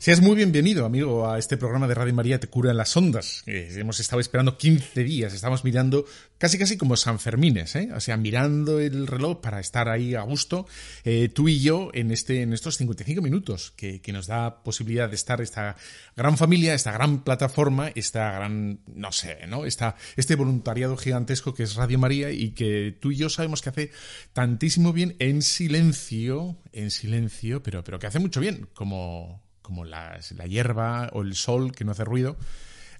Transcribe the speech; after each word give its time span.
Seas 0.00 0.22
muy 0.22 0.34
bienvenido, 0.34 0.86
amigo, 0.86 1.30
a 1.30 1.38
este 1.38 1.58
programa 1.58 1.86
de 1.86 1.92
Radio 1.92 2.14
María 2.14 2.40
Te 2.40 2.46
cura 2.46 2.70
en 2.70 2.78
las 2.78 2.96
ondas. 2.96 3.42
hemos 3.44 4.00
estado 4.00 4.18
esperando 4.18 4.56
15 4.56 5.04
días, 5.04 5.34
estamos 5.34 5.62
mirando 5.62 6.06
casi 6.38 6.56
casi 6.56 6.78
como 6.78 6.96
San 6.96 7.18
Fermines, 7.18 7.76
¿eh? 7.76 7.90
o 7.94 8.00
sea, 8.00 8.16
mirando 8.16 8.80
el 8.80 9.06
reloj 9.06 9.42
para 9.42 9.60
estar 9.60 9.90
ahí 9.90 10.14
a 10.14 10.22
gusto, 10.22 10.66
eh, 11.04 11.28
tú 11.28 11.50
y 11.50 11.60
yo, 11.60 11.90
en, 11.92 12.12
este, 12.12 12.40
en 12.40 12.54
estos 12.54 12.78
55 12.78 13.20
minutos, 13.20 13.74
que, 13.76 14.00
que, 14.00 14.14
nos 14.14 14.26
da 14.26 14.62
posibilidad 14.62 15.10
de 15.10 15.16
estar 15.16 15.42
esta 15.42 15.76
gran 16.16 16.38
familia, 16.38 16.72
esta 16.72 16.92
gran 16.92 17.22
plataforma, 17.22 17.92
esta 17.94 18.32
gran, 18.32 18.80
no 18.86 19.12
sé, 19.12 19.46
¿no? 19.48 19.66
Esta, 19.66 19.96
este 20.16 20.34
voluntariado 20.34 20.96
gigantesco 20.96 21.52
que 21.52 21.64
es 21.64 21.74
Radio 21.74 21.98
María 21.98 22.30
y 22.30 22.52
que 22.52 22.96
tú 22.98 23.12
y 23.12 23.16
yo 23.16 23.28
sabemos 23.28 23.60
que 23.60 23.68
hace 23.68 23.90
tantísimo 24.32 24.94
bien 24.94 25.16
en 25.18 25.42
silencio, 25.42 26.56
en 26.72 26.90
silencio, 26.90 27.62
pero, 27.62 27.84
pero 27.84 27.98
que 27.98 28.06
hace 28.06 28.18
mucho 28.18 28.40
bien, 28.40 28.66
como 28.72 29.49
como 29.70 29.84
la 29.84 30.18
hierba 30.48 31.10
o 31.12 31.22
el 31.22 31.36
sol 31.36 31.70
que 31.70 31.84
no 31.84 31.92
hace 31.92 32.04
ruido, 32.04 32.36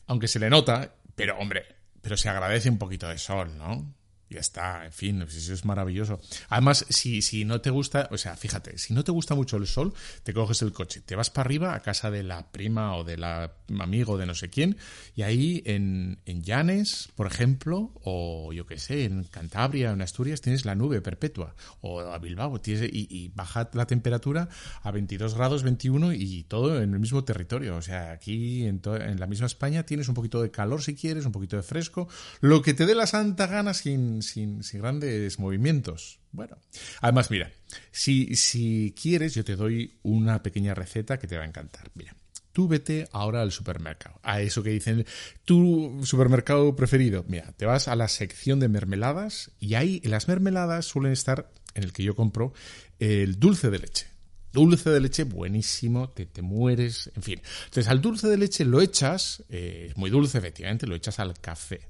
aunque 0.07 0.29
se 0.29 0.39
le 0.39 0.51
nota, 0.51 0.95
pero 1.17 1.37
hombre, 1.37 1.67
pero 2.01 2.17
se 2.17 2.29
agradece 2.29 2.71
un 2.71 2.79
poquito 2.79 3.09
de 3.09 3.19
sol, 3.19 3.59
¿no? 3.59 3.93
Ya 4.31 4.41
está, 4.41 4.85
en 4.85 4.93
fin, 4.93 5.23
eso 5.23 5.53
es 5.53 5.65
maravilloso. 5.65 6.21
Además, 6.49 6.87
si, 6.89 7.21
si 7.21 7.45
no 7.45 7.61
te 7.61 7.71
gusta, 7.71 8.09
o 8.13 8.17
sea, 8.17 8.37
fíjate, 8.37 8.79
si 8.79 8.95
no 8.95 9.03
te 9.03 9.11
gusta 9.11 9.35
mucho 9.35 9.57
el 9.57 9.67
sol, 9.67 9.93
te 10.23 10.33
coges 10.33 10.63
el 10.63 10.73
coche, 10.73 11.01
te 11.01 11.17
vas 11.17 11.31
para 11.31 11.47
arriba 11.47 11.75
a 11.75 11.81
casa 11.81 12.11
de 12.11 12.23
la 12.23 12.51
prima 12.53 12.97
o 12.97 13.03
de 13.03 13.17
la 13.17 13.53
amigo 13.81 14.19
de 14.19 14.27
no 14.27 14.35
sé 14.35 14.49
quién, 14.49 14.77
y 15.17 15.23
ahí 15.23 15.63
en, 15.67 16.21
en 16.27 16.43
Llanes, 16.43 17.09
por 17.17 17.27
ejemplo, 17.27 17.93
o 18.05 18.53
yo 18.53 18.67
qué 18.67 18.79
sé, 18.79 19.05
en 19.05 19.25
Cantabria, 19.25 19.91
en 19.91 20.03
Asturias, 20.03 20.41
tienes 20.41 20.65
la 20.65 20.77
nube 20.77 21.01
perpetua, 21.01 21.57
o 21.81 22.01
a 22.01 22.19
Bilbao, 22.19 22.61
tienes, 22.61 22.89
y, 22.93 23.29
baja 23.35 23.71
la 23.75 23.87
temperatura 23.87 24.49
a 24.83 24.91
22 24.91 25.35
grados, 25.35 25.63
21 25.63 26.13
y 26.13 26.45
todo 26.45 26.83
en 26.83 26.95
el 26.95 27.01
mismo 27.01 27.25
territorio. 27.25 27.77
O 27.77 27.83
sea, 27.83 28.13
aquí 28.13 28.65
en, 28.67 28.81
en 28.85 29.21
la 29.21 29.27
misma 29.27 29.47
España 29.47 29.85
tienes 29.85 30.09
un 30.09 30.15
poquito 30.15 30.43
de 30.43 30.51
calor 30.51 30.83
si 30.83 30.95
quieres, 30.95 31.27
un 31.27 31.33
poquito 31.33 31.57
de 31.57 31.63
fresco, 31.63 32.09
lo 32.41 32.63
que 32.63 32.75
te 32.75 32.87
dé 32.87 32.95
la 32.95 33.07
santa 33.07 33.47
gana 33.47 33.75
sin 33.75 34.20
sin, 34.23 34.61
grandes 34.75 35.39
movimientos. 35.39 36.21
Bueno, 36.33 36.57
además, 37.01 37.31
mira, 37.31 37.51
si, 37.91 38.37
si 38.37 38.95
quieres, 39.01 39.35
yo 39.35 39.45
te 39.45 39.57
doy 39.57 39.99
una 40.03 40.43
pequeña 40.43 40.75
receta 40.75 41.19
que 41.19 41.27
te 41.27 41.37
va 41.37 41.45
a 41.45 41.49
encantar. 41.49 41.91
Mira, 41.95 42.15
tú 42.53 42.69
vete 42.69 43.09
ahora 43.13 43.43
al 43.43 43.53
supermercado, 43.53 44.19
a 44.23 44.41
eso 44.41 44.63
que 44.63 44.71
dicen 44.71 45.07
tu 45.45 46.01
supermercado 46.05 46.75
preferido. 46.77 47.25
Mira, 47.29 47.53
te 47.53 47.67
vas 47.67 47.89
a 47.89 47.97
la 47.97 48.09
sección 48.09 48.61
de 48.61 48.69
mermeladas 48.69 49.51
y 49.61 49.75
ahí 49.75 50.01
en 50.05 50.11
las 50.11 50.29
mermeladas 50.29 50.87
suelen 50.87 51.13
estar, 51.13 51.51
en 51.75 51.85
el 51.85 51.93
que 51.93 52.03
yo 52.03 52.15
compro, 52.15 52.53
el 52.99 53.39
dulce 53.39 53.71
de 53.71 53.79
leche. 53.79 54.07
Dulce 54.53 54.91
de 54.91 55.01
leche 55.01 55.25
buenísimo, 55.25 56.11
te, 56.11 56.27
te 56.27 56.43
mueres, 56.43 57.11
en 57.15 57.23
fin. 57.23 57.41
Entonces 57.67 57.89
al 57.89 58.01
dulce 58.01 58.27
de 58.27 58.37
leche 58.37 58.65
lo 58.65 58.81
echas, 58.81 59.45
eh, 59.49 59.87
es 59.91 59.97
muy 59.97 60.11
dulce 60.11 60.39
efectivamente, 60.39 60.87
lo 60.87 60.97
echas 60.97 61.21
al 61.21 61.39
café. 61.39 61.89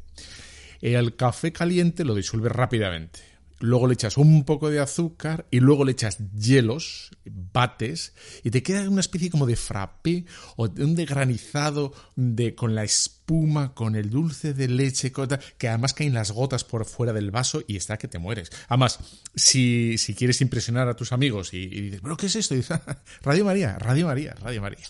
El 0.80 1.16
café 1.16 1.52
caliente 1.52 2.04
lo 2.04 2.14
disuelves 2.14 2.52
rápidamente. 2.52 3.20
Luego 3.62 3.86
le 3.86 3.92
echas 3.92 4.16
un 4.16 4.44
poco 4.44 4.70
de 4.70 4.80
azúcar 4.80 5.46
y 5.50 5.60
luego 5.60 5.84
le 5.84 5.92
echas 5.92 6.16
hielos, 6.34 7.10
bates 7.26 8.14
y 8.42 8.50
te 8.50 8.62
queda 8.62 8.88
una 8.88 9.02
especie 9.02 9.28
como 9.28 9.44
de 9.44 9.54
frappé 9.54 10.24
o 10.56 10.68
de 10.68 10.82
un 10.82 10.94
degranizado 10.94 11.92
de, 12.16 12.54
con 12.54 12.74
la 12.74 12.84
espuma, 12.84 13.74
con 13.74 13.96
el 13.96 14.08
dulce 14.08 14.54
de 14.54 14.66
leche, 14.66 15.12
que 15.58 15.68
además 15.68 15.92
caen 15.92 16.14
las 16.14 16.32
gotas 16.32 16.64
por 16.64 16.86
fuera 16.86 17.12
del 17.12 17.30
vaso 17.30 17.62
y 17.66 17.76
está 17.76 17.98
que 17.98 18.08
te 18.08 18.18
mueres. 18.18 18.50
Además, 18.68 18.98
si, 19.34 19.98
si 19.98 20.14
quieres 20.14 20.40
impresionar 20.40 20.88
a 20.88 20.96
tus 20.96 21.12
amigos 21.12 21.52
y, 21.52 21.66
dices, 21.66 22.00
¿pero 22.02 22.16
qué 22.16 22.26
es 22.26 22.36
esto? 22.36 22.54
Y 22.54 22.58
dices, 22.58 22.80
Radio 23.20 23.44
María, 23.44 23.78
Radio 23.78 24.06
María, 24.06 24.34
Radio 24.40 24.62
María. 24.62 24.86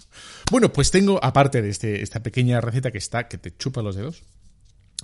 Bueno, 0.49 0.73
pues 0.73 0.93
tengo, 0.93 1.19
aparte 1.25 1.61
de 1.61 1.71
este, 1.71 2.03
esta 2.03 2.23
pequeña 2.23 2.61
receta 2.61 2.93
que 2.93 2.99
está, 2.99 3.27
que 3.27 3.37
te 3.37 3.57
chupa 3.57 3.83
los 3.83 3.97
dedos, 3.97 4.23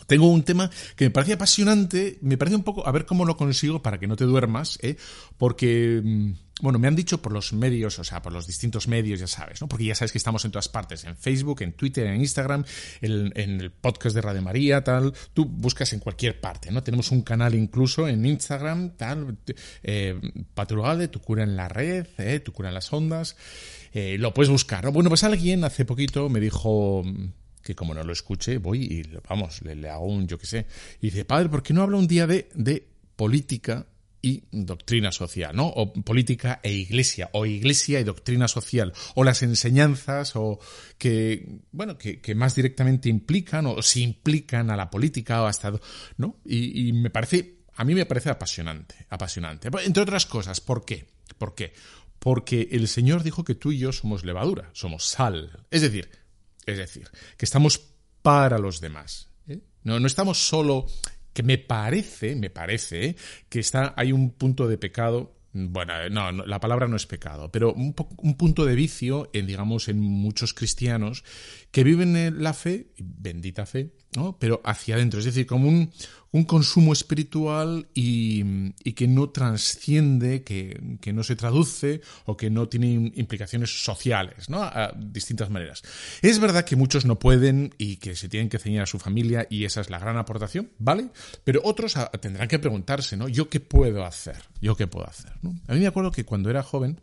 tengo 0.06 0.28
un 0.28 0.42
tema 0.42 0.70
que 0.94 1.06
me 1.06 1.10
parece 1.10 1.34
apasionante, 1.34 2.18
me 2.20 2.36
parece 2.36 2.56
un 2.56 2.62
poco, 2.62 2.86
a 2.86 2.92
ver 2.92 3.06
cómo 3.06 3.24
lo 3.24 3.36
consigo 3.36 3.82
para 3.82 3.98
que 3.98 4.06
no 4.06 4.16
te 4.16 4.24
duermas, 4.24 4.78
¿eh? 4.82 4.96
porque, 5.38 6.00
mm, 6.02 6.32
bueno, 6.62 6.78
me 6.78 6.88
han 6.88 6.96
dicho 6.96 7.20
por 7.20 7.32
los 7.32 7.52
medios, 7.52 7.98
o 7.98 8.04
sea, 8.04 8.22
por 8.22 8.32
los 8.32 8.46
distintos 8.46 8.88
medios, 8.88 9.20
ya 9.20 9.26
sabes, 9.26 9.60
¿no? 9.60 9.68
Porque 9.68 9.84
ya 9.84 9.94
sabes 9.94 10.12
que 10.12 10.18
estamos 10.18 10.44
en 10.44 10.52
todas 10.52 10.68
partes, 10.68 11.04
en 11.04 11.16
Facebook, 11.16 11.60
en 11.62 11.72
Twitter, 11.72 12.06
en 12.06 12.20
Instagram, 12.20 12.64
en, 13.02 13.32
el 13.36 13.70
podcast 13.70 14.14
de 14.14 14.22
Radio 14.22 14.42
María, 14.42 14.82
tal, 14.82 15.12
tú 15.34 15.44
buscas 15.44 15.92
en 15.92 16.00
cualquier 16.00 16.40
parte, 16.40 16.70
¿no? 16.70 16.82
Tenemos 16.82 17.10
un 17.10 17.22
canal 17.22 17.54
incluso 17.54 18.08
en 18.08 18.24
Instagram, 18.24 18.96
tal, 18.96 19.36
eh, 19.82 20.18
de 20.98 21.08
Tu 21.08 21.20
Cura 21.20 21.42
en 21.42 21.56
la 21.56 21.68
Red, 21.68 22.06
¿eh? 22.18 22.40
Tu 22.40 22.52
Cura 22.52 22.68
en 22.68 22.74
las 22.74 22.90
Ondas, 22.90 23.36
eh, 23.92 24.16
lo 24.18 24.32
puedes 24.32 24.50
buscar, 24.50 24.84
¿no? 24.84 24.92
Bueno, 24.92 25.10
pues 25.10 25.24
alguien 25.24 25.62
hace 25.64 25.84
poquito 25.84 26.30
me 26.30 26.40
dijo 26.40 27.02
que 27.66 27.74
como 27.74 27.94
no 27.94 28.04
lo 28.04 28.12
escuche, 28.12 28.58
voy 28.58 28.84
y 28.84 29.02
vamos, 29.28 29.60
le, 29.62 29.88
hago 29.88 30.06
un 30.06 30.28
yo 30.28 30.38
qué 30.38 30.46
sé. 30.46 30.66
Y 31.00 31.06
dice, 31.06 31.24
padre, 31.24 31.48
¿por 31.48 31.64
qué 31.64 31.74
no 31.74 31.82
habla 31.82 31.96
un 31.96 32.06
día 32.06 32.28
de, 32.28 32.48
de 32.54 32.86
política 33.16 33.86
y 34.22 34.44
doctrina 34.52 35.10
social, 35.10 35.54
¿no? 35.56 35.66
O 35.66 35.92
política 35.92 36.60
e 36.62 36.72
iglesia, 36.72 37.28
o 37.32 37.44
iglesia 37.44 37.98
y 37.98 38.04
doctrina 38.04 38.46
social, 38.46 38.92
o 39.16 39.24
las 39.24 39.42
enseñanzas, 39.42 40.36
o 40.36 40.60
que, 40.96 41.60
bueno, 41.72 41.98
que, 41.98 42.34
más 42.36 42.54
directamente 42.54 43.08
implican, 43.08 43.66
o 43.66 43.82
si 43.82 44.02
implican 44.02 44.70
a 44.70 44.76
la 44.76 44.90
política, 44.90 45.42
o 45.42 45.46
hasta, 45.46 45.72
¿no? 46.18 46.36
Y, 46.44 46.88
y, 46.88 46.92
me 46.92 47.10
parece, 47.10 47.58
a 47.74 47.84
mí 47.84 47.94
me 47.94 48.06
parece 48.06 48.30
apasionante, 48.30 48.94
apasionante. 49.10 49.70
Entre 49.84 50.02
otras 50.02 50.26
cosas, 50.26 50.60
¿por 50.60 50.84
qué? 50.84 51.06
¿Por 51.36 51.56
qué? 51.56 51.72
Porque 52.20 52.68
el 52.70 52.86
Señor 52.86 53.24
dijo 53.24 53.42
que 53.44 53.56
tú 53.56 53.72
y 53.72 53.78
yo 53.78 53.92
somos 53.92 54.24
levadura, 54.24 54.70
somos 54.72 55.04
sal. 55.04 55.64
Es 55.70 55.82
decir, 55.82 56.08
es 56.66 56.78
decir, 56.78 57.08
que 57.36 57.44
estamos 57.44 57.78
para 58.22 58.58
los 58.58 58.80
demás. 58.80 59.30
¿eh? 59.48 59.60
No, 59.84 60.00
no 60.00 60.06
estamos 60.06 60.46
solo 60.46 60.86
que 61.32 61.42
me 61.42 61.58
parece, 61.58 62.34
me 62.34 62.50
parece, 62.50 63.16
que 63.48 63.60
está, 63.60 63.94
hay 63.96 64.12
un 64.12 64.32
punto 64.32 64.68
de 64.68 64.78
pecado 64.78 65.36
bueno, 65.58 65.94
no, 66.10 66.32
la 66.32 66.60
palabra 66.60 66.86
no 66.86 66.96
es 66.96 67.06
pecado, 67.06 67.50
pero 67.50 67.72
un, 67.72 67.94
un, 68.18 68.36
punto 68.36 68.66
de 68.66 68.74
vicio 68.74 69.30
en, 69.32 69.46
digamos, 69.46 69.88
en 69.88 69.98
muchos 69.98 70.52
cristianos 70.52 71.24
que 71.76 71.84
viven 71.84 72.16
en 72.16 72.42
la 72.42 72.54
fe, 72.54 72.86
bendita 72.96 73.66
fe, 73.66 73.92
¿no? 74.14 74.38
pero 74.38 74.62
hacia 74.64 74.94
adentro, 74.94 75.18
es 75.18 75.26
decir, 75.26 75.44
como 75.44 75.68
un, 75.68 75.92
un 76.32 76.44
consumo 76.44 76.94
espiritual 76.94 77.86
y, 77.92 78.72
y, 78.82 78.94
que 78.94 79.06
no 79.06 79.28
transciende, 79.28 80.42
que, 80.42 80.96
que, 81.02 81.12
no 81.12 81.22
se 81.22 81.36
traduce 81.36 82.00
o 82.24 82.34
que 82.34 82.48
no 82.48 82.66
tiene 82.66 83.12
implicaciones 83.14 83.84
sociales, 83.84 84.48
¿no? 84.48 84.62
A 84.62 84.90
distintas 84.96 85.50
maneras. 85.50 85.82
Es 86.22 86.38
verdad 86.38 86.64
que 86.64 86.76
muchos 86.76 87.04
no 87.04 87.18
pueden 87.18 87.74
y 87.76 87.96
que 87.96 88.16
se 88.16 88.30
tienen 88.30 88.48
que 88.48 88.58
ceñir 88.58 88.80
a 88.80 88.86
su 88.86 88.98
familia 88.98 89.46
y 89.50 89.66
esa 89.66 89.82
es 89.82 89.90
la 89.90 89.98
gran 89.98 90.16
aportación, 90.16 90.70
¿vale? 90.78 91.10
Pero 91.44 91.60
otros 91.62 91.94
tendrán 92.22 92.48
que 92.48 92.58
preguntarse, 92.58 93.18
¿no? 93.18 93.28
¿Yo 93.28 93.50
qué 93.50 93.60
puedo 93.60 94.06
hacer? 94.06 94.38
¿Yo 94.62 94.78
qué 94.78 94.86
puedo 94.86 95.06
hacer? 95.06 95.32
¿no? 95.42 95.54
A 95.68 95.74
mí 95.74 95.80
me 95.80 95.88
acuerdo 95.88 96.10
que 96.10 96.24
cuando 96.24 96.48
era 96.48 96.62
joven, 96.62 97.02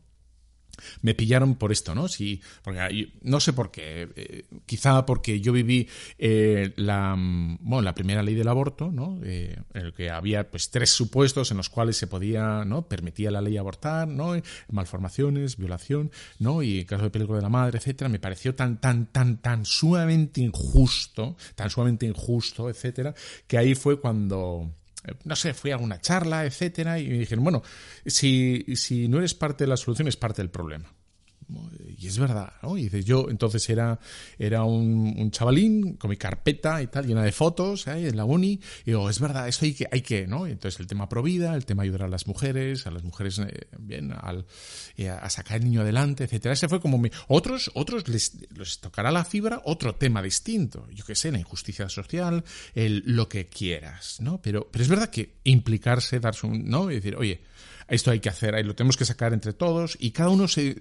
me 1.02 1.14
pillaron 1.14 1.56
por 1.56 1.72
esto, 1.72 1.94
¿no? 1.94 2.08
Sí, 2.08 2.42
porque 2.64 3.12
no 3.22 3.40
sé 3.40 3.54
por 3.54 3.72
qué, 3.72 4.10
eh, 4.16 4.46
quizá 4.66 5.06
porque 5.06 5.40
yo 5.40 5.52
viví 5.52 5.88
eh, 6.18 6.74
la, 6.76 7.16
bueno, 7.18 7.82
la 7.82 7.94
primera 7.94 8.24
ley 8.24 8.36
del 8.36 8.48
aborto, 8.48 8.92
¿no? 8.92 9.20
Eh, 9.24 9.56
en 9.74 9.86
el 9.86 9.94
que 9.94 10.10
había 10.10 10.50
pues 10.50 10.72
tres 10.72 10.90
supuestos 10.90 11.52
en 11.52 11.58
los 11.58 11.70
cuales 11.70 11.98
se 11.98 12.08
podía, 12.08 12.66
¿no? 12.66 12.88
Permitía 12.88 13.32
la 13.32 13.42
ley 13.42 13.58
abortar, 13.58 14.08
¿no? 14.08 14.34
Malformaciones, 14.70 15.58
violación, 15.58 16.12
¿no? 16.40 16.64
Y 16.64 16.86
caso 16.86 17.04
de 17.04 17.10
peligro 17.10 17.36
de 17.36 17.42
la 17.42 17.50
madre, 17.50 17.78
etcétera. 17.78 18.10
Me 18.10 18.20
pareció 18.20 18.56
tan, 18.56 18.80
tan, 18.80 19.08
tan, 19.08 19.38
tan 19.38 19.66
sumamente 19.66 20.42
injusto, 20.42 21.38
tan 21.56 21.70
sumamente 21.70 22.06
injusto, 22.06 22.70
etcétera, 22.70 23.14
que 23.48 23.58
ahí 23.58 23.76
fue 23.76 24.00
cuando 24.00 24.72
no 25.24 25.36
sé, 25.36 25.54
fui 25.54 25.72
a 25.72 25.76
alguna 25.76 26.00
charla, 26.00 26.46
etcétera, 26.46 27.00
y 27.00 27.08
me 27.08 27.18
dijeron, 27.20 27.44
bueno, 27.44 27.62
si, 28.06 28.66
si 28.76 29.08
no 29.08 29.18
eres 29.20 29.34
parte 29.34 29.64
de 29.64 29.68
la 29.70 29.78
solución, 29.78 30.08
es 30.08 30.18
parte 30.18 30.42
del 30.42 30.50
problema. 30.50 30.94
Y 31.98 32.08
es 32.08 32.18
verdad, 32.18 32.54
¿no? 32.62 32.78
Y 32.78 32.84
dices, 32.84 33.06
yo 33.06 33.28
entonces 33.30 33.70
era, 33.70 34.00
era 34.38 34.64
un, 34.64 35.32
chavalín 35.32 35.94
con 35.94 36.10
mi 36.10 36.18
carpeta 36.18 36.82
y 36.82 36.88
tal, 36.88 37.08
llena 37.08 37.24
de 37.24 37.32
fotos 37.32 37.88
¿eh? 37.88 38.08
en 38.08 38.18
la 38.18 38.26
uni, 38.26 38.60
y 38.82 38.92
digo, 38.92 39.10
es 39.10 39.20
verdad, 39.20 39.48
eso 39.48 39.66
hay 39.66 39.74
que, 39.74 39.88
hay 39.92 40.02
que, 40.02 40.28
¿no? 40.28 40.46
entonces 40.46 40.80
el 40.80 40.88
tema 40.88 41.08
provida, 41.08 41.56
el 41.56 41.66
tema 41.66 41.84
ayudar 41.84 42.04
a 42.04 42.08
las 42.08 42.28
mujeres, 42.28 42.88
a 42.88 42.92
las 42.92 43.04
mujeres, 43.04 43.40
eh, 43.40 43.68
bien, 43.80 44.14
al, 44.14 44.46
eh, 44.98 45.10
a 45.10 45.30
sacar 45.30 45.58
el 45.58 45.66
niño 45.66 45.82
adelante, 45.82 46.24
etcétera. 46.26 46.54
Ese 46.54 46.68
fue 46.68 46.80
como. 46.80 47.02
Otros, 47.28 47.72
otros 47.74 48.08
les, 48.08 48.38
les 48.56 48.80
tocará 48.80 49.12
la 49.12 49.26
fibra 49.26 49.62
otro 49.66 49.96
tema 49.96 50.22
distinto, 50.22 50.88
yo 50.92 51.06
qué 51.06 51.16
sé, 51.16 51.32
la 51.32 51.40
injusticia 51.40 51.90
social, 51.90 52.44
el 52.76 53.04
lo 53.06 53.28
que 53.28 53.48
quieras, 53.48 54.20
¿no? 54.22 54.42
Pero, 54.42 54.70
pero 54.72 54.84
es 54.84 54.90
verdad 54.90 55.10
que 55.10 55.36
implicarse, 55.44 56.20
darse 56.20 56.48
un, 56.48 56.70
¿no? 56.70 56.90
Y 56.92 56.96
decir, 56.96 57.16
oye, 57.16 57.42
esto 57.88 58.12
hay 58.12 58.20
que 58.20 58.30
hacer, 58.30 58.56
ahí 58.56 58.64
lo 58.64 58.76
tenemos 58.76 58.98
que 58.98 59.06
sacar 59.06 59.34
entre 59.34 59.54
todos 59.54 59.98
y 60.00 60.12
cada 60.12 60.30
uno 60.30 60.48
se 60.48 60.76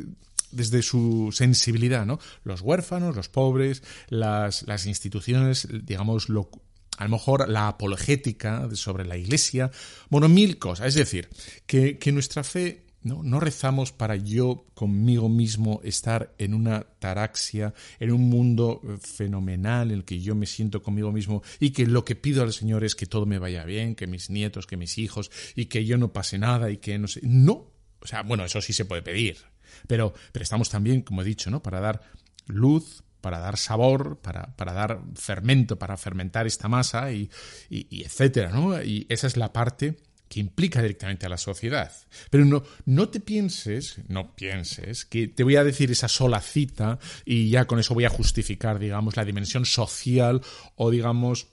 desde 0.53 0.83
su 0.83 1.31
sensibilidad, 1.33 2.07
¿no? 2.07 2.19
Los 2.45 2.61
huérfanos, 2.61 3.17
los 3.17 3.29
pobres, 3.29 3.83
las, 4.09 4.63
las 4.67 4.87
instituciones, 4.87 5.69
digamos, 5.71 6.29
lo, 6.29 6.51
a 6.99 7.05
lo 7.05 7.11
mejor 7.11 7.49
la 7.49 7.69
apologética 7.69 8.69
sobre 8.75 9.05
la 9.05 9.17
iglesia, 9.17 9.71
bueno, 10.09 10.29
mil 10.29 10.59
cosas. 10.59 10.89
Es 10.89 10.95
decir, 10.95 11.29
que, 11.67 11.99
que 11.99 12.13
nuestra 12.13 12.45
fe 12.45 12.85
¿no? 13.03 13.23
no 13.23 13.41
rezamos 13.41 13.93
para 13.93 14.17
yo 14.17 14.67
conmigo 14.75 15.29
mismo 15.29 15.81
estar 15.85 16.35
en 16.39 16.55
una 16.55 16.83
taraxia, 16.99 17.75
en 17.99 18.13
un 18.13 18.29
mundo 18.29 18.81
fenomenal 19.01 19.91
en 19.91 19.99
el 19.99 20.05
que 20.05 20.21
yo 20.21 20.35
me 20.35 20.47
siento 20.47 20.83
conmigo 20.83 21.13
mismo 21.13 21.43
y 21.59 21.71
que 21.71 21.87
lo 21.87 22.05
que 22.05 22.15
pido 22.15 22.43
al 22.43 22.53
Señor 22.53 22.85
es 22.85 22.95
que 22.95 23.07
todo 23.07 23.27
me 23.27 23.39
vaya 23.39 23.65
bien, 23.65 23.95
que 23.95 24.07
mis 24.07 24.31
nietos, 24.31 24.67
que 24.67 24.77
mis 24.77 24.99
hijos 24.99 25.31
y 25.55 25.67
que 25.67 25.85
yo 25.85 25.99
no 25.99 26.13
pase 26.13 26.39
nada 26.39 26.71
y 26.71 26.79
que 26.79 26.99
no 26.99 27.09
sé. 27.09 27.21
No. 27.23 27.73
O 28.01 28.07
sea, 28.07 28.23
bueno, 28.23 28.45
eso 28.45 28.61
sí 28.61 28.73
se 28.73 28.85
puede 28.85 29.03
pedir, 29.03 29.39
pero, 29.87 30.13
pero 30.33 30.43
estamos 30.43 30.69
también, 30.71 31.03
como 31.03 31.23
he 31.23 31.25
dicho, 31.25 31.51
¿no? 31.51 31.63
Para 31.63 31.81
dar 31.81 32.03
luz, 32.47 33.03
para 33.21 33.39
dar 33.39 33.57
sabor, 33.57 34.19
para, 34.21 34.55
para 34.57 34.73
dar 34.73 35.01
fermento, 35.15 35.79
para 35.79 35.97
fermentar 35.97 36.47
esta 36.47 36.69
masa 36.69 37.13
y, 37.13 37.31
y, 37.71 38.03
etcétera, 38.05 38.51
¿no? 38.51 38.83
Y 38.83 39.07
esa 39.09 39.27
es 39.27 39.37
la 39.37 39.53
parte 39.53 39.97
que 40.29 40.41
implica 40.41 40.81
directamente 40.81 41.27
a 41.27 41.29
la 41.29 41.37
sociedad. 41.37 41.93
Pero 42.31 42.45
no, 42.45 42.63
no 42.87 43.09
te 43.11 43.21
pienses, 43.21 43.99
no 44.09 44.35
pienses 44.35 45.05
que 45.05 45.29
te 45.29 45.45
voy 45.45 45.57
a 45.57 45.65
decir 45.65 45.91
esa 45.91 46.09
sola 46.09 46.41
cita 46.41 46.99
y 47.25 47.51
ya 47.51 47.67
con 47.67 47.79
eso 47.79 47.95
voy 47.95 48.07
a 48.07 48.11
justificar, 48.11 48.79
digamos, 48.79 49.17
la 49.17 49.25
dimensión 49.25 49.67
social 49.67 50.41
o, 50.75 50.91
digamos, 50.91 51.49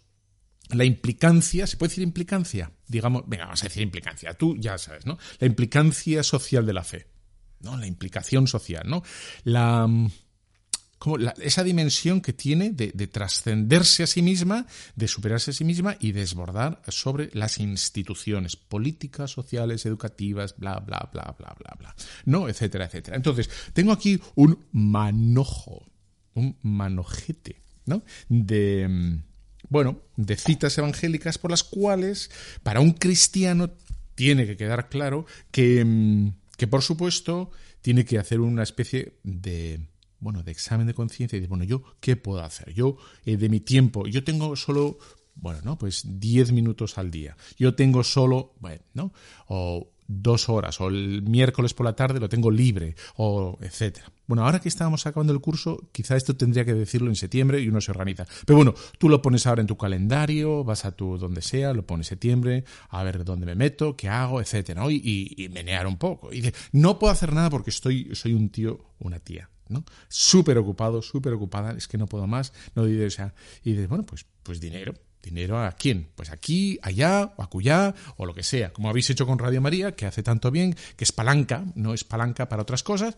la 0.69 0.85
implicancia, 0.85 1.67
¿se 1.67 1.77
puede 1.77 1.89
decir 1.89 2.03
implicancia? 2.03 2.71
Digamos, 2.87 3.23
venga, 3.27 3.45
vamos 3.45 3.61
a 3.63 3.67
decir 3.67 3.83
implicancia, 3.83 4.33
tú 4.33 4.55
ya 4.57 4.77
sabes, 4.77 5.05
¿no? 5.05 5.17
La 5.39 5.47
implicancia 5.47 6.23
social 6.23 6.65
de 6.65 6.73
la 6.73 6.83
fe. 6.83 7.07
¿No? 7.61 7.77
La 7.77 7.87
implicación 7.87 8.47
social, 8.47 8.83
¿no? 8.87 9.03
La, 9.43 9.87
como 10.99 11.17
la, 11.17 11.33
esa 11.41 11.63
dimensión 11.63 12.21
que 12.21 12.33
tiene 12.33 12.71
de, 12.71 12.91
de 12.93 13.07
trascenderse 13.07 14.03
a 14.03 14.07
sí 14.07 14.21
misma, 14.21 14.67
de 14.95 15.07
superarse 15.07 15.51
a 15.51 15.53
sí 15.53 15.63
misma 15.63 15.95
y 15.99 16.11
desbordar 16.11 16.81
sobre 16.89 17.29
las 17.33 17.57
instituciones 17.57 18.57
políticas, 18.57 19.31
sociales, 19.31 19.85
educativas, 19.85 20.55
bla, 20.57 20.79
bla, 20.79 21.09
bla, 21.11 21.35
bla, 21.37 21.55
bla, 21.57 21.75
bla, 21.79 21.95
¿no? 22.25 22.49
Etcétera, 22.49 22.85
etcétera. 22.85 23.15
Entonces, 23.15 23.49
tengo 23.73 23.93
aquí 23.93 24.19
un 24.35 24.65
manojo, 24.73 25.87
un 26.33 26.57
manojete, 26.61 27.61
¿no? 27.85 28.03
De, 28.27 29.19
bueno, 29.69 30.01
de 30.17 30.35
citas 30.35 30.77
evangélicas 30.77 31.37
por 31.37 31.51
las 31.51 31.63
cuales, 31.63 32.29
para 32.61 32.81
un 32.81 32.91
cristiano, 32.91 33.71
tiene 34.15 34.45
que 34.45 34.57
quedar 34.57 34.89
claro 34.89 35.25
que 35.49 36.33
que 36.59 36.67
por 36.67 36.83
supuesto 36.83 37.49
tiene 37.81 38.03
que 38.03 38.19
hacer 38.19 38.41
una 38.41 38.63
especie 38.63 39.13
de 39.23 39.79
bueno, 40.19 40.43
de 40.43 40.51
examen 40.51 40.85
de 40.85 40.93
conciencia 40.93 41.37
y 41.37 41.39
de, 41.39 41.47
bueno, 41.47 41.63
yo, 41.63 41.81
¿qué 42.01 42.17
puedo 42.17 42.43
hacer? 42.43 42.73
Yo, 42.73 42.97
eh, 43.23 43.37
de 43.37 43.47
mi 43.47 43.61
tiempo, 43.61 44.05
yo 44.05 44.21
tengo 44.25 44.53
solo, 44.57 44.97
bueno, 45.35 45.61
¿no? 45.63 45.77
Pues 45.77 46.03
10 46.05 46.51
minutos 46.51 46.97
al 46.97 47.09
día. 47.09 47.37
Yo 47.57 47.73
tengo 47.73 48.03
solo, 48.03 48.53
bueno, 48.59 48.83
¿no? 48.93 49.13
O 49.47 49.91
dos 50.07 50.49
horas, 50.49 50.81
o 50.81 50.89
el 50.89 51.21
miércoles 51.21 51.73
por 51.73 51.85
la 51.85 51.95
tarde 51.95 52.19
lo 52.19 52.27
tengo 52.27 52.51
libre, 52.51 52.95
o 53.15 53.57
etcétera. 53.61 54.11
Bueno, 54.29 54.45
ahora 54.45 54.59
que 54.59 54.69
estábamos 54.69 55.07
acabando 55.07 55.33
el 55.33 55.41
curso, 55.41 55.89
quizá 55.91 56.15
esto 56.15 56.35
tendría 56.35 56.63
que 56.63 56.75
decirlo 56.75 57.09
en 57.09 57.15
septiembre 57.15 57.61
y 57.61 57.67
uno 57.67 57.81
se 57.81 57.89
organiza. 57.89 58.27
Pero 58.45 58.57
bueno, 58.57 58.75
tú 58.99 59.09
lo 59.09 59.23
pones 59.23 59.47
ahora 59.47 59.61
en 59.61 59.65
tu 59.65 59.75
calendario, 59.75 60.63
vas 60.63 60.85
a 60.85 60.91
tu 60.91 61.17
donde 61.17 61.41
sea, 61.41 61.73
lo 61.73 61.83
pones 61.87 62.05
septiembre, 62.05 62.63
a 62.89 63.01
ver 63.01 63.25
dónde 63.25 63.47
me 63.47 63.55
meto, 63.55 63.97
qué 63.97 64.07
hago, 64.07 64.39
etcétera, 64.39 64.83
y, 64.91 65.33
y, 65.35 65.49
menear 65.49 65.87
un 65.87 65.97
poco. 65.97 66.31
Y 66.31 66.41
dice, 66.41 66.53
no 66.73 66.99
puedo 66.99 67.11
hacer 67.11 67.33
nada 67.33 67.49
porque 67.49 67.71
estoy, 67.71 68.11
soy 68.13 68.35
un 68.35 68.51
tío, 68.51 68.93
una 68.99 69.17
tía, 69.17 69.49
¿no? 69.67 69.83
Súper 70.09 70.59
ocupado, 70.59 71.01
súper 71.01 71.33
ocupada, 71.33 71.71
es 71.71 71.87
que 71.87 71.97
no 71.97 72.05
puedo 72.05 72.27
más, 72.27 72.53
no 72.75 72.83
o 72.83 73.09
sea, 73.09 73.33
y 73.63 73.71
dices, 73.71 73.89
bueno, 73.89 74.05
pues, 74.05 74.27
pues 74.43 74.59
dinero, 74.59 74.93
¿Dinero 75.21 75.59
a 75.59 75.73
quién? 75.73 76.07
Pues 76.15 76.29
aquí, 76.29 76.79
allá, 76.81 77.33
o 77.35 77.43
acullá, 77.43 77.93
o 78.15 78.25
lo 78.25 78.33
que 78.33 78.43
sea. 78.43 78.71
Como 78.71 78.89
habéis 78.89 79.09
hecho 79.09 79.27
con 79.27 79.37
Radio 79.37 79.59
María, 79.59 79.93
que 79.93 80.05
hace 80.05 80.23
tanto 80.23 80.49
bien, 80.49 80.75
que 80.95 81.03
es 81.03 81.11
palanca, 81.11 81.65
no 81.75 81.93
es 81.93 82.05
palanca 82.05 82.47
para 82.47 82.61
otras 82.61 82.83
cosas. 82.83 83.15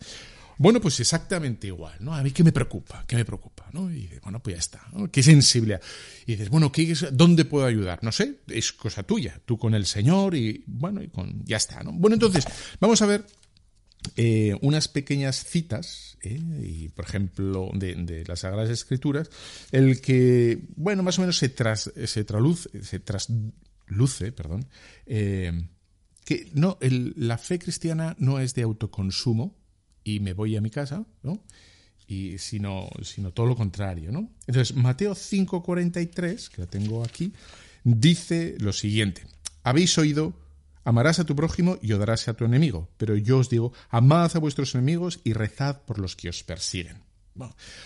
Bueno, 0.58 0.80
pues 0.80 1.00
exactamente 1.00 1.66
igual, 1.66 1.96
¿no? 2.00 2.14
A 2.14 2.22
mí 2.22 2.30
qué 2.30 2.44
me 2.44 2.52
preocupa, 2.52 3.04
qué 3.06 3.16
me 3.16 3.24
preocupa, 3.24 3.68
¿no? 3.72 3.90
Y 3.90 4.02
dices, 4.02 4.20
bueno, 4.20 4.42
pues 4.42 4.56
ya 4.56 4.60
está, 4.60 4.88
¿no? 4.92 5.10
Qué 5.10 5.22
sensibilidad. 5.22 5.80
Y 6.26 6.32
dices, 6.32 6.50
bueno, 6.50 6.70
¿qué, 6.70 6.94
¿dónde 7.12 7.44
puedo 7.44 7.66
ayudar? 7.66 7.98
No 8.02 8.12
sé, 8.12 8.40
es 8.48 8.72
cosa 8.72 9.02
tuya, 9.02 9.40
tú 9.44 9.58
con 9.58 9.74
el 9.74 9.86
Señor 9.86 10.34
y, 10.34 10.64
bueno, 10.66 11.02
y 11.02 11.08
con, 11.08 11.44
ya 11.44 11.56
está, 11.56 11.82
¿no? 11.82 11.92
Bueno, 11.92 12.14
entonces, 12.14 12.44
vamos 12.80 13.00
a 13.02 13.06
ver 13.06 13.24
eh, 14.16 14.56
unas 14.62 14.88
pequeñas 14.88 15.44
citas, 15.44 16.18
eh, 16.22 16.40
y 16.62 16.88
por 16.88 17.04
ejemplo, 17.04 17.70
de, 17.74 18.24
las 18.26 18.40
Sagradas 18.40 18.70
Escrituras, 18.70 19.30
el 19.70 20.00
que, 20.00 20.66
bueno, 20.76 21.02
más 21.02 21.18
o 21.18 21.22
menos 21.22 21.38
se, 21.38 21.48
tras, 21.48 21.92
se, 22.04 22.24
traluce, 22.24 22.82
se 22.82 22.98
trasluce, 22.98 24.32
perdón, 24.32 24.66
eh, 25.06 25.68
que 26.24 26.50
no, 26.54 26.78
el, 26.80 27.14
la 27.16 27.38
fe 27.38 27.58
cristiana 27.58 28.16
no 28.18 28.38
es 28.38 28.54
de 28.54 28.62
autoconsumo 28.62 29.61
y 30.04 30.20
me 30.20 30.32
voy 30.32 30.56
a 30.56 30.60
mi 30.60 30.70
casa, 30.70 31.04
¿no? 31.22 31.42
Y 32.06 32.38
sino, 32.38 32.88
sino 33.02 33.32
todo 33.32 33.46
lo 33.46 33.56
contrario, 33.56 34.12
¿no? 34.12 34.30
Entonces, 34.46 34.76
Mateo 34.76 35.14
5:43, 35.14 36.48
que 36.48 36.62
la 36.62 36.66
tengo 36.66 37.04
aquí, 37.04 37.32
dice 37.84 38.56
lo 38.58 38.72
siguiente: 38.72 39.22
Habéis 39.62 39.96
oído 39.98 40.34
Amarás 40.84 41.20
a 41.20 41.24
tu 41.24 41.36
prójimo 41.36 41.78
y 41.80 41.92
odiarás 41.92 42.26
a 42.28 42.34
tu 42.34 42.44
enemigo. 42.44 42.88
Pero 42.96 43.16
yo 43.16 43.38
os 43.38 43.48
digo, 43.48 43.72
amad 43.90 44.34
a 44.34 44.40
vuestros 44.40 44.74
enemigos 44.74 45.20
y 45.24 45.32
rezad 45.32 45.82
por 45.82 45.98
los 45.98 46.16
que 46.16 46.28
os 46.28 46.42
persiguen. 46.42 47.02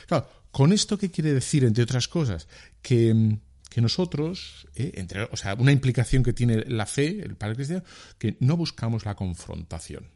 Claro, 0.06 0.28
¿con 0.50 0.72
esto 0.72 0.98
qué 0.98 1.10
quiere 1.10 1.32
decir, 1.32 1.64
entre 1.64 1.84
otras 1.84 2.08
cosas? 2.08 2.48
Que, 2.80 3.38
que 3.68 3.80
nosotros, 3.80 4.66
eh, 4.74 4.92
entre, 4.94 5.24
o 5.24 5.36
sea, 5.36 5.54
una 5.54 5.72
implicación 5.72 6.22
que 6.22 6.32
tiene 6.32 6.64
la 6.64 6.86
fe, 6.86 7.20
el 7.20 7.36
Padre 7.36 7.56
Cristiano, 7.56 7.84
que 8.18 8.36
no 8.40 8.56
buscamos 8.56 9.04
la 9.04 9.14
confrontación. 9.14 10.08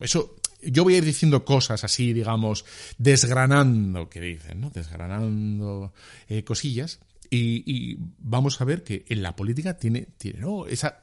Eso, 0.00 0.36
yo 0.62 0.84
voy 0.84 0.94
a 0.94 0.98
ir 0.98 1.04
diciendo 1.04 1.44
cosas 1.44 1.84
así, 1.84 2.12
digamos, 2.12 2.64
desgranando, 2.98 4.08
que 4.08 4.20
dicen, 4.20 4.60
¿no? 4.60 4.70
Desgranando 4.70 5.92
eh, 6.28 6.44
cosillas, 6.44 7.00
y, 7.30 7.96
vamos 8.18 8.60
a 8.60 8.64
ver 8.64 8.84
que 8.84 9.04
en 9.08 9.22
la 9.22 9.34
política 9.34 9.76
tiene, 9.76 10.08
tiene 10.16 10.40
¿no? 10.40 10.66
Esas 10.66 10.94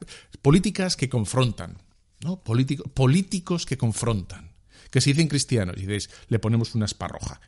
políticas 0.42 0.96
que 0.96 1.08
confrontan, 1.08 1.78
¿no? 2.20 2.42
Político, 2.42 2.84
políticos 2.84 3.66
que 3.66 3.76
confrontan. 3.76 4.52
Que 4.90 5.00
se 5.00 5.10
dicen 5.10 5.28
cristianos 5.28 5.76
y 5.76 5.86
dices, 5.86 6.10
le 6.28 6.38
ponemos 6.38 6.74
una 6.74 6.86
esparroja. 6.86 7.40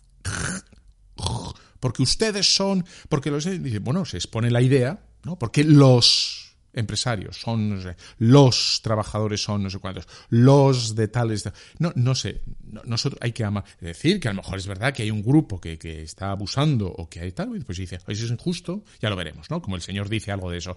porque 1.80 2.02
ustedes 2.02 2.54
son, 2.54 2.84
porque 3.08 3.30
los... 3.30 3.44
Dice, 3.44 3.78
bueno, 3.78 4.04
se 4.04 4.16
expone 4.16 4.50
la 4.50 4.62
idea, 4.62 5.06
¿no? 5.24 5.38
Porque 5.38 5.64
los 5.64 6.45
empresarios 6.76 7.40
son, 7.40 7.82
los 8.18 8.80
trabajadores 8.82 9.42
son 9.42 9.64
no 9.64 9.70
sé 9.70 9.78
cuántos, 9.78 10.06
los 10.28 10.94
de 10.94 11.08
tales... 11.08 11.50
No, 11.78 11.92
no 11.96 12.14
sé, 12.14 12.42
nosotros 12.84 13.18
hay 13.22 13.32
que 13.32 13.46
decir 13.80 14.20
que 14.20 14.28
a 14.28 14.32
lo 14.32 14.36
mejor 14.36 14.58
es 14.58 14.66
verdad 14.66 14.94
que 14.94 15.02
hay 15.02 15.10
un 15.10 15.22
grupo 15.22 15.60
que, 15.60 15.78
que 15.78 16.02
está 16.02 16.30
abusando 16.30 16.86
o 16.86 17.08
que 17.08 17.20
hay 17.20 17.32
tal, 17.32 17.56
y 17.56 17.60
pues 17.60 17.78
dice, 17.78 17.96
eso 18.06 18.24
es 18.24 18.30
injusto, 18.30 18.84
ya 19.00 19.10
lo 19.10 19.16
veremos, 19.16 19.50
¿no? 19.50 19.60
Como 19.60 19.76
el 19.76 19.82
Señor 19.82 20.08
dice 20.08 20.30
algo 20.30 20.50
de 20.50 20.58
eso, 20.58 20.76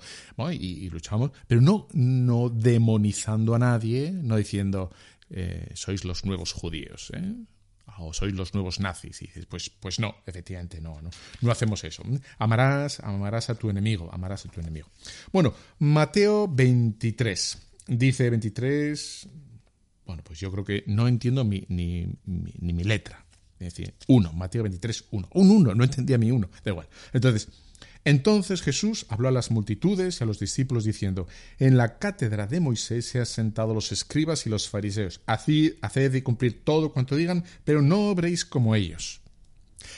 y, 0.51 0.89
luchamos, 0.89 1.31
pero 1.47 1.61
no, 1.61 1.87
no 1.93 2.49
demonizando 2.49 3.53
a 3.55 3.59
nadie, 3.59 4.11
no 4.11 4.37
diciendo, 4.37 4.91
eh, 5.29 5.71
sois 5.73 6.05
los 6.05 6.25
nuevos 6.25 6.53
judíos, 6.53 7.11
¿eh? 7.13 7.35
O 7.97 8.13
sois 8.13 8.33
los 8.33 8.53
nuevos 8.53 8.79
nazis. 8.79 9.21
Y 9.21 9.27
dices, 9.27 9.45
pues, 9.45 9.69
pues 9.69 9.99
no, 9.99 10.15
efectivamente 10.25 10.79
no, 10.79 11.01
no, 11.01 11.09
no 11.41 11.51
hacemos 11.51 11.83
eso. 11.83 12.03
Amarás, 12.37 12.99
amarás 13.01 13.49
a 13.49 13.55
tu 13.55 13.69
enemigo, 13.69 14.09
amarás 14.13 14.45
a 14.45 14.49
tu 14.49 14.59
enemigo. 14.59 14.87
Bueno, 15.31 15.53
Mateo 15.79 16.47
23. 16.47 17.57
Dice 17.87 18.29
23, 18.29 19.27
bueno, 20.05 20.23
pues 20.23 20.39
yo 20.39 20.51
creo 20.51 20.63
que 20.63 20.83
no 20.87 21.07
entiendo 21.07 21.43
ni, 21.43 21.65
ni, 21.69 22.07
ni 22.25 22.73
mi 22.73 22.83
letra. 22.83 23.25
Es 23.59 23.73
decir, 23.73 23.93
1, 24.07 24.33
Mateo 24.33 24.63
23, 24.63 25.05
1. 25.11 25.29
Un 25.33 25.51
1, 25.51 25.75
no 25.75 25.83
entendía 25.83 26.17
mi 26.17 26.31
1, 26.31 26.49
da 26.63 26.71
igual. 26.71 26.87
Entonces, 27.11 27.49
entonces 28.09 28.63
Jesús 28.63 29.05
habló 29.09 29.27
a 29.27 29.31
las 29.31 29.51
multitudes 29.51 30.19
y 30.19 30.23
a 30.23 30.27
los 30.27 30.39
discípulos 30.39 30.83
diciendo, 30.83 31.27
En 31.59 31.77
la 31.77 31.99
cátedra 31.99 32.47
de 32.47 32.59
Moisés 32.59 33.05
se 33.05 33.19
han 33.19 33.27
sentado 33.27 33.75
los 33.75 33.91
escribas 33.91 34.47
y 34.47 34.49
los 34.49 34.67
fariseos. 34.67 35.21
Haced 35.27 36.13
y 36.15 36.21
cumplir 36.23 36.63
todo 36.63 36.91
cuanto 36.91 37.15
digan, 37.15 37.45
pero 37.63 37.83
no 37.83 38.09
obréis 38.09 38.45
como 38.45 38.73
ellos. 38.73 39.21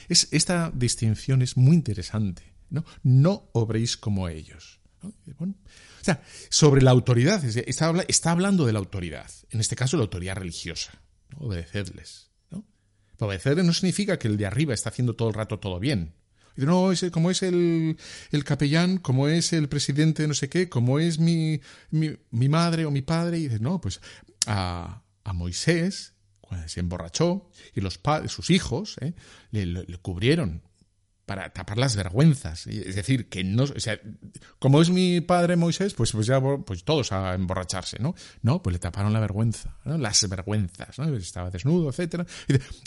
Es, 0.10 0.28
esta 0.32 0.72
distinción 0.76 1.42
es 1.42 1.56
muy 1.56 1.74
interesante. 1.74 2.44
No, 2.70 2.84
no 3.02 3.50
obréis 3.54 3.96
como 3.96 4.28
ellos. 4.28 4.82
o 5.02 5.54
sea, 6.02 6.22
sobre 6.50 6.82
la 6.82 6.92
autoridad, 6.92 7.42
está, 7.46 8.32
hablando 8.32 8.66
de 8.66 8.74
la 8.74 8.80
autoridad, 8.80 9.32
en 9.52 9.62
este 9.62 9.78
caso 9.78 9.96
la 9.96 10.04
autoridad 10.04 10.36
religiosa, 10.36 11.02
obedecerles. 11.38 12.30
¿no? 12.50 12.66
Obedecerles 13.20 13.64
no 13.64 13.72
significa 13.72 14.20
que 14.20 14.28
el 14.28 14.36
de 14.36 14.48
arriba 14.48 14.74
está 14.74 14.90
haciendo 14.90 15.16
todo 15.16 15.30
el 15.30 15.34
rato 15.34 15.60
todo 15.60 15.80
bien 15.80 16.14
no, 16.56 16.92
es, 16.92 17.06
como 17.12 17.32
es 17.32 17.44
el, 17.44 17.98
el, 18.32 18.44
capellán, 18.44 18.98
como 18.98 19.28
es 19.28 19.54
el 19.54 19.70
presidente 19.70 20.28
no 20.28 20.34
sé 20.34 20.50
qué, 20.50 20.70
como 20.70 21.00
es 21.00 21.20
mi, 21.20 21.62
mi, 21.90 22.50
madre 22.50 22.86
o 22.86 22.92
mi 22.92 23.02
padre, 23.02 23.40
y 23.40 23.48
dice, 23.48 23.60
no, 23.60 23.80
pues 23.82 24.02
a, 24.48 25.02
a 25.24 25.34
Moisés, 25.34 26.14
cuando 26.42 26.68
se 26.68 26.80
emborrachó, 26.82 27.50
y 27.74 27.82
los 27.82 28.00
sus 28.28 28.50
hijos, 28.50 28.98
¿eh? 29.02 29.14
le, 29.52 29.86
cubrieron 30.00 30.64
para 31.26 31.54
tapar 31.54 31.78
las 31.78 31.96
vergüenzas. 31.96 32.68
Es 32.68 32.96
decir, 32.96 33.30
que 33.30 33.44
no, 33.46 33.64
o 33.64 33.80
sea, 33.80 33.98
como 34.60 34.82
es 34.82 34.90
mi 34.90 35.22
padre 35.22 35.56
Moisés, 35.56 35.94
pues, 35.94 36.12
pues 36.12 36.28
ya 36.28 36.42
pues 36.42 36.84
todos 36.84 37.14
a 37.14 37.36
emborracharse, 37.36 38.00
¿no? 38.00 38.16
No, 38.42 38.62
pues 38.62 38.74
le 38.74 38.80
taparon 38.80 39.14
la 39.14 39.22
vergüenza, 39.22 39.78
las 39.86 40.28
vergüenzas, 40.28 41.00
¿no? 41.00 41.16
Estaba 41.16 41.50
desnudo, 41.50 41.90
etcétera. 41.90 42.26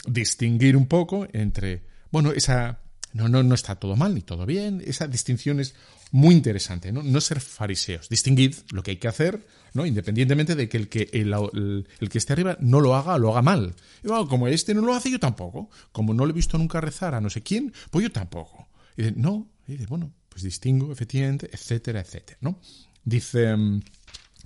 Distinguir 0.07 0.77
un 0.77 0.85
poco 0.85 1.27
entre, 1.33 1.87
bueno, 2.11 2.31
esa 2.33 2.81
no, 3.15 3.29
no, 3.29 3.43
no 3.43 3.55
está 3.55 3.75
todo 3.75 3.95
mal 3.95 4.13
ni 4.13 4.21
todo 4.21 4.45
bien. 4.45 4.83
Esa 4.85 5.07
distinción 5.07 5.61
es 5.61 5.73
muy 6.11 6.35
interesante, 6.35 6.91
¿no? 6.91 7.01
No 7.01 7.21
ser 7.21 7.39
fariseos. 7.39 8.09
Distinguid 8.09 8.55
lo 8.71 8.83
que 8.83 8.91
hay 8.91 8.97
que 8.97 9.07
hacer, 9.07 9.47
¿no? 9.73 9.85
Independientemente 9.85 10.53
de 10.53 10.67
que 10.67 10.75
el 10.75 10.89
que, 10.89 11.09
el, 11.13 12.09
que 12.09 12.17
esté 12.17 12.33
arriba 12.33 12.57
no 12.59 12.81
lo 12.81 12.93
haga 12.93 13.17
lo 13.17 13.31
haga 13.31 13.41
mal. 13.41 13.73
Y 14.03 14.09
bueno, 14.09 14.27
como 14.27 14.49
este 14.49 14.73
no 14.73 14.81
lo 14.81 14.93
hace, 14.93 15.09
yo 15.09 15.17
tampoco. 15.17 15.69
Como 15.93 16.13
no 16.13 16.25
le 16.25 16.31
he 16.31 16.35
visto 16.35 16.57
nunca 16.57 16.81
rezar 16.81 17.15
a 17.15 17.21
no 17.21 17.29
sé 17.29 17.41
quién, 17.41 17.73
pues 17.89 18.03
yo 18.03 18.11
tampoco. 18.11 18.67
Y 18.97 19.03
dice, 19.03 19.13
no, 19.15 19.47
y 19.65 19.73
dice, 19.73 19.85
bueno, 19.85 20.11
pues 20.27 20.43
distingo, 20.43 20.91
efectivamente, 20.91 21.49
etcétera, 21.53 22.01
etcétera, 22.01 22.37
¿no? 22.41 22.59
Dice, 23.05 23.55
mm, 23.55 23.81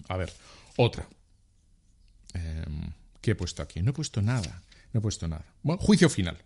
a 0.10 0.18
ver, 0.18 0.32
otra. 0.78 1.10
Em, 2.36 2.92
¿Qué 3.20 3.32
he 3.32 3.36
puesto 3.36 3.64
aquí? 3.64 3.82
No 3.82 3.90
he 3.90 3.94
puesto 3.94 4.22
nada. 4.22 4.62
No 4.94 5.00
he 5.00 5.02
puesto 5.02 5.28
nada. 5.28 5.46
Bueno, 5.64 5.82
juicio 5.82 6.08
final. 6.08 6.38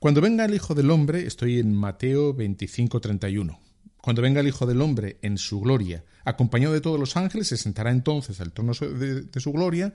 Cuando 0.00 0.22
venga 0.22 0.46
el 0.46 0.54
Hijo 0.54 0.74
del 0.74 0.90
Hombre, 0.90 1.26
estoy 1.26 1.58
en 1.58 1.74
Mateo 1.74 2.32
25, 2.32 3.02
31. 3.02 3.60
Cuando 3.98 4.22
venga 4.22 4.40
el 4.40 4.48
Hijo 4.48 4.64
del 4.64 4.80
Hombre 4.80 5.18
en 5.20 5.36
su 5.36 5.60
gloria, 5.60 6.06
acompañado 6.24 6.72
de 6.72 6.80
todos 6.80 6.98
los 6.98 7.18
ángeles, 7.18 7.48
se 7.48 7.58
sentará 7.58 7.90
entonces 7.90 8.40
al 8.40 8.50
trono 8.50 8.72
de, 8.72 9.40
su 9.40 9.52
gloria 9.52 9.92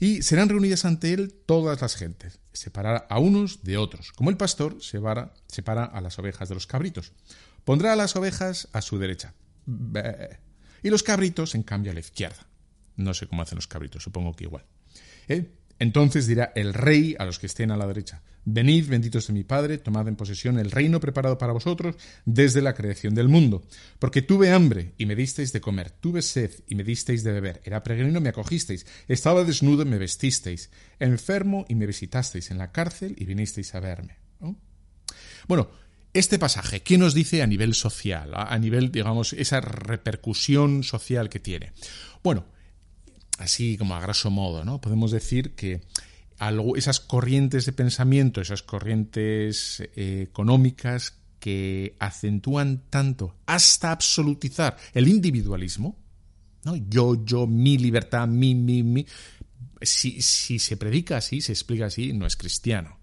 y 0.00 0.20
serán 0.20 0.50
reunidas 0.50 0.84
ante 0.84 1.14
él 1.14 1.32
todas 1.46 1.80
las 1.80 1.96
gentes. 1.96 2.40
Separará 2.52 3.06
a 3.08 3.18
unos 3.20 3.64
de 3.64 3.78
otros, 3.78 4.12
como 4.12 4.28
el 4.28 4.36
pastor 4.36 4.82
separa, 4.82 5.32
separa 5.46 5.84
a 5.84 6.02
las 6.02 6.18
ovejas 6.18 6.50
de 6.50 6.54
los 6.54 6.66
cabritos. 6.66 7.12
Pondrá 7.64 7.94
a 7.94 7.96
las 7.96 8.16
ovejas 8.16 8.68
a 8.74 8.82
su 8.82 8.98
derecha 8.98 9.32
y 10.82 10.90
los 10.90 11.02
cabritos, 11.02 11.54
en 11.54 11.62
cambio, 11.62 11.92
a 11.92 11.94
la 11.94 12.00
izquierda. 12.00 12.46
No 12.96 13.14
sé 13.14 13.26
cómo 13.26 13.40
hacen 13.40 13.56
los 13.56 13.66
cabritos, 13.66 14.02
supongo 14.02 14.34
que 14.34 14.44
igual. 14.44 14.66
¿Eh? 15.26 15.50
Entonces 15.78 16.26
dirá 16.26 16.52
el 16.54 16.74
rey 16.74 17.14
a 17.18 17.24
los 17.24 17.38
que 17.38 17.46
estén 17.46 17.70
a 17.70 17.76
la 17.76 17.86
derecha, 17.86 18.22
Venid, 18.50 18.88
benditos 18.88 19.26
de 19.26 19.34
mi 19.34 19.44
Padre, 19.44 19.76
tomad 19.76 20.08
en 20.08 20.16
posesión 20.16 20.58
el 20.58 20.70
reino 20.70 21.00
preparado 21.00 21.36
para 21.36 21.52
vosotros 21.52 21.96
desde 22.24 22.62
la 22.62 22.72
creación 22.72 23.14
del 23.14 23.28
mundo. 23.28 23.62
Porque 23.98 24.22
tuve 24.22 24.52
hambre 24.52 24.94
y 24.96 25.04
me 25.04 25.14
disteis 25.14 25.52
de 25.52 25.60
comer, 25.60 25.90
tuve 25.90 26.22
sed 26.22 26.52
y 26.66 26.74
me 26.74 26.82
disteis 26.82 27.22
de 27.22 27.32
beber, 27.32 27.60
era 27.64 27.82
peregrino 27.82 28.18
y 28.18 28.22
me 28.22 28.30
acogisteis, 28.30 28.86
estaba 29.06 29.44
desnudo 29.44 29.82
y 29.82 29.84
me 29.84 29.98
vestisteis, 29.98 30.70
enfermo 30.98 31.66
y 31.68 31.74
me 31.74 31.86
visitasteis 31.86 32.50
en 32.50 32.56
la 32.56 32.72
cárcel 32.72 33.14
y 33.18 33.26
vinisteis 33.26 33.74
a 33.74 33.80
verme. 33.80 34.16
Bueno, 35.46 35.68
este 36.14 36.38
pasaje, 36.38 36.80
¿qué 36.80 36.96
nos 36.96 37.12
dice 37.12 37.42
a 37.42 37.46
nivel 37.46 37.74
social, 37.74 38.32
a 38.34 38.58
nivel, 38.58 38.90
digamos, 38.90 39.34
esa 39.34 39.60
repercusión 39.60 40.84
social 40.84 41.28
que 41.28 41.38
tiene? 41.38 41.72
Bueno, 42.22 42.46
así 43.38 43.76
como 43.78 43.94
a 43.94 44.00
grosso 44.00 44.30
modo, 44.30 44.64
¿no? 44.64 44.80
Podemos 44.80 45.10
decir 45.10 45.54
que 45.54 45.80
algo, 46.38 46.76
esas 46.76 47.00
corrientes 47.00 47.66
de 47.66 47.72
pensamiento, 47.72 48.40
esas 48.40 48.62
corrientes 48.62 49.80
eh, 49.96 50.26
económicas 50.28 51.14
que 51.40 51.96
acentúan 51.98 52.82
tanto 52.90 53.36
hasta 53.46 53.92
absolutizar 53.92 54.76
el 54.92 55.08
individualismo, 55.08 55.96
¿no? 56.64 56.76
Yo, 56.76 57.24
yo, 57.24 57.46
mi 57.46 57.78
libertad, 57.78 58.26
mi, 58.28 58.54
mi, 58.54 58.82
mi. 58.82 59.06
Si, 59.80 60.20
si 60.20 60.58
se 60.58 60.76
predica 60.76 61.16
así, 61.16 61.40
se 61.40 61.52
explica 61.52 61.86
así, 61.86 62.12
no 62.12 62.26
es 62.26 62.36
cristiano. 62.36 62.97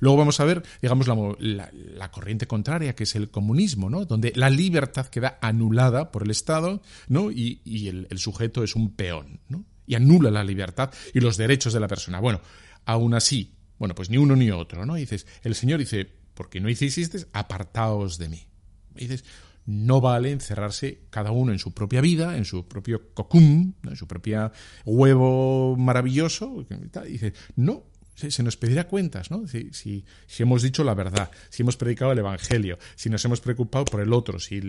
Luego 0.00 0.18
vamos 0.18 0.40
a 0.40 0.44
ver, 0.44 0.62
digamos, 0.80 1.06
la, 1.38 1.70
la, 1.72 2.10
corriente 2.10 2.46
contraria, 2.46 2.94
que 2.94 3.04
es 3.04 3.14
el 3.14 3.30
comunismo, 3.30 3.90
¿no? 3.90 4.04
donde 4.04 4.32
la 4.36 4.50
libertad 4.50 5.06
queda 5.06 5.38
anulada 5.40 6.12
por 6.12 6.22
el 6.22 6.30
Estado 6.30 6.82
¿no? 7.08 7.30
y, 7.30 7.60
el, 7.88 8.18
sujeto 8.18 8.62
es 8.62 8.76
un 8.76 8.94
peón 8.94 9.40
¿no? 9.48 9.64
y 9.86 9.94
anula 9.94 10.30
la 10.30 10.44
libertad 10.44 10.92
y 11.14 11.20
los 11.20 11.36
derechos 11.36 11.72
de 11.72 11.80
la 11.80 11.88
persona. 11.88 12.20
Bueno, 12.20 12.40
aún 12.84 13.14
así, 13.14 13.54
bueno, 13.78 13.94
pues 13.94 14.10
ni 14.10 14.16
uno 14.16 14.36
ni 14.36 14.50
otro, 14.50 14.86
¿no? 14.86 14.94
Dices, 14.94 15.26
el 15.42 15.54
Señor 15.54 15.80
dice, 15.80 16.08
porque 16.34 16.60
no 16.60 16.68
hicisteis, 16.68 17.26
apartaos 17.32 18.18
de 18.18 18.28
mí. 18.28 18.46
Dices, 18.94 19.24
no 19.64 20.00
vale 20.00 20.32
encerrarse 20.32 21.02
cada 21.10 21.30
uno 21.30 21.52
en 21.52 21.58
su 21.58 21.72
propia 21.72 22.00
vida, 22.00 22.36
en 22.36 22.44
su 22.44 22.66
propio 22.66 23.12
cocum, 23.14 23.74
en 23.84 23.96
su 23.96 24.06
propio 24.06 24.52
huevo 24.84 25.76
maravilloso. 25.76 26.66
Dice, 27.06 27.32
no, 27.56 27.84
se 28.14 28.42
nos 28.42 28.56
pedirá 28.56 28.86
cuentas, 28.86 29.30
¿no? 29.30 29.46
Si, 29.46 29.70
si, 29.72 30.04
hemos 30.38 30.62
dicho 30.62 30.84
la 30.84 30.94
verdad, 30.94 31.30
si 31.48 31.62
hemos 31.62 31.76
predicado 31.76 32.12
el 32.12 32.18
Evangelio, 32.18 32.78
si 32.94 33.10
nos 33.10 33.24
hemos 33.24 33.40
preocupado 33.40 33.84
por 33.84 34.00
el 34.00 34.12
otro, 34.12 34.38
si 34.38 34.60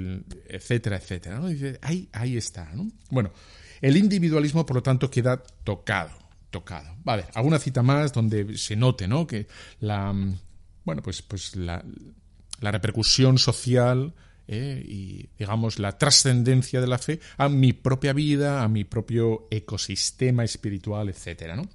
etcétera, 0.47 0.97
etcétera, 0.97 1.39
¿no? 1.39 1.47
Dice, 1.47 1.79
ahí, 1.81 2.09
ahí 2.13 2.37
está, 2.37 2.71
¿no? 2.73 2.89
Bueno, 3.09 3.31
el 3.81 3.97
individualismo, 3.97 4.65
por 4.65 4.77
lo 4.77 4.83
tanto, 4.83 5.09
queda 5.09 5.43
tocado, 5.63 6.11
tocado. 6.49 6.95
Vale, 7.03 7.25
alguna 7.33 7.59
cita 7.59 7.83
más 7.83 8.13
donde 8.13 8.57
se 8.57 8.75
note, 8.75 9.07
¿no? 9.07 9.27
Que 9.27 9.47
la, 9.81 10.13
bueno, 10.85 11.01
pues, 11.01 11.21
pues 11.21 11.55
la, 11.55 11.83
la 12.61 12.71
repercusión 12.71 13.37
social 13.37 14.13
¿eh? 14.47 14.83
y, 14.85 15.29
digamos, 15.37 15.79
la 15.79 15.97
trascendencia 15.97 16.81
de 16.81 16.87
la 16.87 16.97
fe 16.97 17.19
a 17.37 17.49
mi 17.49 17.73
propia 17.73 18.13
vida, 18.13 18.63
a 18.63 18.67
mi 18.67 18.83
propio 18.83 19.47
ecosistema 19.51 20.43
espiritual, 20.43 21.09
etcétera, 21.09 21.55
¿no? 21.55 21.67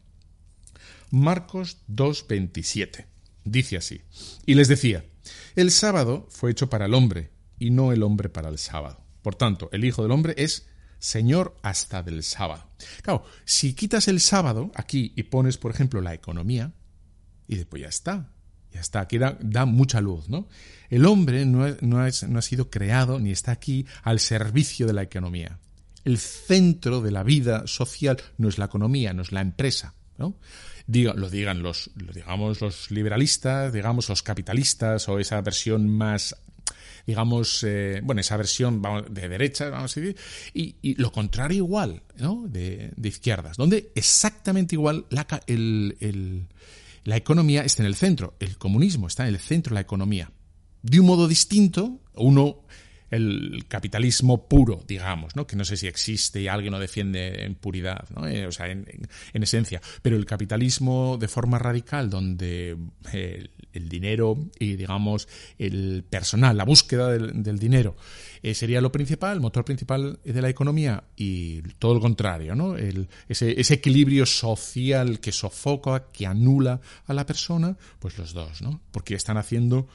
Marcos 1.11 1.79
2.27. 1.89 3.07
Dice 3.45 3.77
así. 3.77 4.03
Y 4.47 4.55
les 4.55 4.69
decía, 4.69 5.05
el 5.57 5.71
sábado 5.71 6.27
fue 6.31 6.51
hecho 6.51 6.69
para 6.69 6.87
el 6.87 6.95
hombre 6.95 7.31
y 7.59 7.71
no 7.71 7.93
el 7.93 8.03
hombre 8.03 8.29
para 8.29 8.49
el 8.49 8.59
sábado. 8.59 9.05
Por 9.23 9.35
tanto, 9.35 9.69
el 9.73 9.85
Hijo 9.85 10.03
del 10.03 10.13
Hombre 10.13 10.35
es 10.39 10.69
Señor 10.99 11.57
hasta 11.63 12.03
del 12.03 12.23
sábado. 12.23 12.71
Claro, 13.03 13.25
si 13.45 13.75
quitas 13.75 14.09
el 14.09 14.21
sábado 14.21 14.71
aquí 14.75 15.13
y 15.17 15.25
pones, 15.25 15.59
por 15.59 15.71
ejemplo, 15.71 16.01
la 16.01 16.15
economía, 16.15 16.73
y 17.47 17.57
después 17.57 17.83
ya 17.83 17.89
está, 17.89 18.33
ya 18.73 18.81
está, 18.81 19.01
aquí 19.01 19.19
da, 19.19 19.67
mucha 19.67 20.01
luz, 20.01 20.29
¿no? 20.29 20.49
El 20.91 21.07
hombre 21.07 21.47
no, 21.47 21.67
no 21.81 22.01
ha 22.01 22.43
sido 22.43 22.71
creado 22.71 23.19
ni 23.19 23.31
está 23.31 23.53
aquí 23.53 23.87
al 24.03 24.21
servicio 24.21 24.87
de 24.87 24.93
la 24.93 25.03
economía. 25.03 25.59
El 26.05 26.19
centro 26.19 27.01
de 27.01 27.11
la 27.11 27.23
vida 27.23 27.67
social 27.67 28.19
no 28.37 28.49
es 28.49 28.59
la 28.59 28.67
economía, 28.67 29.13
no 29.13 29.23
es 29.23 29.33
la 29.33 29.41
empresa, 29.41 29.95
¿no? 30.17 30.37
Lo 30.89 31.31
digan 31.31 31.63
los, 31.63 31.91
digamos, 31.95 32.61
los 32.61 32.91
liberalistas, 32.91 33.73
digamos, 33.73 34.09
los 34.09 34.23
capitalistas 34.23 35.09
o 35.09 35.19
esa 35.19 35.41
versión 35.43 35.89
más 35.89 36.35
digamos, 37.07 37.65
eh, 37.65 38.03
bueno, 38.05 38.21
esa 38.21 38.37
versión 38.37 38.83
de 39.09 39.29
derecha, 39.31 39.71
vamos 39.71 39.97
a 39.97 40.01
decir, 40.01 40.17
y, 40.53 40.95
lo 41.01 41.11
contrario 41.11 41.65
igual, 41.65 42.03
¿no? 42.19 42.47
De, 42.47 42.93
izquierdas, 43.03 43.57
donde 43.57 43.93
exactamente 43.95 44.75
igual 44.75 45.07
la, 45.09 45.27
la 47.05 47.17
economía 47.17 47.63
está 47.63 47.83
en 47.83 47.87
el 47.87 47.95
centro, 47.95 48.35
el 48.41 48.59
comunismo 48.59 49.07
está 49.07 49.27
en 49.27 49.35
el 49.35 49.41
centro 49.41 49.71
de 49.71 49.77
la 49.77 49.81
economía. 49.81 50.31
De 50.83 51.01
un 51.01 51.07
modo 51.07 51.27
distinto, 51.27 51.99
uno 52.15 52.61
el 53.11 53.65
capitalismo 53.69 54.49
puro, 54.49 54.83
digamos, 54.87 55.35
¿no? 55.35 55.47
que 55.47 55.57
no 55.57 55.65
sé 55.65 55.77
si 55.77 55.87
existe 55.87 56.41
y 56.41 56.49
alguien 56.49 56.73
lo 56.73 56.79
defiende 56.79 57.45
en 57.45 57.55
puridad, 57.55 58.09
¿no? 58.15 58.27
Eh, 58.27 58.47
o 58.47 58.53
sea, 58.53 58.69
en, 58.69 58.87
esencia, 59.33 59.81
pero 60.03 60.17
el 60.17 60.27
capitalismo 60.27 61.17
de 61.19 61.29
forma 61.29 61.59
radical, 61.59 62.11
donde 62.11 62.77
eh, 63.13 63.49
el, 63.73 63.89
dinero 63.89 64.37
y, 64.59 64.77
digamos, 64.77 65.29
el 65.59 66.05
personal, 66.09 66.57
la 66.57 66.65
búsqueda 66.65 67.09
del, 67.09 67.59
dinero 67.59 67.97
eh, 68.43 68.55
sería 68.55 68.81
lo 68.81 68.93
principal, 68.93 69.35
el 69.35 69.41
motor 69.41 69.65
principal 69.65 70.19
de 70.23 70.43
la 70.43 70.49
economía 70.51 71.05
y 71.17 71.63
todo 71.79 71.95
lo 71.95 72.01
contrario, 72.01 72.55
¿no? 72.55 72.77
El, 72.77 73.09
ese, 73.29 73.59
ese 73.59 73.75
equilibrio 73.75 74.27
social 74.27 75.21
que 75.21 75.33
sofoca, 75.33 76.09
que 76.13 76.27
anula 76.27 76.81
a 77.07 77.15
la 77.15 77.25
persona, 77.25 77.77
pues 77.99 78.19
los 78.19 78.35
dos, 78.35 78.61
¿no? 78.61 78.83
Porque 78.91 79.15
están 79.15 79.39
haciendo, 79.39 79.89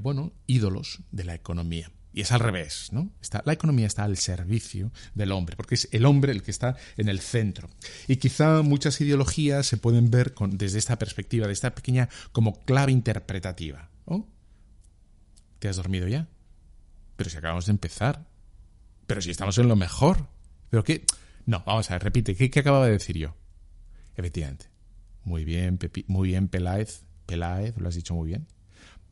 bueno, 0.00 0.32
ídolos 0.46 1.00
de 1.12 1.24
la 1.24 1.34
economía. 1.34 1.90
Y 2.14 2.20
es 2.20 2.32
al 2.32 2.40
revés, 2.40 2.88
¿no? 2.92 3.10
Está, 3.22 3.42
la 3.46 3.54
economía 3.54 3.86
está 3.86 4.04
al 4.04 4.18
servicio 4.18 4.92
del 5.14 5.32
hombre, 5.32 5.56
porque 5.56 5.76
es 5.76 5.88
el 5.92 6.04
hombre 6.04 6.32
el 6.32 6.42
que 6.42 6.50
está 6.50 6.76
en 6.96 7.08
el 7.08 7.20
centro. 7.20 7.70
Y 8.06 8.16
quizá 8.16 8.62
muchas 8.62 9.00
ideologías 9.00 9.66
se 9.66 9.78
pueden 9.78 10.10
ver 10.10 10.34
desde 10.50 10.78
esta 10.78 10.98
perspectiva, 10.98 11.46
de 11.46 11.54
esta 11.54 11.74
pequeña 11.74 12.08
como 12.32 12.60
clave 12.64 12.92
interpretativa. 12.92 13.88
¿Oh? 14.04 14.26
¿Te 15.58 15.68
has 15.68 15.76
dormido 15.76 16.06
ya? 16.06 16.28
Pero 17.16 17.30
si 17.30 17.36
acabamos 17.36 17.66
de 17.66 17.72
empezar. 17.72 18.26
Pero 19.06 19.22
si 19.22 19.30
estamos 19.30 19.56
en 19.58 19.68
lo 19.68 19.76
mejor. 19.76 20.28
¿Pero 20.70 20.84
qué? 20.84 21.04
No, 21.46 21.62
vamos 21.66 21.90
a 21.90 21.94
ver, 21.94 22.04
repite, 22.04 22.34
¿qué, 22.34 22.60
acababa 22.60 22.86
de 22.86 22.92
decir 22.92 23.16
yo? 23.16 23.34
Efectivamente. 24.16 24.66
Muy 25.24 25.44
bien, 25.44 25.78
muy 26.08 26.28
bien, 26.28 26.48
Peláez. 26.48 27.04
Peláez, 27.26 27.76
lo 27.78 27.88
has 27.88 27.94
dicho 27.94 28.14
muy 28.14 28.28
bien. 28.28 28.46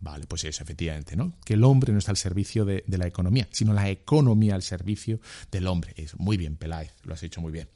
Vale, 0.00 0.26
pues 0.26 0.44
eso, 0.44 0.62
efectivamente, 0.62 1.14
¿no? 1.14 1.34
Que 1.44 1.54
el 1.54 1.64
hombre 1.64 1.92
no 1.92 1.98
está 1.98 2.10
al 2.10 2.16
servicio 2.16 2.64
de, 2.64 2.82
la 2.86 3.06
economía, 3.06 3.46
sino 3.50 3.74
la 3.74 3.90
economía 3.90 4.54
al 4.54 4.62
servicio 4.62 5.20
del 5.50 5.66
hombre. 5.66 5.92
Es 5.96 6.18
muy 6.18 6.38
bien, 6.38 6.56
Peláez, 6.56 6.94
lo 7.04 7.12
has 7.12 7.22
hecho 7.22 7.42
muy 7.42 7.52
bien. 7.52 7.68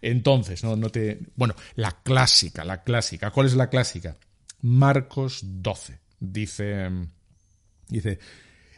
Entonces, 0.00 0.62
no, 0.62 0.76
no 0.76 0.90
te. 0.90 1.18
Bueno, 1.34 1.54
la 1.74 1.90
clásica, 2.02 2.64
la 2.64 2.84
clásica. 2.84 3.30
¿Cuál 3.32 3.48
es 3.48 3.54
la 3.54 3.70
clásica? 3.70 4.16
Marcos 4.60 5.40
12. 5.42 5.98
Dice. 6.20 6.90
Dice. 7.88 8.20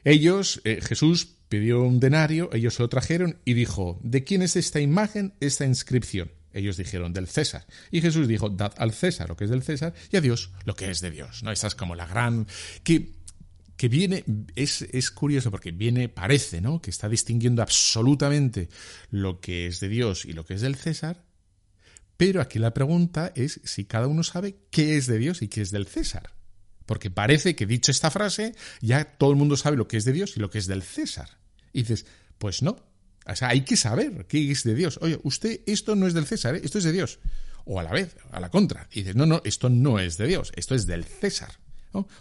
Ellos, 0.02 0.62
eh, 0.64 0.80
Jesús 0.80 1.36
pidió 1.48 1.82
un 1.82 2.00
denario, 2.00 2.48
ellos 2.52 2.74
se 2.74 2.82
lo 2.82 2.88
trajeron 2.88 3.40
y 3.44 3.52
dijo: 3.52 4.00
¿De 4.02 4.24
quién 4.24 4.40
es 4.40 4.56
esta 4.56 4.80
imagen, 4.80 5.34
esta 5.40 5.66
inscripción? 5.66 6.30
Ellos 6.56 6.76
dijeron 6.76 7.12
del 7.12 7.28
César. 7.28 7.66
Y 7.90 8.00
Jesús 8.00 8.26
dijo, 8.28 8.48
dad 8.48 8.72
al 8.78 8.92
César 8.92 9.28
lo 9.28 9.36
que 9.36 9.44
es 9.44 9.50
del 9.50 9.62
César 9.62 9.94
y 10.10 10.16
a 10.16 10.20
Dios 10.20 10.50
lo 10.64 10.74
que 10.74 10.90
es 10.90 11.00
de 11.00 11.10
Dios. 11.10 11.42
¿no? 11.42 11.52
Esa 11.52 11.66
es 11.66 11.74
como 11.74 11.94
la 11.94 12.06
gran... 12.06 12.46
que 12.82 13.14
que 13.76 13.90
viene, 13.90 14.24
es, 14.54 14.80
es, 14.80 15.10
curioso 15.10 15.50
porque 15.50 15.70
viene, 15.70 16.08
parece, 16.08 16.62
¿no? 16.62 16.80
Que 16.80 16.88
está 16.88 17.10
distinguiendo 17.10 17.60
absolutamente 17.60 18.70
lo 19.10 19.38
que 19.38 19.66
es 19.66 19.80
de 19.80 19.90
Dios 19.90 20.24
y 20.24 20.32
lo 20.32 20.46
que 20.46 20.54
es 20.54 20.62
del 20.62 20.76
César, 20.76 21.26
pero 22.16 22.40
aquí 22.40 22.58
la 22.58 22.72
pregunta 22.72 23.32
es 23.34 23.60
si 23.64 23.84
cada 23.84 24.06
uno 24.06 24.22
sabe 24.22 24.56
qué 24.70 24.96
es 24.96 25.06
de 25.06 25.18
Dios 25.18 25.42
y 25.42 25.48
qué 25.48 25.60
es 25.60 25.70
del 25.70 25.86
César. 25.86 26.30
Porque 26.86 27.10
parece 27.10 27.56
que 27.56 27.66
dicho 27.66 27.90
esta 27.90 28.10
frase, 28.10 28.54
ya 28.80 29.04
todo 29.04 29.30
el 29.30 29.36
mundo 29.36 29.56
sabe 29.56 29.76
lo 29.76 29.88
que 29.88 29.96
es 29.96 30.04
de 30.04 30.12
Dios 30.12 30.36
y 30.36 30.40
lo 30.40 30.50
que 30.50 30.58
es 30.58 30.66
del 30.66 30.82
César. 30.82 31.38
Y 31.72 31.80
dices, 31.80 32.06
pues 32.38 32.62
no, 32.62 32.76
o 33.26 33.36
sea, 33.36 33.48
hay 33.48 33.62
que 33.62 33.76
saber 33.76 34.26
qué 34.26 34.50
es 34.50 34.62
de 34.64 34.74
Dios. 34.74 34.98
Oye, 35.02 35.18
usted, 35.22 35.60
esto 35.66 35.96
no 35.96 36.06
es 36.06 36.14
del 36.14 36.26
César, 36.26 36.54
¿eh? 36.54 36.60
esto 36.62 36.78
es 36.78 36.84
de 36.84 36.92
Dios. 36.92 37.18
O 37.64 37.80
a 37.80 37.82
la 37.82 37.90
vez, 37.90 38.16
a 38.30 38.38
la 38.38 38.50
contra. 38.50 38.88
Y 38.92 39.00
dices, 39.00 39.16
no, 39.16 39.26
no, 39.26 39.42
esto 39.44 39.68
no 39.68 39.98
es 39.98 40.16
de 40.16 40.26
Dios, 40.26 40.52
esto 40.54 40.74
es 40.74 40.86
del 40.86 41.04
César. 41.04 41.52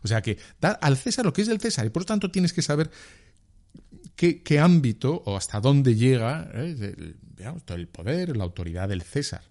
O 0.03 0.07
sea 0.07 0.21
que 0.21 0.37
da 0.61 0.71
al 0.71 0.97
César 0.97 1.25
lo 1.25 1.33
que 1.33 1.41
es 1.41 1.47
del 1.47 1.59
César 1.59 1.85
y 1.85 1.89
por 1.89 2.03
lo 2.03 2.05
tanto 2.05 2.31
tienes 2.31 2.53
que 2.53 2.61
saber 2.61 2.89
qué, 4.15 4.59
ámbito 4.59 5.21
o 5.25 5.35
hasta 5.35 5.59
dónde 5.59 5.95
llega 5.95 6.49
¿eh? 6.53 7.15
el 7.67 7.87
poder, 7.87 8.37
la 8.37 8.43
autoridad 8.43 8.89
del 8.89 9.01
César. 9.01 9.41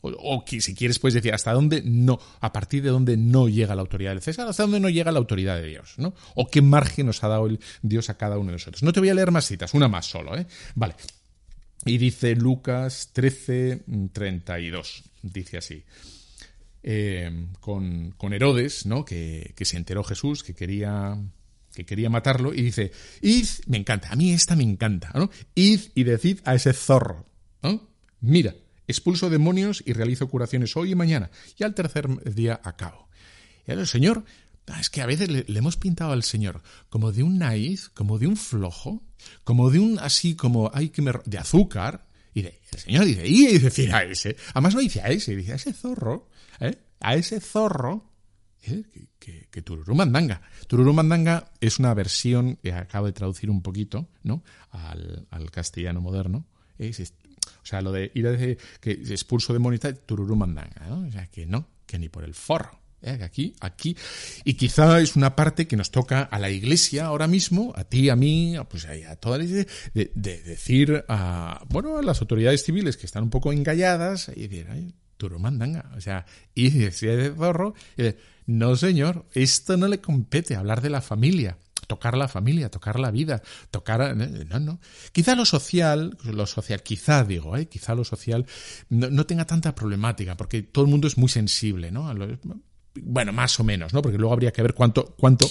O, 0.00 0.44
si 0.46 0.74
quieres 0.74 0.98
puedes 0.98 1.14
decir 1.14 1.34
hasta 1.34 1.52
dónde 1.52 1.82
no, 1.84 2.20
a 2.40 2.52
partir 2.52 2.82
de 2.82 2.90
dónde 2.90 3.16
no 3.16 3.48
llega 3.48 3.74
la 3.74 3.80
autoridad 3.80 4.12
del 4.12 4.22
César, 4.22 4.46
hasta 4.48 4.62
dónde 4.62 4.80
no 4.80 4.88
llega 4.88 5.10
la 5.10 5.18
autoridad 5.18 5.56
de 5.56 5.66
Dios, 5.66 5.94
¿no? 5.96 6.14
O 6.36 6.48
qué 6.48 6.62
margen 6.62 7.06
nos 7.06 7.24
ha 7.24 7.28
dado 7.28 7.46
el 7.46 7.58
Dios 7.82 8.08
a 8.10 8.16
cada 8.16 8.38
uno 8.38 8.46
de 8.46 8.52
nosotros. 8.52 8.82
No 8.82 8.92
te 8.92 9.00
voy 9.00 9.08
a 9.08 9.14
leer 9.14 9.32
más 9.32 9.46
citas, 9.46 9.74
una 9.74 9.88
más 9.88 10.06
solo, 10.06 10.36
¿eh? 10.36 10.46
Vale. 10.74 10.94
Y 11.84 11.98
dice 11.98 12.34
Lucas 12.36 13.10
13, 13.12 13.84
32, 14.12 15.02
dice 15.22 15.58
así. 15.58 15.84
Eh, 16.82 17.48
con, 17.60 18.14
Herodes, 18.32 18.86
¿no? 18.86 19.04
Que, 19.04 19.52
se 19.60 19.76
enteró 19.76 20.04
Jesús, 20.04 20.42
que 20.42 20.54
quería 20.54 21.18
que 21.74 21.86
quería 21.86 22.10
matarlo, 22.10 22.52
y 22.52 22.62
dice, 22.62 22.90
id, 23.20 23.46
me 23.66 23.76
encanta, 23.76 24.08
a 24.10 24.16
mí 24.16 24.32
esta 24.32 24.56
me 24.56 24.64
encanta, 24.64 25.12
¿no? 25.14 25.30
Id 25.54 25.80
y 25.94 26.02
decid 26.02 26.40
a 26.44 26.56
ese 26.56 26.72
zorro, 26.72 27.24
¿no? 27.62 27.88
Mira, 28.20 28.52
expulso 28.88 29.30
demonios 29.30 29.82
y 29.86 29.92
realizo 29.92 30.28
curaciones 30.28 30.76
hoy 30.76 30.92
y 30.92 30.94
mañana, 30.94 31.30
y 31.56 31.62
al 31.62 31.74
tercer 31.74 32.08
día 32.34 32.60
acabo. 32.64 33.08
Y 33.66 33.72
el 33.72 33.86
Señor, 33.86 34.24
ah, 34.66 34.80
es 34.80 34.90
que 34.90 35.02
a 35.02 35.06
veces 35.06 35.28
le, 35.28 35.44
hemos 35.46 35.76
pintado 35.76 36.12
al 36.12 36.24
Señor 36.24 36.62
como 36.88 37.12
de 37.12 37.22
un 37.22 37.38
naíz, 37.38 37.90
como 37.90 38.18
de 38.18 38.26
un 38.26 38.36
flojo, 38.36 39.02
como 39.44 39.70
de 39.70 39.78
un 39.78 39.98
así 39.98 40.34
como, 40.34 40.70
hay 40.74 40.88
que 40.88 41.02
me, 41.02 41.12
de 41.24 41.38
azúcar, 41.38 42.08
y 42.34 42.40
el 42.40 42.78
Señor 42.78 43.04
dice, 43.04 43.26
y 43.26 43.58
dice, 43.58 43.92
a 43.92 44.02
ese, 44.02 44.36
además 44.54 44.74
no 44.74 44.80
dice 44.80 45.00
a 45.02 45.08
ese, 45.08 45.36
dice 45.36 45.52
a 45.52 45.56
ese 45.56 45.72
zorro, 45.72 46.28
¿eh? 46.60 46.78
a 47.00 47.14
ese 47.14 47.40
zorro, 47.40 48.10
¿eh? 48.62 48.84
que, 49.18 49.48
que, 49.50 49.62
Tururú 49.62 49.94
Mandanga. 49.94 50.42
Tururú 50.66 50.92
Mandanga 50.92 51.50
es 51.60 51.78
una 51.78 51.92
versión 51.94 52.56
que 52.56 52.72
acabo 52.72 53.06
de 53.06 53.12
traducir 53.12 53.50
un 53.50 53.62
poquito, 53.62 54.08
¿no? 54.22 54.42
Al, 54.70 55.26
al 55.30 55.50
castellano 55.50 56.00
moderno. 56.00 56.46
Es, 56.78 57.12
sea, 57.68 57.82
lo 57.82 57.92
de 57.92 58.10
ir 58.14 58.26
a 58.26 58.32
decir 58.32 58.58
que 58.80 58.92
expulso 58.92 59.52
demonios 59.52 59.82
tururú 60.06 60.36
mandanga, 60.36 60.86
¿no? 60.88 61.06
O 61.06 61.10
sea, 61.10 61.26
que 61.26 61.46
no, 61.46 61.68
que 61.86 61.98
ni 61.98 62.08
por 62.08 62.24
el 62.24 62.34
forro. 62.34 62.80
¿eh? 63.02 63.18
Aquí, 63.22 63.54
aquí. 63.60 63.96
Y 64.44 64.54
quizá 64.54 65.00
es 65.00 65.16
una 65.16 65.36
parte 65.36 65.66
que 65.66 65.76
nos 65.76 65.90
toca 65.90 66.22
a 66.22 66.38
la 66.38 66.50
iglesia 66.50 67.06
ahora 67.06 67.26
mismo, 67.26 67.72
a 67.76 67.84
ti, 67.84 68.08
a 68.08 68.16
mí, 68.16 68.56
pues 68.70 68.86
a, 68.86 69.16
toda 69.16 69.38
la 69.38 69.44
de, 69.44 69.66
de, 69.92 70.42
decir 70.42 71.04
a, 71.08 71.64
bueno, 71.68 71.98
a 71.98 72.02
las 72.02 72.20
autoridades 72.20 72.64
civiles 72.64 72.96
que 72.96 73.06
están 73.06 73.24
un 73.24 73.30
poco 73.30 73.52
engalladas 73.52 74.30
y 74.34 74.48
decir, 74.48 74.66
ay, 74.70 74.94
tururú 75.16 75.40
mandanga. 75.40 75.90
O 75.96 76.00
sea, 76.00 76.26
y 76.54 76.70
decir 76.70 77.16
de 77.16 77.34
zorro, 77.34 77.74
y 77.96 78.02
decir, 78.02 78.20
no 78.46 78.76
señor, 78.76 79.26
esto 79.34 79.76
no 79.76 79.88
le 79.88 80.00
compete 80.00 80.56
hablar 80.56 80.80
de 80.80 80.90
la 80.90 81.02
familia 81.02 81.58
tocar 81.88 82.16
la 82.16 82.28
familia, 82.28 82.70
tocar 82.70 83.00
la 83.00 83.10
vida, 83.10 83.42
tocar... 83.72 84.16
No, 84.16 84.60
no. 84.60 84.80
Quizá 85.10 85.34
lo 85.34 85.44
social, 85.44 86.16
lo 86.22 86.46
social, 86.46 86.84
quizá 86.84 87.24
digo, 87.24 87.56
¿eh? 87.56 87.66
quizá 87.66 87.96
lo 87.96 88.04
social 88.04 88.46
no, 88.88 89.26
tenga 89.26 89.46
tanta 89.46 89.74
problemática, 89.74 90.36
porque 90.36 90.62
todo 90.62 90.84
el 90.84 90.90
mundo 90.90 91.08
es 91.08 91.18
muy 91.18 91.28
sensible, 91.28 91.90
¿no? 91.90 92.08
bueno, 93.00 93.32
más 93.32 93.58
o 93.60 93.64
menos, 93.64 93.92
¿no? 93.92 94.02
Porque 94.02 94.18
luego 94.18 94.32
habría 94.32 94.52
que 94.52 94.62
ver 94.62 94.74
cuánto, 94.74 95.14
cuánto 95.16 95.48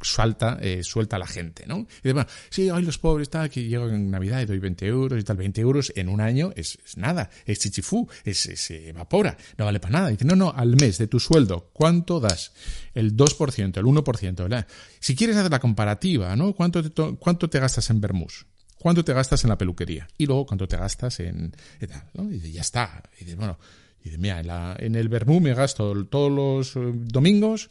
suelta, 0.00 0.58
eh, 0.60 0.82
suelta 0.82 1.18
la 1.18 1.26
gente, 1.26 1.66
¿no? 1.66 1.86
Y 2.02 2.08
de, 2.08 2.12
bueno, 2.12 2.28
sí, 2.48 2.70
hoy 2.70 2.82
los 2.82 2.98
pobres, 2.98 3.30
tal, 3.30 3.50
que 3.50 3.64
llegan 3.64 3.94
en 3.94 4.10
Navidad 4.10 4.40
y 4.40 4.46
doy 4.46 4.58
20 4.58 4.86
euros 4.86 5.20
y 5.20 5.24
tal, 5.24 5.36
20 5.36 5.60
euros 5.60 5.92
en 5.96 6.08
un 6.08 6.20
año 6.20 6.52
es, 6.56 6.78
nada, 6.96 7.30
es 7.44 7.58
chichifú, 7.58 8.08
es, 8.24 8.38
se 8.38 8.88
evapora, 8.88 9.36
no 9.58 9.64
vale 9.64 9.80
para 9.80 9.92
nada. 9.92 10.08
Dice, 10.08 10.24
no, 10.24 10.36
no, 10.36 10.50
al 10.50 10.76
mes 10.76 10.98
de 10.98 11.06
tu 11.06 11.20
sueldo, 11.20 11.70
¿cuánto 11.72 12.20
das? 12.20 12.52
El 12.94 13.16
2%, 13.16 13.76
el 13.76 13.84
1%, 13.84 14.36
¿verdad? 14.36 14.66
Si 14.98 15.14
quieres 15.14 15.36
hacer 15.36 15.50
la 15.50 15.60
comparativa, 15.60 16.34
¿no? 16.36 16.54
¿Cuánto 16.54 16.82
te, 16.82 17.16
cuánto 17.16 17.48
te 17.48 17.60
gastas 17.60 17.90
en 17.90 18.00
Bermús? 18.00 18.46
¿Cuánto 18.78 19.04
te 19.04 19.12
gastas 19.12 19.44
en 19.44 19.50
la 19.50 19.58
peluquería? 19.58 20.08
Y 20.16 20.24
luego, 20.24 20.46
¿cuánto 20.46 20.66
te 20.66 20.78
gastas 20.78 21.20
en... 21.20 21.54
Y 21.80 21.86
¿no? 22.14 22.30
Y 22.30 22.34
dice, 22.34 22.52
ya 22.52 22.62
está. 22.62 23.02
Y 23.20 23.24
dice, 23.24 23.36
bueno, 23.36 23.58
y 24.00 24.04
dice, 24.04 24.18
mira, 24.18 24.40
en, 24.40 24.46
la, 24.46 24.76
en 24.78 24.94
el 24.94 25.10
Bermú 25.10 25.40
me 25.40 25.52
gasto 25.52 26.06
todos 26.06 26.32
los 26.32 26.76
eh, 26.76 26.92
domingos 26.94 27.68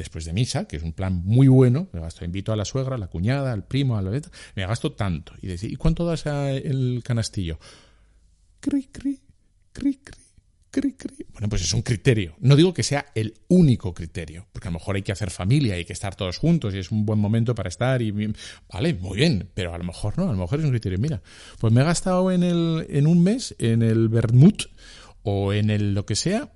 después 0.00 0.24
de 0.24 0.32
misa, 0.32 0.66
que 0.66 0.76
es 0.76 0.82
un 0.82 0.92
plan 0.92 1.22
muy 1.24 1.48
bueno, 1.48 1.88
me 1.92 2.00
gasto, 2.00 2.24
invito 2.24 2.52
a 2.52 2.56
la 2.56 2.64
suegra, 2.64 2.96
a 2.96 2.98
la 2.98 3.08
cuñada, 3.08 3.52
al 3.52 3.64
primo, 3.64 3.96
a 3.96 4.02
la 4.02 4.10
letra, 4.10 4.32
me 4.54 4.66
gasto 4.66 4.92
tanto. 4.92 5.34
Y 5.40 5.46
decir, 5.46 5.70
¿y 5.70 5.76
cuánto 5.76 6.04
das 6.04 6.26
el 6.26 7.02
canastillo? 7.04 7.58
Cri, 8.60 8.88
cri, 8.92 9.20
cri. 9.72 10.00
Cri, 10.72 10.92
cri. 10.92 11.26
Bueno, 11.32 11.48
pues 11.48 11.62
es 11.62 11.74
un 11.74 11.82
criterio. 11.82 12.36
No 12.38 12.54
digo 12.54 12.72
que 12.72 12.84
sea 12.84 13.06
el 13.16 13.34
único 13.48 13.92
criterio, 13.92 14.46
porque 14.52 14.68
a 14.68 14.70
lo 14.70 14.78
mejor 14.78 14.94
hay 14.94 15.02
que 15.02 15.10
hacer 15.10 15.30
familia, 15.30 15.74
hay 15.74 15.84
que 15.84 15.92
estar 15.92 16.14
todos 16.14 16.38
juntos 16.38 16.74
y 16.74 16.78
es 16.78 16.92
un 16.92 17.04
buen 17.04 17.18
momento 17.18 17.56
para 17.56 17.68
estar 17.68 18.00
y 18.00 18.12
vale, 18.72 18.94
muy 18.94 19.16
bien, 19.16 19.50
pero 19.52 19.74
a 19.74 19.78
lo 19.78 19.84
mejor 19.84 20.16
no, 20.16 20.28
a 20.28 20.32
lo 20.32 20.38
mejor 20.38 20.60
es 20.60 20.64
un 20.64 20.70
criterio. 20.70 20.98
Mira, 21.00 21.22
pues 21.58 21.72
me 21.72 21.80
he 21.80 21.84
gastado 21.84 22.30
en 22.30 22.44
el 22.44 22.86
en 22.88 23.08
un 23.08 23.20
mes 23.20 23.56
en 23.58 23.82
el 23.82 24.08
vermut 24.08 24.66
o 25.24 25.52
en 25.52 25.70
el 25.70 25.92
lo 25.92 26.06
que 26.06 26.14
sea, 26.14 26.52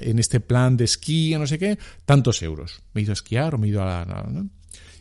En 0.00 0.18
este 0.18 0.40
plan 0.40 0.76
de 0.76 0.84
esquí, 0.84 1.34
no 1.38 1.46
sé 1.46 1.58
qué, 1.58 1.78
tantos 2.04 2.42
euros. 2.42 2.82
Me 2.92 3.00
he 3.00 3.04
ido 3.04 3.12
a 3.12 3.14
esquiar 3.14 3.54
o 3.54 3.58
me 3.58 3.66
he 3.66 3.70
ido 3.70 3.82
a 3.82 4.04
la... 4.04 4.44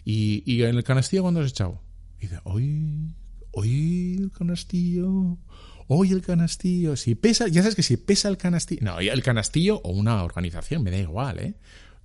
Y, 0.04 0.44
y 0.46 0.64
en 0.64 0.76
el 0.76 0.84
canastillo, 0.84 1.24
¿cuándo 1.24 1.42
has 1.42 1.50
echado? 1.50 1.82
Y 2.20 2.24
dice, 2.24 2.40
hoy, 2.44 3.14
hoy 3.52 4.18
el 4.20 4.32
canastillo, 4.32 5.38
hoy 5.88 6.12
el 6.12 6.22
canastillo. 6.22 6.96
Si 6.96 7.16
pesa, 7.16 7.48
ya 7.48 7.62
sabes 7.62 7.76
que 7.76 7.84
si 7.84 7.98
pesa 7.98 8.30
el 8.30 8.38
canastillo, 8.38 8.82
no, 8.84 9.00
el 9.00 9.24
canastillo 9.24 9.82
o 9.84 9.92
una 9.92 10.24
organización, 10.24 10.84
me 10.84 10.92
da 10.92 10.98
igual, 10.98 11.40
¿eh? 11.40 11.56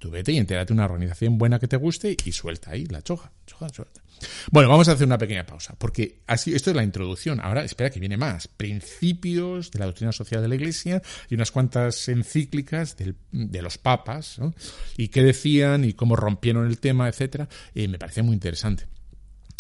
Tú 0.01 0.11
vete 0.11 0.33
y 0.33 0.39
entérate 0.39 0.73
una 0.73 0.87
organización 0.87 1.37
buena 1.37 1.59
que 1.59 1.69
te 1.69 1.77
guste 1.77 2.17
y 2.25 2.33
suelta 2.33 2.71
ahí 2.71 2.87
la 2.87 3.03
choja, 3.03 3.31
choja, 3.47 3.69
suelta. 3.69 4.01
Bueno, 4.51 4.71
vamos 4.71 4.89
a 4.89 4.93
hacer 4.93 5.07
una 5.07 5.19
pequeña 5.19 5.45
pausa, 5.45 5.75
porque 5.77 6.23
así, 6.27 6.55
esto 6.55 6.71
es 6.71 6.77
la 6.77 6.83
introducción. 6.83 7.39
Ahora, 7.39 7.65
espera 7.65 7.91
que 7.91 8.01
viene 8.01 8.17
más. 8.17 8.49
Principios 8.49 9.71
de 9.71 9.79
la 9.79 9.85
doctrina 9.85 10.11
social 10.13 10.41
de 10.41 10.49
la 10.49 10.55
Iglesia 10.55 11.03
y 11.29 11.35
unas 11.35 11.51
cuantas 11.51 12.09
encíclicas 12.09 12.97
del, 12.97 13.15
de 13.31 13.61
los 13.61 13.77
papas, 13.77 14.39
¿no? 14.39 14.55
Y 14.97 15.09
qué 15.09 15.23
decían 15.23 15.85
y 15.85 15.93
cómo 15.93 16.17
rompieron 16.17 16.67
el 16.67 16.81
tema, 16.81 17.07
etcétera. 17.07 17.51
Y 17.75 17.87
me 17.87 17.99
parece 17.99 18.23
muy 18.23 18.33
interesante. 18.33 18.87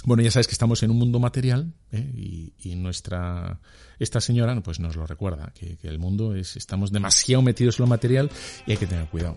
Bueno, 0.04 0.22
ya 0.22 0.30
sabes 0.30 0.46
que 0.46 0.52
estamos 0.52 0.82
en 0.82 0.90
un 0.90 0.96
mundo 0.96 1.20
material 1.20 1.74
¿eh? 1.92 2.10
y, 2.16 2.54
y, 2.62 2.74
nuestra 2.76 3.60
esta 3.98 4.22
señora 4.22 4.58
pues 4.62 4.80
nos 4.80 4.96
lo 4.96 5.06
recuerda 5.06 5.52
que, 5.54 5.76
que 5.76 5.88
el 5.88 5.98
mundo 5.98 6.34
es 6.34 6.56
estamos 6.56 6.90
demasiado 6.90 7.42
metidos 7.42 7.78
en 7.78 7.82
lo 7.82 7.86
material 7.88 8.30
y 8.66 8.70
hay 8.70 8.78
que 8.78 8.86
tener 8.86 9.06
cuidado. 9.08 9.36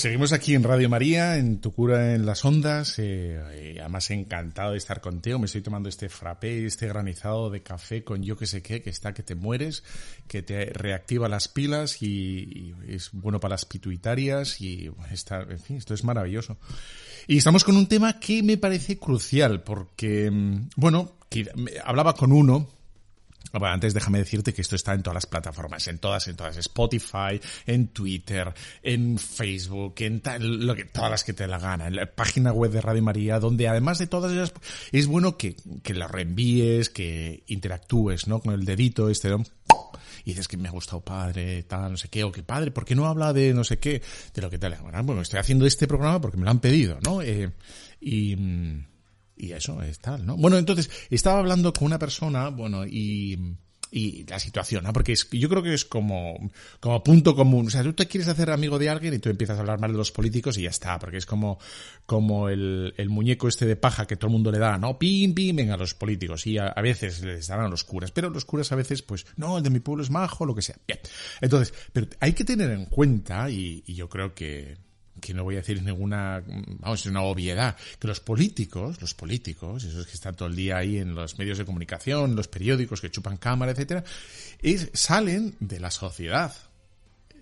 Pues 0.00 0.12
seguimos 0.12 0.32
aquí 0.32 0.54
en 0.54 0.62
Radio 0.62 0.88
María, 0.88 1.36
en 1.36 1.60
Tu 1.60 1.72
Cura 1.72 2.14
en 2.14 2.24
las 2.24 2.42
Ondas. 2.46 2.94
Eh, 2.96 3.76
además, 3.80 4.10
encantado 4.10 4.72
de 4.72 4.78
estar 4.78 5.02
contigo. 5.02 5.38
Me 5.38 5.44
estoy 5.44 5.60
tomando 5.60 5.90
este 5.90 6.08
frappé, 6.08 6.64
este 6.64 6.86
granizado 6.88 7.50
de 7.50 7.62
café 7.62 8.02
con 8.02 8.22
yo 8.22 8.34
que 8.34 8.46
sé 8.46 8.62
qué, 8.62 8.80
que 8.80 8.88
está 8.88 9.12
que 9.12 9.22
te 9.22 9.34
mueres, 9.34 9.84
que 10.26 10.40
te 10.40 10.64
reactiva 10.72 11.28
las 11.28 11.48
pilas 11.48 12.00
y, 12.00 12.06
y 12.08 12.74
es 12.88 13.10
bueno 13.12 13.40
para 13.40 13.52
las 13.56 13.66
pituitarias 13.66 14.62
y 14.62 14.90
está, 15.10 15.42
en 15.42 15.60
fin, 15.60 15.76
esto 15.76 15.92
es 15.92 16.02
maravilloso. 16.02 16.56
Y 17.26 17.36
estamos 17.36 17.62
con 17.62 17.76
un 17.76 17.86
tema 17.86 18.18
que 18.18 18.42
me 18.42 18.56
parece 18.56 18.98
crucial 18.98 19.62
porque, 19.62 20.32
bueno, 20.76 21.12
hablaba 21.84 22.14
con 22.14 22.32
uno 22.32 22.79
bueno, 23.52 23.74
antes 23.74 23.94
déjame 23.94 24.18
decirte 24.18 24.52
que 24.52 24.62
esto 24.62 24.76
está 24.76 24.94
en 24.94 25.02
todas 25.02 25.14
las 25.14 25.26
plataformas, 25.26 25.86
en 25.88 25.98
todas, 25.98 26.28
en 26.28 26.36
todas, 26.36 26.56
Spotify, 26.56 27.40
en 27.66 27.88
Twitter, 27.88 28.52
en 28.82 29.18
Facebook, 29.18 29.94
en 29.98 30.20
tal, 30.20 30.66
lo 30.66 30.74
que, 30.74 30.84
todas 30.84 31.10
las 31.10 31.24
que 31.24 31.32
te 31.32 31.46
la 31.46 31.58
gana, 31.58 31.88
en 31.88 31.96
la 31.96 32.06
página 32.06 32.52
web 32.52 32.70
de 32.70 32.80
Radio 32.80 33.02
María, 33.02 33.38
donde 33.38 33.68
además 33.68 33.98
de 33.98 34.06
todas 34.06 34.32
ellas, 34.32 34.52
es 34.92 35.06
bueno 35.06 35.36
que, 35.36 35.56
que 35.82 35.94
la 35.94 36.08
reenvíes, 36.08 36.90
que 36.90 37.42
interactúes, 37.46 38.26
¿no? 38.26 38.40
Con 38.40 38.54
el 38.54 38.64
dedito 38.64 39.08
este, 39.08 39.30
¿no? 39.30 39.42
y 40.24 40.30
dices 40.30 40.48
que 40.48 40.56
me 40.56 40.68
ha 40.68 40.72
gustado 40.72 41.00
padre, 41.00 41.62
tal, 41.64 41.92
no 41.92 41.96
sé 41.96 42.08
qué, 42.08 42.24
o 42.24 42.32
que 42.32 42.42
padre, 42.42 42.70
¿por 42.70 42.84
qué 42.84 42.94
no 42.94 43.06
habla 43.06 43.32
de 43.32 43.54
no 43.54 43.64
sé 43.64 43.78
qué, 43.78 44.02
de 44.34 44.42
lo 44.42 44.50
que 44.50 44.58
tal? 44.58 44.76
Bueno, 45.04 45.22
estoy 45.22 45.40
haciendo 45.40 45.66
este 45.66 45.86
programa 45.86 46.20
porque 46.20 46.36
me 46.36 46.44
lo 46.44 46.50
han 46.50 46.60
pedido, 46.60 46.98
¿no? 47.04 47.22
Eh, 47.22 47.50
y, 48.00 48.36
y 49.40 49.52
eso 49.52 49.82
es 49.82 49.98
tal, 49.98 50.26
¿no? 50.26 50.36
Bueno, 50.36 50.58
entonces, 50.58 50.90
estaba 51.10 51.38
hablando 51.38 51.72
con 51.72 51.86
una 51.86 51.98
persona, 51.98 52.48
bueno, 52.48 52.86
y, 52.86 53.56
y 53.90 54.24
la 54.26 54.38
situación, 54.38 54.84
¿no? 54.84 54.92
Porque 54.92 55.12
es, 55.12 55.28
yo 55.30 55.48
creo 55.48 55.62
que 55.62 55.74
es 55.74 55.84
como, 55.84 56.50
como 56.78 57.02
punto 57.02 57.34
común. 57.34 57.66
O 57.66 57.70
sea, 57.70 57.82
tú 57.82 57.92
te 57.92 58.06
quieres 58.06 58.28
hacer 58.28 58.50
amigo 58.50 58.78
de 58.78 58.88
alguien 58.88 59.14
y 59.14 59.18
tú 59.18 59.28
empiezas 59.28 59.56
a 59.56 59.60
hablar 59.60 59.80
mal 59.80 59.92
de 59.92 59.98
los 59.98 60.12
políticos 60.12 60.58
y 60.58 60.62
ya 60.62 60.70
está, 60.70 60.98
porque 60.98 61.16
es 61.16 61.26
como, 61.26 61.58
como 62.06 62.48
el, 62.48 62.94
el 62.96 63.08
muñeco 63.08 63.48
este 63.48 63.66
de 63.66 63.76
paja 63.76 64.06
que 64.06 64.16
todo 64.16 64.28
el 64.28 64.32
mundo 64.32 64.52
le 64.52 64.58
da, 64.58 64.78
¿no? 64.78 64.98
Pim, 64.98 65.34
pim, 65.34 65.56
venga, 65.56 65.76
los 65.76 65.94
políticos. 65.94 66.46
Y 66.46 66.58
a, 66.58 66.68
a 66.68 66.82
veces 66.82 67.22
les 67.22 67.48
dan 67.48 67.60
a 67.60 67.68
los 67.68 67.84
curas, 67.84 68.12
pero 68.12 68.30
los 68.30 68.44
curas 68.44 68.70
a 68.72 68.76
veces, 68.76 69.02
pues, 69.02 69.26
no, 69.36 69.58
el 69.58 69.64
de 69.64 69.70
mi 69.70 69.80
pueblo 69.80 70.02
es 70.02 70.10
majo, 70.10 70.46
lo 70.46 70.54
que 70.54 70.62
sea. 70.62 70.76
Bien. 70.86 71.00
Entonces, 71.40 71.74
pero 71.92 72.06
hay 72.20 72.32
que 72.32 72.44
tener 72.44 72.70
en 72.70 72.86
cuenta, 72.86 73.50
y, 73.50 73.82
y 73.86 73.94
yo 73.94 74.08
creo 74.08 74.34
que, 74.34 74.76
que 75.20 75.34
no 75.34 75.44
voy 75.44 75.56
a 75.56 75.58
decir 75.58 75.82
ninguna, 75.82 76.42
vamos, 76.78 77.00
es 77.00 77.06
una 77.06 77.22
obviedad, 77.22 77.76
que 77.98 78.08
los 78.08 78.20
políticos, 78.20 79.00
los 79.00 79.14
políticos, 79.14 79.84
esos 79.84 80.06
que 80.06 80.14
están 80.14 80.34
todo 80.34 80.48
el 80.48 80.56
día 80.56 80.78
ahí 80.78 80.98
en 80.98 81.14
los 81.14 81.38
medios 81.38 81.58
de 81.58 81.64
comunicación, 81.64 82.34
los 82.34 82.48
periódicos 82.48 83.00
que 83.00 83.10
chupan 83.10 83.36
cámara, 83.36 83.72
etcétera, 83.72 84.04
es, 84.60 84.90
salen 84.92 85.56
de 85.60 85.80
la 85.80 85.90
sociedad. 85.90 86.54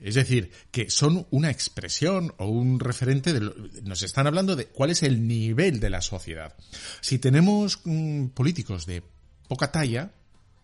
Es 0.00 0.14
decir, 0.14 0.52
que 0.70 0.90
son 0.90 1.26
una 1.30 1.50
expresión 1.50 2.32
o 2.38 2.46
un 2.46 2.78
referente 2.78 3.32
de 3.32 3.40
lo, 3.40 3.54
nos 3.82 4.02
están 4.02 4.26
hablando 4.26 4.54
de 4.54 4.66
cuál 4.66 4.90
es 4.90 5.02
el 5.02 5.26
nivel 5.26 5.80
de 5.80 5.90
la 5.90 6.02
sociedad. 6.02 6.54
Si 7.00 7.18
tenemos 7.18 7.80
mmm, 7.84 8.26
políticos 8.28 8.86
de 8.86 9.02
poca 9.48 9.72
talla, 9.72 10.12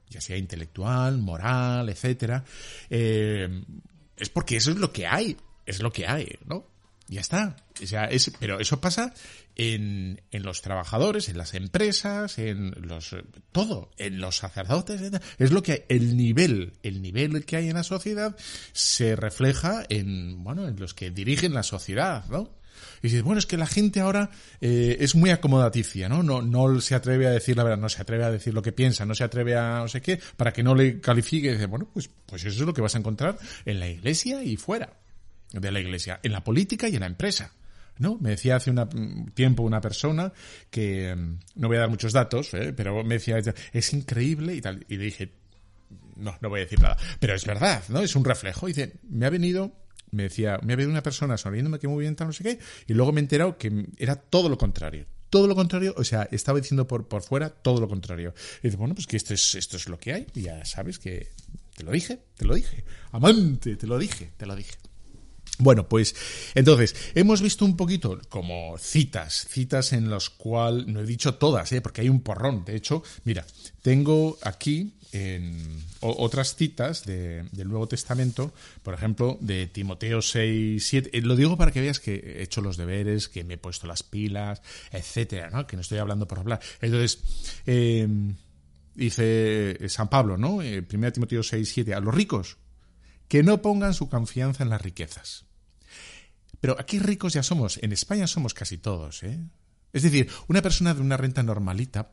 ya 0.09 0.21
sea 0.21 0.37
intelectual, 0.37 1.19
moral, 1.19 1.89
etcétera, 1.89 2.45
eh, 2.89 3.49
es 4.17 4.29
porque 4.29 4.57
eso 4.57 4.71
es 4.71 4.77
lo 4.77 4.93
que 4.93 5.07
hay, 5.07 5.37
es 5.67 5.83
lo 5.83 5.93
que 5.93 6.07
hay, 6.07 6.29
¿no? 6.47 6.74
Ya 7.09 7.21
está. 7.21 7.57
O 7.83 7.87
sea, 7.87 8.05
es, 8.05 8.33
pero 8.41 8.61
eso 8.61 8.81
pasa 8.81 9.13
en, 9.57 10.23
en 10.31 10.43
los 10.43 10.63
trabajadores, 10.63 11.29
en 11.29 11.37
las 11.37 11.55
empresas, 11.55 12.39
en 12.39 12.75
los, 12.81 13.15
todo, 13.53 13.91
en 13.99 14.21
los 14.21 14.37
sacerdotes. 14.37 15.03
Es 15.39 15.53
lo 15.53 15.63
que 15.63 15.85
el 15.89 16.17
nivel, 16.17 16.73
el 16.83 17.03
nivel 17.03 17.45
que 17.45 17.57
hay 17.57 17.69
en 17.69 17.75
la 17.75 17.83
sociedad 17.83 18.37
se 18.73 19.17
refleja 19.17 19.85
en, 19.89 20.43
bueno, 20.43 20.67
en 20.67 20.77
los 20.79 20.95
que 20.95 21.11
dirigen 21.11 21.53
la 21.53 21.63
sociedad, 21.63 22.25
¿no? 22.31 22.51
Y 23.03 23.09
dices, 23.09 23.23
bueno, 23.23 23.39
es 23.39 23.47
que 23.47 23.59
la 23.59 23.67
gente 23.67 24.01
ahora 24.01 24.31
eh, 24.61 24.97
es 25.01 25.15
muy 25.15 25.31
acomodaticia, 25.31 26.09
¿no? 26.09 26.23
¿no? 26.23 26.41
No 26.41 26.81
se 26.81 26.95
atreve 26.95 27.27
a 27.27 27.31
decir 27.31 27.57
la 27.57 27.65
verdad, 27.65 27.79
no 27.79 27.89
se 27.89 28.01
atreve 28.01 28.25
a 28.25 28.31
decir 28.31 28.55
lo 28.55 28.63
que 28.63 28.73
piensa, 28.73 29.05
no 29.05 29.15
se 29.15 29.25
atreve 29.25 29.57
a 29.57 29.81
no 29.81 29.89
sé 29.89 30.01
qué, 30.01 30.19
para 30.37 30.53
que 30.53 30.63
no 30.63 30.75
le 30.75 31.01
califique. 31.01 31.49
Y 31.49 31.53
dice, 31.53 31.67
bueno, 31.67 31.89
pues, 31.93 32.09
pues 32.27 32.45
eso 32.45 32.61
es 32.61 32.67
lo 32.67 32.73
que 32.73 32.81
vas 32.81 32.95
a 32.95 32.99
encontrar 32.99 33.39
en 33.67 33.79
la 33.79 33.89
iglesia 33.89 34.43
y 34.43 34.57
fuera 34.57 35.04
de 35.61 35.73
la 35.73 35.81
iglesia, 35.81 36.21
en 36.23 36.33
la 36.33 36.43
política 36.43 36.89
y 36.89 36.95
en 36.95 37.01
la 37.01 37.07
empresa. 37.07 37.53
¿No? 37.97 38.19
Me 38.19 38.31
decía 38.31 38.57
hace 38.57 38.73
un 38.73 39.31
tiempo 39.35 39.63
una 39.63 39.81
persona 39.81 40.33
que, 40.69 41.15
no 41.55 41.69
voy 41.69 41.77
a 41.77 41.81
dar 41.81 41.91
muchos 41.91 42.13
datos, 42.13 42.53
¿eh? 42.55 42.73
pero 42.73 43.05
me 43.05 43.15
decía, 43.15 43.39
es 43.73 43.93
increíble 43.93 44.57
y 44.57 44.61
tal. 44.61 44.85
Y 44.89 44.97
le 44.97 45.05
dije, 45.05 45.31
no, 46.17 46.37
no 46.41 46.49
voy 46.49 46.61
a 46.61 46.65
decir 46.65 46.81
nada. 46.81 46.97
Pero 47.21 47.35
es 47.35 47.45
verdad, 47.45 47.85
¿no? 47.89 48.01
Es 48.01 48.17
un 48.17 48.25
reflejo. 48.25 48.69
Y 48.69 48.73
dice, 48.73 48.95
me 49.09 49.27
ha 49.27 49.31
venido, 49.31 49.73
me 50.11 50.25
decía, 50.25 50.59
me 50.63 50.73
ha 50.73 50.77
venido 50.77 50.91
una 50.91 51.05
persona 51.05 51.37
sonriéndome 51.37 51.79
que 51.79 51.87
muy 51.87 52.03
bien, 52.03 52.17
tal, 52.17 52.29
no 52.29 52.33
sé 52.33 52.43
qué, 52.43 52.59
y 52.89 52.95
luego 52.95 53.13
me 53.13 53.21
he 53.21 53.23
enterado 53.23 53.59
que 53.59 53.87
era 53.99 54.17
todo 54.17 54.49
lo 54.49 54.59
contrario. 54.59 55.07
Todo 55.31 55.47
lo 55.49 55.55
contrario, 55.55 55.95
o 55.97 56.05
sea, 56.05 56.29
estaba 56.31 56.61
diciendo 56.61 56.87
por, 56.87 57.09
por 57.09 57.23
fuera 57.23 57.51
todo 57.51 57.81
lo 57.81 57.89
contrario. 57.89 58.35
Y 58.61 58.69
dice, 58.69 58.77
bueno, 58.77 58.95
pues 58.95 59.07
que 59.07 59.17
esto 59.17 59.35
es, 59.35 59.55
esto 59.55 59.77
es 59.77 59.89
lo 59.89 59.99
que 59.99 60.13
hay, 60.13 60.27
ya 60.35 60.65
sabes 60.65 60.99
que 60.99 61.29
te 61.77 61.83
lo 61.83 61.91
dije, 61.91 62.21
te 62.37 62.45
lo 62.45 62.55
dije. 62.55 62.85
Amante, 63.11 63.77
te 63.77 63.87
lo 63.87 63.99
dije, 63.99 64.33
te 64.37 64.47
lo 64.47 64.55
dije. 64.55 64.75
Bueno, 65.59 65.89
pues 65.89 66.17
entonces, 66.55 66.97
hemos 67.15 67.41
visto 67.41 67.65
un 67.65 67.77
poquito 67.77 68.21
como 68.29 68.77
citas, 68.79 69.47
citas 69.49 69.93
en 69.93 70.11
las 70.11 70.29
cuales, 70.31 70.87
no 70.89 71.01
he 71.01 71.07
dicho 71.07 71.35
todas, 71.37 71.71
¿eh? 71.73 71.81
porque 71.81 72.01
hay 72.01 72.09
un 72.09 72.23
porrón. 72.23 72.65
De 72.65 72.75
hecho, 72.75 73.05
mira, 73.25 73.47
tengo 73.83 74.37
aquí 74.43 74.95
en 75.13 75.81
otras 76.01 76.57
citas 76.57 77.05
de, 77.05 77.45
del 77.53 77.69
Nuevo 77.69 77.87
Testamento, 77.87 78.53
por 78.83 78.95
ejemplo, 78.95 79.39
de 79.41 79.69
Timoteo 79.69 80.21
6, 80.21 80.85
7. 80.85 81.11
Eh, 81.13 81.23
lo 81.23 81.37
digo 81.37 81.57
para 81.57 81.71
que 81.71 81.81
veas 81.81 82.01
que 82.01 82.15
he 82.15 82.43
hecho 82.43 82.61
los 82.61 82.77
deberes, 82.77 83.29
que 83.29 83.45
me 83.45 83.55
he 83.55 83.59
puesto 83.59 83.87
las 83.87 84.03
pilas, 84.03 84.61
etcétera, 84.91 85.51
¿no? 85.51 85.69
Que 85.69 85.77
no 85.77 85.83
estoy 85.83 85.99
hablando 85.99 86.27
por 86.27 86.41
hablar. 86.41 86.61
Entonces, 86.81 87.21
eh, 87.65 88.09
dice 88.97 89.79
San 89.89 90.11
Pablo, 90.11 90.37
¿no? 90.37 90.57
1 90.57 91.13
Timoteo 91.13 91.45
6, 91.45 91.71
7. 91.73 91.95
A 91.95 92.01
los 92.01 92.13
ricos, 92.13 92.57
que 93.29 93.43
no 93.43 93.63
pongan 93.63 93.95
su 93.95 94.09
confianza 94.09 94.63
en 94.63 94.71
las 94.71 94.83
riquezas. 94.83 95.47
Pero 96.61 96.77
aquí 96.79 96.99
ricos 96.99 97.35
ya 97.35 97.43
somos, 97.43 97.79
en 97.83 97.93
España 97.93 98.27
somos 98.27 98.55
casi 98.55 98.79
todos, 98.79 99.23
¿eh? 99.23 99.39
Es 99.93 100.03
decir, 100.03 100.29
una 100.49 100.63
persona 100.63 100.93
de 100.93 101.01
una 101.01 101.17
renta 101.17 101.43
normalita 101.43 102.13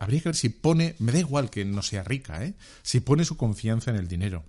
habría 0.00 0.20
que 0.20 0.30
ver 0.30 0.36
si 0.36 0.48
pone, 0.48 0.96
me 0.98 1.12
da 1.12 1.18
igual 1.18 1.50
que 1.50 1.64
no 1.64 1.82
sea 1.82 2.02
rica, 2.02 2.44
¿eh? 2.44 2.54
si 2.82 3.00
pone 3.00 3.24
su 3.24 3.36
confianza 3.36 3.90
en 3.90 3.96
el 3.96 4.08
dinero. 4.08 4.44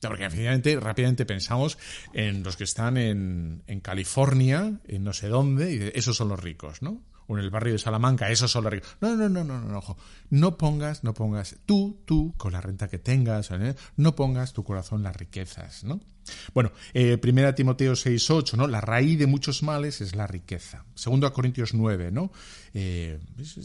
Porque 0.00 0.26
efectivamente, 0.26 0.78
rápidamente 0.78 1.24
pensamos 1.24 1.78
en 2.12 2.42
los 2.42 2.56
que 2.56 2.64
están 2.64 2.98
en, 2.98 3.62
en 3.66 3.80
California, 3.80 4.78
en 4.86 5.04
no 5.04 5.12
sé 5.14 5.28
dónde, 5.28 5.74
y 5.74 5.98
esos 5.98 6.16
son 6.16 6.28
los 6.28 6.40
ricos, 6.40 6.82
¿no? 6.82 7.02
O 7.26 7.36
en 7.36 7.44
el 7.44 7.50
barrio 7.50 7.72
de 7.72 7.78
Salamanca, 7.78 8.28
los 8.28 8.64
ricos. 8.64 8.96
No, 9.00 9.16
no, 9.16 9.28
no, 9.28 9.44
no, 9.44 9.60
no, 9.60 9.78
ojo. 9.78 9.96
No 10.30 10.56
pongas, 10.56 11.04
no 11.04 11.14
pongas, 11.14 11.56
tú, 11.66 12.02
tú, 12.04 12.34
con 12.36 12.52
la 12.52 12.60
renta 12.60 12.88
que 12.88 12.98
tengas, 12.98 13.50
no 13.96 14.16
pongas 14.16 14.52
tu 14.52 14.64
corazón 14.64 15.02
las 15.02 15.16
riquezas, 15.16 15.84
¿no? 15.84 16.00
Bueno, 16.54 16.72
eh, 16.92 17.18
primera 17.18 17.54
Timoteo 17.54 17.92
6.8, 17.92 18.56
¿no? 18.56 18.66
La 18.66 18.80
raíz 18.80 19.18
de 19.18 19.26
muchos 19.26 19.62
males 19.62 20.00
es 20.00 20.14
la 20.16 20.26
riqueza. 20.26 20.84
Segundo 20.94 21.26
a 21.26 21.32
Corintios 21.32 21.74
9, 21.74 22.10
¿no? 22.10 22.32
Eh, 22.74 23.20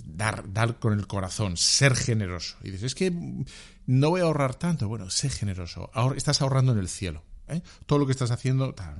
dar, 0.06 0.52
dar 0.52 0.78
con 0.78 0.94
el 0.94 1.08
corazón, 1.08 1.58
ser 1.58 1.96
generoso. 1.96 2.58
Y 2.64 2.72
dices, 2.72 2.84
es 2.84 2.96
que 2.96 3.12
no 3.88 4.10
voy 4.10 4.22
a 4.22 4.26
ahorrar 4.26 4.56
tanto. 4.56 4.88
Bueno, 4.88 5.10
sé 5.10 5.30
generoso. 5.30 5.90
Ahora 5.94 6.18
estás 6.18 6.42
ahorrando 6.42 6.74
en 6.74 6.80
el 6.80 6.88
cielo. 6.88 7.24
¿eh? 7.48 7.62
Todo 7.86 8.00
lo 8.00 8.06
que 8.06 8.12
estás 8.12 8.32
haciendo, 8.32 8.74
tal, 8.74 8.96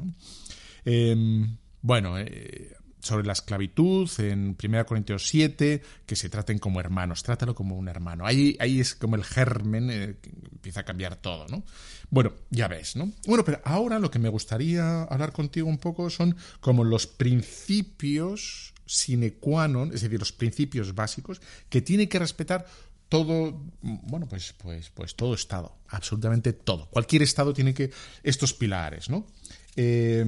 em, 0.86 1.58
bueno, 1.82 2.18
eh, 2.20 2.76
sobre 3.02 3.26
la 3.26 3.34
esclavitud 3.34 4.10
en 4.20 4.56
1 4.62 4.86
Corintios 4.86 5.28
7, 5.28 5.82
que 6.06 6.16
se 6.16 6.30
traten 6.30 6.60
como 6.60 6.80
hermanos, 6.80 7.24
trátalo 7.24 7.56
como 7.56 7.76
un 7.76 7.88
hermano. 7.88 8.26
Ahí, 8.26 8.56
ahí 8.60 8.80
es 8.80 8.96
como 8.96 9.16
el 9.16 9.24
germen 9.24 9.90
eh, 9.90 10.16
que 10.22 10.30
empieza 10.30 10.82
a 10.82 10.86
cambiar 10.86 11.16
todo, 11.16 11.48
¿no? 11.48 11.64
Bueno, 12.10 12.34
ya 12.50 12.68
ves, 12.68 12.96
¿no? 12.96 13.12
Bueno, 13.26 13.44
pero 13.44 13.60
ahora 13.64 13.98
lo 14.00 14.12
que 14.12 14.20
me 14.20 14.30
gustaría 14.30 15.04
hablar 15.04 15.32
contigo 15.32 15.68
un 15.68 15.80
poco 15.80 16.10
son 16.10 16.36
como 16.60 16.84
los 16.84 17.08
principios 17.08 18.74
sine 18.86 19.34
qua 19.40 19.68
non, 19.68 19.96
es 19.96 20.02
decir, 20.04 20.20
los 20.20 20.34
principios 20.34 20.94
básicos 20.94 21.40
que 21.70 21.82
tiene 21.82 22.10
que 22.10 22.20
respetar 22.20 22.68
todo, 23.08 23.62
bueno, 23.82 24.28
pues, 24.28 24.54
pues, 24.58 24.90
pues 24.90 25.16
todo 25.16 25.34
Estado, 25.34 25.80
absolutamente 25.88 26.54
todo. 26.54 26.88
Cualquier 26.90 27.24
Estado 27.24 27.54
tiene 27.54 27.74
que 27.74 27.92
estos 28.24 28.54
pilares, 28.54 29.10
¿no? 29.10 29.28
Eh, 29.76 30.26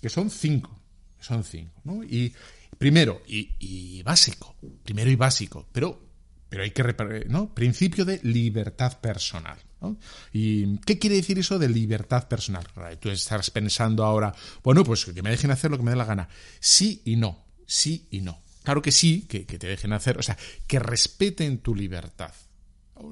que 0.00 0.08
son 0.08 0.30
cinco 0.30 0.81
son 1.22 1.44
cinco, 1.44 1.80
¿no? 1.84 2.02
Y 2.04 2.32
primero, 2.78 3.22
y, 3.26 4.02
básico, 4.02 4.56
primero 4.84 5.10
y 5.10 5.16
básico, 5.16 5.68
pero, 5.72 6.00
pero 6.48 6.62
hay 6.62 6.70
que, 6.70 7.26
¿no? 7.28 7.54
Principio 7.54 8.04
de 8.04 8.20
libertad 8.22 9.00
personal. 9.00 9.58
¿no? 9.80 9.98
¿Y 10.32 10.78
qué 10.78 10.98
quiere 10.98 11.16
decir 11.16 11.38
eso 11.38 11.58
de 11.58 11.68
libertad 11.68 12.28
personal? 12.28 12.66
Tú 13.00 13.10
estás 13.10 13.50
pensando 13.50 14.04
ahora, 14.04 14.34
bueno, 14.62 14.84
pues 14.84 15.04
que 15.04 15.22
me 15.22 15.30
dejen 15.30 15.50
hacer 15.50 15.70
lo 15.70 15.76
que 15.76 15.82
me 15.82 15.90
dé 15.90 15.96
la 15.96 16.04
gana. 16.04 16.28
Sí 16.60 17.02
y 17.04 17.16
no, 17.16 17.44
sí 17.66 18.06
y 18.10 18.20
no. 18.20 18.40
Claro 18.62 18.80
que 18.80 18.92
sí, 18.92 19.22
que, 19.22 19.44
que 19.44 19.58
te 19.58 19.66
dejen 19.66 19.92
hacer, 19.92 20.18
o 20.18 20.22
sea, 20.22 20.38
que 20.66 20.78
respeten 20.78 21.58
tu 21.58 21.74
libertad. 21.74 22.32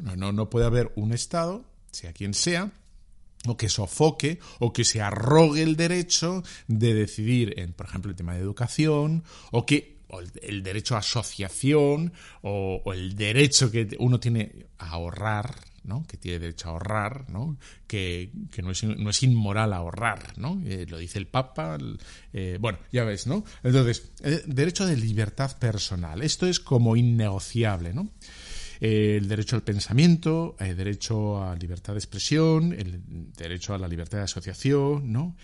No, 0.02 0.14
no, 0.14 0.30
no 0.30 0.48
puede 0.48 0.66
haber 0.66 0.92
un 0.94 1.12
Estado, 1.12 1.64
sea 1.90 2.12
quien 2.12 2.34
sea, 2.34 2.72
o 3.46 3.56
que 3.56 3.68
sofoque 3.68 4.38
o 4.58 4.72
que 4.72 4.84
se 4.84 5.00
arrogue 5.00 5.62
el 5.62 5.76
derecho 5.76 6.42
de 6.68 6.94
decidir 6.94 7.58
en, 7.58 7.72
por 7.72 7.86
ejemplo, 7.86 8.10
el 8.10 8.16
tema 8.16 8.34
de 8.34 8.40
educación 8.40 9.24
o 9.50 9.64
que 9.64 10.00
el, 10.42 10.62
derecho 10.62 10.96
a 10.96 10.98
asociación 10.98 12.12
o, 12.42 12.82
el 12.92 13.14
derecho 13.14 13.70
que 13.70 13.96
uno 13.98 14.18
tiene 14.18 14.66
a 14.78 14.90
ahorrar, 14.90 15.54
¿no? 15.84 16.04
que 16.06 16.16
tiene 16.16 16.40
derecho 16.40 16.68
a 16.68 16.72
ahorrar, 16.72 17.30
¿no? 17.30 17.56
que, 17.86 18.30
no, 18.62 18.72
es, 18.72 18.84
no, 18.84 19.10
es, 19.10 19.22
inmoral 19.22 19.72
ahorrar, 19.72 20.36
¿no? 20.36 20.60
Eh, 20.64 20.86
lo 20.88 20.98
dice 20.98 21.18
el 21.18 21.26
Papa, 21.26 21.78
eh, 22.32 22.58
bueno, 22.60 22.78
ya 22.92 23.04
ves, 23.04 23.26
¿no? 23.26 23.44
Entonces, 23.62 24.12
eh, 24.22 24.42
derecho 24.46 24.86
de 24.86 24.96
libertad 24.96 25.56
personal, 25.58 26.22
esto 26.22 26.46
es 26.46 26.60
como 26.60 26.96
innegociable, 26.96 27.94
¿no? 27.94 28.10
El 28.80 29.28
derecho 29.28 29.56
al 29.56 29.62
pensamiento, 29.62 30.56
el 30.58 30.76
derecho 30.76 31.42
a 31.42 31.54
libertad 31.54 31.92
de 31.92 31.98
expresión, 31.98 32.72
el 32.72 33.02
derecho 33.36 33.74
a 33.74 33.78
la 33.78 33.86
libertad 33.86 34.18
de 34.18 34.24
asociación, 34.24 35.12
¿no? 35.12 35.36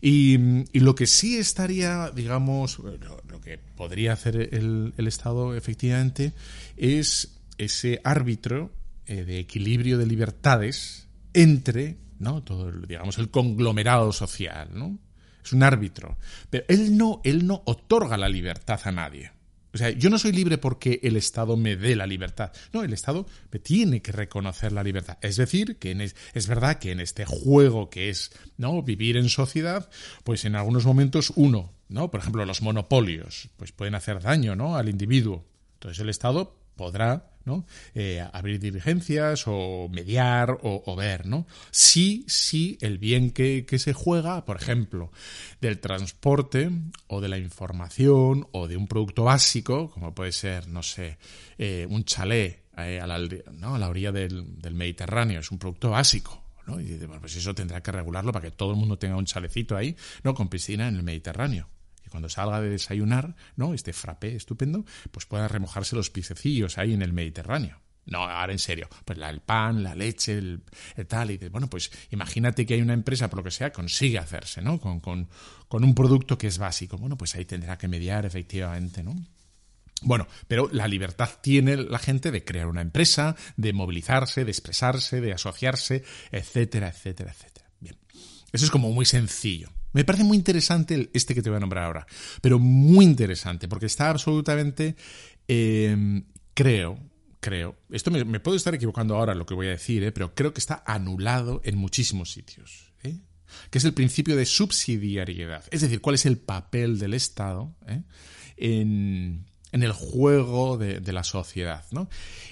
Y, 0.00 0.38
lo 0.78 0.94
que 0.94 1.06
sí 1.06 1.36
estaría, 1.36 2.10
digamos, 2.10 2.78
lo, 2.78 3.40
que 3.42 3.58
podría 3.58 4.14
hacer 4.14 4.54
el, 4.54 4.94
Estado 5.06 5.54
efectivamente 5.54 6.32
es 6.76 7.36
ese 7.58 8.00
árbitro 8.02 8.72
eh, 9.06 9.24
de 9.24 9.38
equilibrio 9.38 9.98
de 9.98 10.06
libertades 10.06 11.06
entre, 11.34 11.98
¿no? 12.18 12.42
Todo, 12.42 12.72
digamos, 12.72 13.18
el 13.18 13.30
conglomerado 13.30 14.10
social, 14.12 14.70
¿no? 14.72 14.98
Es 15.44 15.52
un 15.52 15.62
árbitro. 15.62 16.16
Pero 16.48 16.64
él 16.68 16.96
no, 16.96 17.20
él 17.24 17.46
no 17.46 17.62
otorga 17.66 18.16
la 18.16 18.28
libertad 18.28 18.80
a 18.84 18.92
nadie. 18.92 19.32
O 19.72 19.78
sea, 19.78 19.90
yo 19.90 20.10
no 20.10 20.18
soy 20.18 20.32
libre 20.32 20.58
porque 20.58 21.00
el 21.02 21.16
Estado 21.16 21.56
me 21.56 21.76
dé 21.76 21.94
la 21.94 22.06
libertad. 22.06 22.52
No, 22.72 22.82
el 22.82 22.92
Estado 22.92 23.26
me 23.52 23.58
tiene 23.58 24.02
que 24.02 24.12
reconocer 24.12 24.72
la 24.72 24.82
libertad. 24.82 25.18
Es 25.22 25.36
decir, 25.36 25.76
que 25.76 26.12
es, 26.34 26.46
verdad 26.48 26.78
que 26.78 26.90
en 26.92 27.00
este 27.00 27.24
juego 27.24 27.90
que 27.90 28.10
es 28.10 28.32
no 28.56 28.82
vivir 28.82 29.16
en 29.16 29.28
sociedad, 29.28 29.88
pues 30.24 30.44
en 30.44 30.56
algunos 30.56 30.84
momentos 30.84 31.32
uno, 31.36 31.72
¿no? 31.88 32.10
Por 32.10 32.20
ejemplo, 32.20 32.44
los 32.44 32.62
monopolios, 32.62 33.50
pues 33.56 33.72
pueden 33.72 33.94
hacer 33.94 34.20
daño, 34.20 34.56
¿no? 34.56 34.76
Al 34.76 34.88
individuo. 34.88 35.44
Entonces 35.74 36.00
el 36.00 36.08
Estado 36.08 36.56
podrá 36.76 37.30
¿no? 37.44 37.64
Eh, 37.94 38.24
abrir 38.32 38.60
diligencias 38.60 39.44
o 39.46 39.88
mediar 39.90 40.58
o, 40.62 40.96
ver, 40.96 41.26
¿no? 41.26 41.46
Sí, 41.70 42.24
sí, 42.28 42.78
el 42.80 42.98
bien 42.98 43.30
que, 43.30 43.64
se 43.78 43.92
juega, 43.92 44.44
por 44.44 44.56
ejemplo, 44.56 45.10
del 45.60 45.78
transporte 45.78 46.70
o 47.06 47.20
de 47.20 47.28
la 47.28 47.38
información 47.38 48.48
o 48.52 48.68
de 48.68 48.76
un 48.76 48.86
producto 48.86 49.24
básico, 49.24 49.90
como 49.90 50.14
puede 50.14 50.32
ser, 50.32 50.68
no 50.68 50.82
sé, 50.82 51.18
eh, 51.58 51.86
un 51.88 52.04
chalet 52.04 52.62
eh, 52.76 53.00
a, 53.00 53.06
la, 53.06 53.18
¿no? 53.52 53.74
a 53.74 53.78
la 53.78 53.88
orilla 53.88 54.12
del, 54.12 54.44
Mediterráneo, 54.72 55.40
es 55.40 55.50
un 55.50 55.58
producto 55.58 55.90
básico. 55.90 56.42
¿no? 56.66 56.80
Y 56.80 56.96
bueno, 56.98 57.20
pues 57.20 57.34
eso 57.36 57.54
tendrá 57.54 57.82
que 57.82 57.90
regularlo 57.90 58.32
para 58.32 58.44
que 58.44 58.54
todo 58.54 58.72
el 58.72 58.76
mundo 58.76 58.98
tenga 58.98 59.16
un 59.16 59.24
chalecito 59.24 59.76
ahí, 59.76 59.96
¿no? 60.22 60.34
Con 60.34 60.48
piscina 60.48 60.86
en 60.86 60.96
el 60.96 61.02
Mediterráneo 61.02 61.68
cuando 62.10 62.28
salga 62.28 62.60
de 62.60 62.70
desayunar, 62.70 63.34
¿no? 63.56 63.74
Este 63.74 63.92
frappé 63.92 64.36
estupendo, 64.36 64.84
pues 65.10 65.26
pueda 65.26 65.48
remojarse 65.48 65.96
los 65.96 66.10
pisecillos 66.10 66.78
ahí 66.78 66.92
en 66.92 67.02
el 67.02 67.12
Mediterráneo. 67.12 67.80
No, 68.06 68.24
ahora 68.24 68.52
en 68.52 68.58
serio, 68.58 68.88
pues 69.04 69.18
la, 69.18 69.30
el 69.30 69.40
pan, 69.40 69.82
la 69.82 69.94
leche, 69.94 70.36
el, 70.36 70.62
tal, 71.06 71.30
y 71.30 71.36
bueno, 71.48 71.70
pues 71.70 71.92
imagínate 72.10 72.66
que 72.66 72.74
hay 72.74 72.82
una 72.82 72.94
empresa, 72.94 73.28
por 73.28 73.38
lo 73.38 73.44
que 73.44 73.50
sea, 73.50 73.72
consigue 73.72 74.18
hacerse, 74.18 74.62
¿no? 74.62 74.80
Con, 74.80 75.00
con, 75.00 75.28
con 75.68 75.84
un 75.84 75.94
producto 75.94 76.36
que 76.36 76.48
es 76.48 76.58
básico. 76.58 76.96
Bueno, 76.98 77.16
pues 77.16 77.34
ahí 77.36 77.44
tendrá 77.44 77.78
que 77.78 77.88
mediar 77.88 78.26
efectivamente, 78.26 79.02
¿no? 79.02 79.14
Bueno, 80.02 80.26
pero 80.48 80.68
la 80.72 80.88
libertad 80.88 81.28
tiene 81.42 81.76
la 81.76 81.98
gente 81.98 82.30
de 82.30 82.42
crear 82.42 82.66
una 82.66 82.80
empresa, 82.80 83.36
de 83.56 83.72
movilizarse, 83.72 84.44
de 84.44 84.50
expresarse, 84.50 85.20
de 85.20 85.32
asociarse, 85.32 86.02
etcétera, 86.32 86.88
etcétera, 86.88 87.32
etcétera. 87.32 87.70
Bien, 87.78 87.96
eso 88.50 88.64
es 88.64 88.70
como 88.70 88.90
muy 88.90 89.04
sencillo. 89.04 89.70
Me 89.92 90.04
parece 90.04 90.24
muy 90.24 90.36
interesante 90.36 91.10
este 91.12 91.34
que 91.34 91.42
te 91.42 91.50
voy 91.50 91.56
a 91.56 91.60
nombrar 91.60 91.84
ahora, 91.84 92.06
pero 92.40 92.58
muy 92.58 93.04
interesante, 93.04 93.68
porque 93.68 93.86
está 93.86 94.10
absolutamente, 94.10 94.96
em, 95.48 96.24
creo, 96.54 96.98
creo, 97.40 97.76
esto 97.90 98.10
me, 98.10 98.40
puedo 98.40 98.56
estar 98.56 98.74
equivocando 98.74 99.16
ahora 99.16 99.34
lo 99.34 99.46
que 99.46 99.54
voy 99.54 99.66
a 99.66 99.70
decir, 99.70 100.04
eh, 100.04 100.12
pero 100.12 100.34
creo 100.34 100.52
que 100.52 100.60
está 100.60 100.82
anulado 100.86 101.60
en 101.64 101.76
muchísimos 101.76 102.30
sitios, 102.30 102.92
eh, 103.02 103.18
que 103.70 103.78
es 103.78 103.84
el 103.84 103.94
principio 103.94 104.36
de 104.36 104.46
subsidiariedad, 104.46 105.64
es 105.70 105.80
decir, 105.80 106.00
cuál 106.00 106.14
es 106.14 106.26
el 106.26 106.38
papel 106.38 106.98
del 106.98 107.14
Estado 107.14 107.74
eh, 107.88 108.02
en, 108.56 109.46
el 109.72 109.92
juego 109.92 110.78
de, 110.78 111.00
de, 111.00 111.12
la 111.12 111.24
sociedad. 111.24 111.84
¿no? 111.90 112.08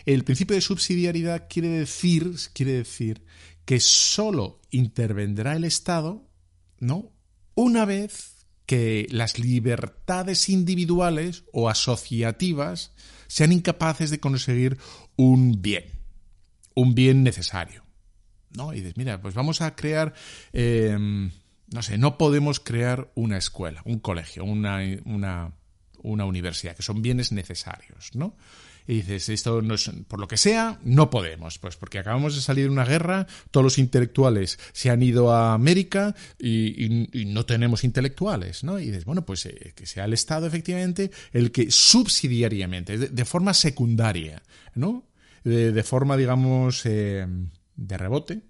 El 0.07 0.25
principio 0.25 0.57
de 0.57 0.63
subsidiariedad 0.63 1.47
quiere 1.49 1.69
decir, 1.69 2.35
quiere 2.53 2.73
decir 2.73 3.25
que 3.65 3.81
solo 3.81 4.61
intervendrá 4.71 5.55
el 5.55 5.65
Estado 5.65 6.29
¿no? 6.81 7.13
Una 7.59 7.85
vez 7.85 8.47
que 8.67 9.09
las 9.11 9.41
libertades 9.41 10.49
individuales 10.49 11.43
o 11.53 11.69
asociativas 11.69 12.93
sean 13.27 13.51
incapaces 13.51 14.11
de 14.11 14.21
conseguir 14.21 14.79
un 15.17 15.61
bien, 15.61 15.83
un 16.77 16.95
bien 16.95 17.25
necesario. 17.25 17.83
¿No? 18.57 18.73
Y 18.73 18.77
dices, 18.77 18.97
mira, 18.97 19.21
pues 19.21 19.35
vamos 19.35 19.61
a 19.61 19.75
crear, 19.75 20.15
em, 20.53 21.33
no 21.73 21.83
sé, 21.83 21.99
no 21.99 22.17
podemos 22.17 22.61
crear 22.61 23.11
una 23.17 23.37
escuela, 23.37 23.83
un 23.85 23.99
colegio, 23.99 24.45
una, 24.45 24.79
una, 25.05 25.53
una 26.01 26.25
universidad, 26.27 26.77
que 26.77 26.83
son 26.85 27.03
bienes 27.03 27.33
necesarios, 27.33 28.15
¿no? 28.15 28.37
Y 28.89 29.03
dices, 29.03 29.29
esto 29.29 29.61
no 29.61 29.75
por 30.09 30.19
lo 30.19 30.27
que 30.27 30.39
sea, 30.39 30.81
no 30.83 31.11
podemos, 31.11 31.59
pues 31.59 31.77
porque 31.77 31.99
acabamos 31.99 32.35
de 32.35 32.41
salir 32.41 32.65
de 32.65 32.71
una 32.71 32.87
guerra, 32.87 33.27
todos 33.51 33.63
los 33.63 33.79
intelectuales 33.79 34.59
se 34.73 34.89
han 34.89 35.03
ido 35.03 35.31
a 35.31 35.53
América 35.53 36.15
y, 36.39 37.07
no 37.27 37.45
tenemos 37.45 37.85
intelectuales, 37.85 38.65
¿no? 38.65 38.79
Y 38.79 38.87
dices, 38.87 39.05
bueno, 39.05 39.27
pues 39.27 39.45
eh, 39.45 39.75
que 39.77 39.85
sea 39.85 40.07
el 40.07 40.15
Estado 40.15 40.47
efectivamente 40.47 41.11
el 41.35 41.53
que 41.53 41.71
subsidiariamente, 41.71 42.97
de, 42.97 43.25
forma 43.27 43.53
secundaria, 43.53 44.43
¿no? 44.75 45.05
De, 45.45 45.83
forma, 45.83 46.17
digamos, 46.17 46.87
eh, 46.87 47.27
de 47.77 47.99
rebote, 47.99 48.41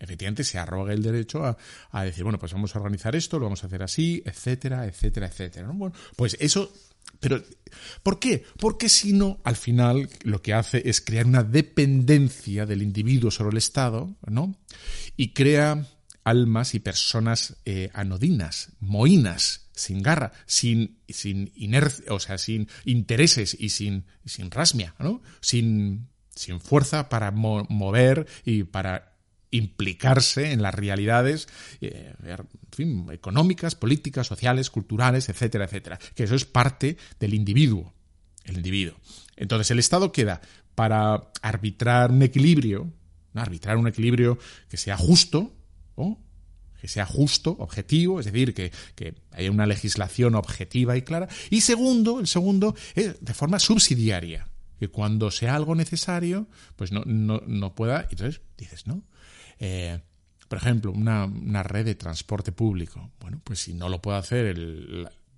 efectivamente 0.00 0.42
se 0.42 0.58
arroga 0.58 0.92
el 0.92 1.04
derecho 1.04 1.44
a, 1.44 2.04
decir, 2.04 2.24
bueno, 2.24 2.40
pues 2.40 2.52
vamos 2.52 2.74
a 2.74 2.80
organizar 2.80 3.14
esto, 3.14 3.38
lo 3.38 3.46
vamos 3.46 3.62
a 3.62 3.68
hacer 3.68 3.84
así, 3.84 4.24
etcétera, 4.26 4.86
etcétera, 4.86 5.28
etcétera. 5.28 5.68
¿no? 5.68 5.74
Bueno, 5.74 5.94
pues 6.16 6.36
eso 6.40 6.72
Pero, 7.20 7.42
¿por 8.02 8.18
qué? 8.18 8.44
Porque 8.58 8.88
si 8.88 9.12
no, 9.12 9.40
al 9.44 9.56
final 9.56 10.08
lo 10.22 10.42
que 10.42 10.52
hace 10.52 10.82
es 10.88 11.00
crear 11.00 11.26
una 11.26 11.42
dependencia 11.42 12.66
del 12.66 12.82
individuo 12.82 13.30
sobre 13.30 13.52
el 13.52 13.58
Estado, 13.58 14.14
¿no? 14.26 14.54
Y 15.16 15.32
crea 15.32 15.86
almas 16.24 16.74
y 16.74 16.80
personas 16.80 17.56
eh, 17.64 17.90
anodinas, 17.94 18.72
moinas, 18.80 19.68
sin 19.74 20.02
garra, 20.02 20.32
sin, 20.46 20.98
sin 21.08 21.52
inercia, 21.54 22.12
o 22.12 22.20
sea, 22.20 22.38
sin 22.38 22.68
intereses 22.84 23.56
y 23.58 23.70
sin, 23.70 24.06
sin 24.24 24.50
rasmia, 24.50 24.94
¿no? 24.98 25.22
Sin, 25.40 26.08
sin 26.34 26.60
fuerza 26.60 27.08
para 27.08 27.30
mover 27.30 28.26
y 28.44 28.64
para 28.64 29.13
implicarse 29.56 30.52
en 30.52 30.62
las 30.62 30.74
realidades 30.74 31.48
eh, 31.80 32.14
económicas, 33.12 33.74
políticas, 33.76 34.26
sociales, 34.26 34.70
culturales, 34.70 35.28
etcétera, 35.28 35.66
etcétera. 35.66 35.98
Que 36.14 36.24
eso 36.24 36.34
es 36.34 36.44
parte 36.44 36.96
del 37.20 37.34
individuo. 37.34 37.94
El 38.44 38.56
individuo. 38.56 38.96
Entonces 39.36 39.70
el 39.70 39.78
Estado 39.78 40.12
queda 40.12 40.40
para 40.74 41.30
arbitrar 41.40 42.10
un 42.10 42.22
equilibrio, 42.22 42.92
arbitrar 43.34 43.76
un 43.76 43.86
equilibrio 43.86 44.38
que 44.68 44.76
sea 44.76 44.96
justo, 44.96 45.52
que 46.80 46.88
sea 46.88 47.06
justo, 47.06 47.56
objetivo, 47.60 48.20
es 48.20 48.26
decir, 48.26 48.52
que, 48.52 48.72
que, 48.94 49.14
haya 49.30 49.50
una 49.50 49.66
legislación 49.66 50.34
objetiva 50.34 50.96
y 50.96 51.02
clara. 51.02 51.28
Y 51.48 51.62
segundo, 51.62 52.20
el 52.20 52.26
segundo 52.26 52.74
es 52.94 53.24
de 53.24 53.34
forma 53.34 53.58
subsidiaria, 53.58 54.48
que 54.78 54.88
cuando 54.88 55.30
sea 55.30 55.54
algo 55.54 55.74
necesario, 55.74 56.48
pues 56.76 56.92
no, 56.92 57.02
no, 57.06 57.42
no 57.46 57.74
pueda. 57.74 58.06
Entonces 58.10 58.42
dices, 58.58 58.86
¿no? 58.86 59.02
Eh, 59.58 60.00
por 60.48 60.58
ejemplo, 60.58 60.92
una, 60.92 61.62
red 61.62 61.84
de 61.84 61.94
transporte 61.94 62.52
público. 62.52 63.10
Bueno, 63.20 63.40
pues 63.42 63.60
si 63.60 63.74
no 63.74 63.88
lo 63.88 64.00
puede 64.00 64.18
hacer 64.18 64.56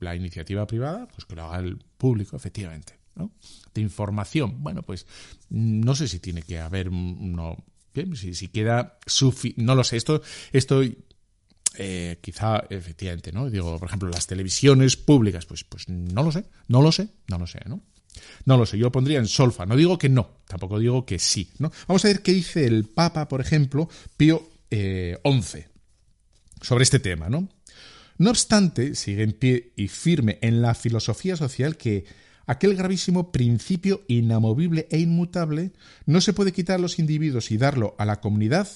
la, 0.01 0.17
iniciativa 0.17 0.67
privada, 0.67 1.07
pues 1.09 1.25
que 1.25 1.37
lo 1.37 1.45
haga 1.45 1.59
el 1.59 1.79
público, 1.97 2.37
efectivamente. 2.37 2.99
¿no? 3.15 3.31
De 3.73 3.81
información, 3.81 4.63
bueno, 4.63 4.83
pues 4.83 5.07
no 5.49 5.95
sé 5.95 6.07
si 6.07 6.19
tiene 6.19 6.43
que 6.43 6.59
haber 6.59 6.91
uno, 6.91 7.57
si, 8.15 8.35
si 8.35 8.49
queda 8.49 8.99
no 9.57 9.75
lo 9.75 9.85
sé, 9.85 9.97
esto, 9.97 10.21
esto 10.53 10.83
eh, 11.79 12.19
quizá 12.21 12.65
efectivamente, 12.71 13.33
¿no? 13.33 13.51
Digo, 13.51 13.79
por 13.79 13.89
ejemplo, 13.89 14.09
las 14.09 14.27
televisiones 14.27 14.97
públicas, 14.97 15.47
pues, 15.47 15.65
pues 15.65 15.89
no 15.89 16.23
lo 16.23 16.33
sé, 16.33 16.45
no 16.69 16.83
lo 16.83 16.93
sé, 16.93 17.09
no 17.29 17.39
lo 17.39 17.47
sé, 17.47 17.61
¿no? 17.67 17.83
No 18.45 18.57
lo 18.57 18.67
sé, 18.67 18.79
yo 18.79 18.87
lo 18.87 18.93
pondría 18.93 19.19
en 19.19 19.27
solfa. 19.27 19.67
No 19.67 19.77
digo 19.77 19.99
que 19.99 20.09
no, 20.09 20.31
tampoco 20.47 20.79
digo 20.79 21.05
que 21.07 21.19
sí. 21.19 21.51
¿no? 21.59 21.73
Vamos 21.87 22.05
a 22.05 22.09
ver 22.09 22.23
qué 22.23 22.33
dice 22.33 22.67
el 22.67 22.85
Papa, 22.85 23.29
por 23.29 23.41
ejemplo, 23.41 23.89
Pío 24.17 24.49
XI, 24.71 24.71
eh, 24.71 25.19
sobre 26.61 26.85
este 26.85 26.99
tema. 26.99 27.29
¿no? 27.29 27.49
no 28.19 28.31
obstante, 28.31 28.95
sigue 28.95 29.23
en 29.23 29.33
pie 29.33 29.73
y 29.77 29.89
firme 29.89 30.39
en 30.43 30.63
la 30.63 30.75
filosofía 30.75 31.37
social 31.37 31.77
que 31.77 32.05
aquel 32.47 32.77
gravísimo 32.77 33.33
principio 33.33 34.03
inamovible 34.09 34.87
e 34.91 34.99
inmutable 34.99 35.73
no 36.05 36.21
se 36.21 36.33
puede 36.33 36.53
quitar 36.53 36.77
a 36.77 36.83
los 36.83 36.99
individuos 36.99 37.51
y 37.51 37.59
darlo 37.59 37.95
a 37.99 38.05
la 38.05 38.21
comunidad 38.21 38.69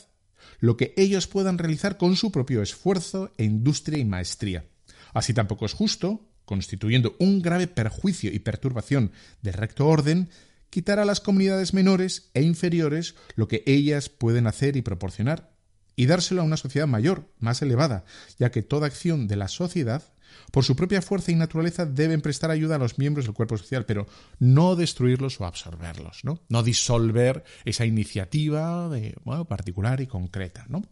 lo 0.61 0.77
que 0.77 0.95
ellos 0.97 1.27
puedan 1.27 1.59
realizar 1.59 1.97
con 1.97 2.17
su 2.17 2.31
propio 2.31 2.63
esfuerzo 2.63 3.33
e 3.39 3.45
industria 3.45 3.99
y 3.99 4.05
maestría. 4.05 4.67
Así 5.13 5.35
tampoco 5.35 5.67
es 5.67 5.73
justo 5.73 6.30
constituyendo 6.51 7.15
un 7.21 7.43
grave 7.43 7.69
perjuicio 7.69 8.33
y 8.33 8.41
perturbación 8.41 9.13
del 9.41 9.55
recto 9.55 9.87
orden, 9.87 10.31
quitar 10.69 10.99
a 10.99 11.05
las 11.05 11.21
comunidades 11.21 11.75
menores 11.75 12.33
e 12.35 12.43
inferiores 12.43 13.15
lo 13.37 13.47
que 13.47 13.63
ellas 13.67 14.09
pueden 14.09 14.49
hacer 14.49 14.77
y 14.77 14.83
proporcionar, 14.83 15.53
y 15.95 16.07
dárselo 16.07 16.41
a 16.41 16.45
una 16.45 16.57
sociedad 16.57 16.89
mayor, 16.89 17.33
más 17.39 17.63
elevada, 17.63 18.05
ya 18.37 18.51
que 18.51 18.63
toda 18.63 18.89
acción 18.89 19.29
de 19.29 19.37
la 19.37 19.47
sociedad, 19.47 20.03
por 20.51 20.65
su 20.65 20.75
propia 20.75 21.03
fuerza 21.03 21.31
y 21.31 21.37
naturaleza, 21.37 21.87
deben 21.87 22.21
prestar 22.21 22.51
ayuda 22.51 22.75
a 22.75 22.79
los 22.81 22.99
miembros 22.99 23.27
del 23.27 23.35
cuerpo 23.35 23.57
social, 23.57 23.87
pero 23.87 24.09
no 24.41 24.75
destruirlos 24.75 25.41
o 25.41 25.47
absorberlos, 25.47 26.25
¿no? 26.25 26.43
No 26.49 26.65
disolver 26.65 27.45
esa 27.65 27.87
iniciativa 27.87 28.89
de, 28.89 29.15
particular 29.49 30.01
y 30.01 30.09
concreta, 30.09 30.67
¿no? 30.69 30.83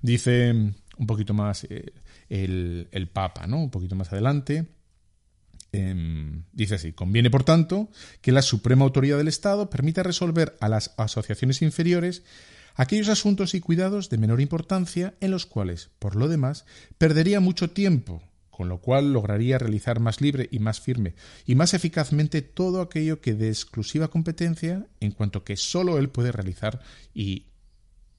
Dice 0.00 0.52
un 0.52 1.06
poquito 1.08 1.34
más 1.34 1.64
eh, 1.64 1.92
el, 2.28 2.86
el 2.92 3.08
Papa, 3.08 3.48
¿no? 3.48 3.58
Un 3.58 3.70
poquito 3.70 3.96
más 3.96 4.12
adelante 4.12 4.68
Em, 5.72 6.44
dice 6.52 6.74
así, 6.74 6.92
conviene, 6.92 7.30
por 7.30 7.44
tanto, 7.44 7.88
que 8.20 8.30
la 8.30 8.42
suprema 8.42 8.84
autoridad 8.84 9.16
del 9.16 9.28
Estado 9.28 9.70
permita 9.70 10.02
resolver 10.02 10.54
a 10.60 10.68
las 10.68 10.92
asociaciones 10.98 11.62
inferiores 11.62 12.24
aquellos 12.74 13.08
asuntos 13.08 13.54
y 13.54 13.60
cuidados 13.60 14.10
de 14.10 14.18
menor 14.18 14.42
importancia 14.42 15.14
en 15.20 15.30
los 15.30 15.46
cuales, 15.46 15.90
por 15.98 16.16
lo 16.16 16.28
demás, 16.28 16.66
perdería 16.98 17.40
mucho 17.40 17.70
tiempo, 17.70 18.22
con 18.50 18.68
lo 18.68 18.80
cual 18.82 19.14
lograría 19.14 19.58
realizar 19.58 19.98
más 19.98 20.20
libre 20.20 20.46
y 20.50 20.58
más 20.58 20.80
firme 20.80 21.14
y 21.46 21.54
más 21.54 21.72
eficazmente 21.72 22.42
todo 22.42 22.82
aquello 22.82 23.22
que 23.22 23.32
de 23.32 23.48
exclusiva 23.48 24.08
competencia, 24.08 24.86
en 25.00 25.12
cuanto 25.12 25.42
que 25.42 25.56
sólo 25.56 25.98
él 25.98 26.10
puede 26.10 26.32
realizar 26.32 26.80
y 27.14 27.46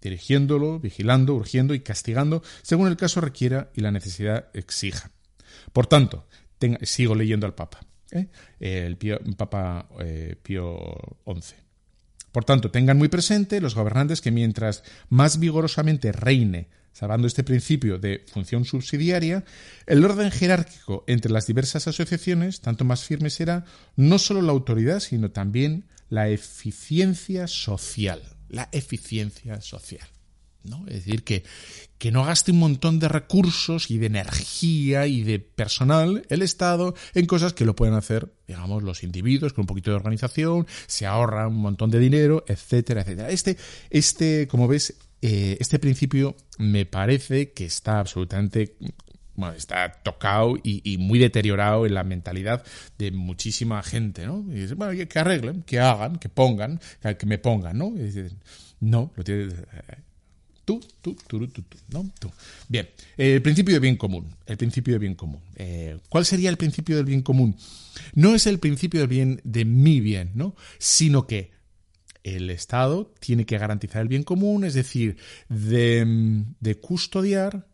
dirigiéndolo, 0.02 0.80
vigilando, 0.80 1.36
urgiendo 1.36 1.76
y 1.76 1.82
castigando 1.82 2.42
según 2.64 2.88
el 2.88 2.98
caso 2.98 3.22
requiera 3.22 3.70
y 3.76 3.82
la 3.82 3.92
necesidad 3.92 4.48
exija. 4.54 5.12
Por 5.72 5.88
tanto, 5.88 6.28
sigo 6.82 7.16
leyendo 7.16 7.46
al 7.46 7.56
Papa, 7.56 7.86
¿eh? 8.12 8.28
el 8.60 8.98
Papa 9.36 9.88
eh, 10.00 10.36
Pío 10.42 10.78
XI. 11.26 11.56
Por 12.32 12.46
tanto, 12.46 12.72
tengan 12.72 12.98
muy 12.98 13.10
presente 13.10 13.62
los 13.62 13.76
gobernantes 13.76 14.20
que 14.20 14.32
mientras 14.32 14.84
más 15.10 15.40
vigorosamente 15.40 16.12
reine, 16.12 16.68
salvando 16.92 17.28
este 17.28 17.44
principio 17.44 18.00
de 18.00 18.26
función 18.28 18.66
subsidiaria, 18.66 19.44
el 19.86 20.04
orden 20.04 20.32
jerárquico 20.32 21.04
entre 21.08 21.32
las 21.32 21.46
diversas 21.46 21.88
asociaciones, 21.88 22.62
tanto 22.62 22.86
más 22.86 23.04
firme 23.04 23.30
será 23.30 23.66
no 23.96 24.18
solo 24.18 24.42
la 24.42 24.52
autoridad, 24.52 25.00
sino 25.00 25.30
también 25.30 25.86
la 26.10 26.30
eficiencia 26.30 27.48
social. 27.48 28.22
La 28.50 28.70
eficiencia 28.72 29.62
social. 29.62 30.08
Es 30.88 31.06
decir, 31.06 31.24
que, 31.24 31.44
que 31.98 32.12
no 32.12 32.24
gaste 32.24 32.52
un 32.52 32.60
montón 32.60 33.00
de 33.00 33.10
recursos 33.10 33.92
y 33.92 33.98
de 33.98 34.08
energía 34.08 35.08
y 35.08 35.24
de 35.24 35.40
personal 35.40 36.26
el 36.30 36.42
Estado 36.42 36.96
en 37.14 37.26
cosas 37.26 37.54
que 37.54 37.66
lo 37.66 37.76
pueden 37.76 37.96
hacer, 37.96 38.34
digamos, 38.48 38.84
los 38.84 39.04
individuos 39.04 39.54
con 39.54 39.64
un 39.64 39.68
poquito 39.68 39.92
de 39.92 39.98
organización, 39.98 40.68
se 40.88 41.06
ahorra 41.06 41.48
un 41.48 41.58
montón 41.58 41.92
de 41.92 42.00
dinero, 42.00 42.46
etcétera, 42.48 43.02
etcétera. 43.02 43.30
Este, 43.30 43.58
este 43.90 44.48
como 44.48 44.68
ves, 44.68 44.96
eh, 45.22 45.58
este 45.60 45.80
principio 45.80 46.36
me 46.58 46.86
parece 46.86 47.52
que 47.52 47.66
está 47.66 48.00
absolutamente 48.00 48.78
bueno, 49.36 49.56
está 49.56 49.92
tocado 50.04 50.56
y, 50.62 50.98
muy 51.00 51.18
deteriorado 51.18 51.86
en 51.86 51.96
la 51.96 52.04
mentalidad 52.04 52.64
de 52.98 53.12
muchísima 53.12 53.82
gente, 53.82 54.28
¿no? 54.28 54.46
Y 54.50 54.62
dice, 54.62 54.76
bueno, 54.76 55.08
que 55.08 55.20
arreglen, 55.20 55.64
que 55.64 55.80
hagan, 55.80 56.18
que 56.18 56.30
pongan, 56.30 56.80
que 57.02 57.26
me 57.26 57.40
pongan, 57.40 57.78
¿no? 57.78 57.94
no, 58.80 59.12
lo 59.16 59.24
tiene, 59.24 59.54
Tú, 60.66 60.80
tú, 61.02 61.16
tú, 61.28 61.48
tú, 61.48 61.62
tú, 61.62 61.78
¿no? 61.90 62.10
Tú. 62.20 62.32
Bien, 62.70 62.90
el 63.18 63.42
principio 63.42 63.74
de 63.74 63.80
bien 63.80 63.98
común. 63.98 64.34
El 64.46 64.58
principio 64.58 64.94
de 64.94 65.00
bien 65.00 65.16
común. 65.16 65.42
Eh, 65.56 65.98
¿Cuál 66.10 66.26
sería 66.26 66.50
el 66.50 66.58
principio 66.58 66.96
del 66.96 67.06
bien 67.06 67.22
común? 67.22 67.58
No 68.14 68.34
es 68.34 68.48
el 68.48 68.60
principio 68.60 69.02
del 69.02 69.10
bien 69.10 69.42
de 69.44 69.66
mi 69.66 70.00
bien, 70.00 70.32
¿no? 70.36 70.56
Sino 70.78 71.28
que 71.28 71.52
el 72.24 72.50
Estado 72.50 73.14
tiene 73.20 73.46
que 73.46 73.58
garantizar 73.58 74.02
el 74.02 74.08
bien 74.08 74.24
común, 74.24 74.64
es 74.64 74.74
decir, 74.74 75.18
de, 75.50 76.80
custodiar 76.82 77.68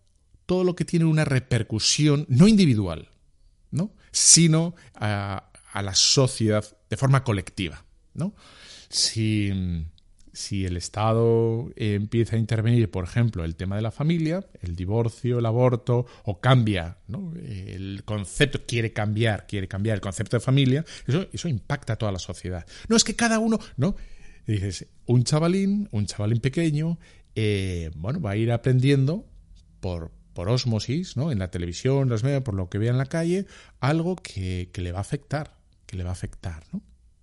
todo 0.48 0.64
lo 0.64 0.76
que 0.76 0.86
tiene 0.86 1.06
una 1.06 1.26
repercusión 1.26 2.26
no 2.28 2.48
individual, 2.48 3.10
¿no? 3.70 3.94
Sino 4.12 4.74
a, 4.96 5.52
a 5.72 5.82
la 5.84 5.94
sociedad 5.94 6.66
de 6.90 6.98
forma 6.98 7.24
colectiva, 7.24 7.86
¿no? 8.16 8.34
Si 8.90 9.86
si 10.40 10.66
el 10.66 10.78
Estado 10.78 11.70
eh, 11.76 11.96
empieza 11.96 12.38
a 12.38 12.40
intervenir, 12.40 12.90
por 12.90 13.04
ejemplo, 13.04 13.44
el 13.44 13.58
tema 13.58 13.76
de 13.76 13.82
la 13.82 13.92
familia, 13.92 14.48
el 14.62 14.76
divorcio, 14.78 15.40
el 15.40 15.46
aborto, 15.46 16.06
o 16.24 16.40
cambia 16.40 16.98
¿no? 17.08 17.34
el 17.36 18.04
concepto, 18.06 18.62
quiere 18.66 18.94
cambiar, 18.94 19.46
quiere 19.48 19.68
cambiar 19.68 19.96
el 19.96 20.02
concepto 20.02 20.38
de 20.38 20.42
familia, 20.42 20.86
eso, 21.06 21.28
eso 21.34 21.50
impacta 21.50 21.94
a 21.94 21.96
toda 21.98 22.14
la 22.14 22.20
sociedad. 22.20 22.66
No 22.88 22.96
es 22.96 23.04
que 23.04 23.18
cada 23.18 23.38
uno, 23.40 23.60
¿no? 23.76 23.98
dices, 24.48 24.88
un 25.06 25.26
chavalín, 25.26 25.90
un 25.92 26.06
chavalín 26.06 26.40
pequeño, 26.40 27.00
eh, 27.36 27.92
bueno, 27.96 28.22
va 28.22 28.32
a 28.32 28.38
ir 28.38 28.54
aprendiendo 28.54 29.26
por, 29.82 30.12
por 30.34 30.48
osmosis, 30.48 31.18
¿no? 31.18 31.34
En 31.34 31.40
la 31.40 31.52
televisión, 31.52 32.10
las 32.10 32.24
medios, 32.24 32.44
por 32.44 32.54
lo 32.54 32.70
que 32.70 32.78
vea 32.78 32.92
en 32.92 32.98
la 32.98 33.06
calle, 33.06 33.46
algo 33.82 34.16
que, 34.16 34.70
que 34.72 34.82
le 34.82 34.94
va 34.94 35.00
a 35.00 35.02
afectar, 35.02 35.58
que 35.86 35.98
le 35.98 36.04
va 36.06 36.12
a 36.12 36.14
afectar, 36.14 36.64
¿no? 36.72 36.82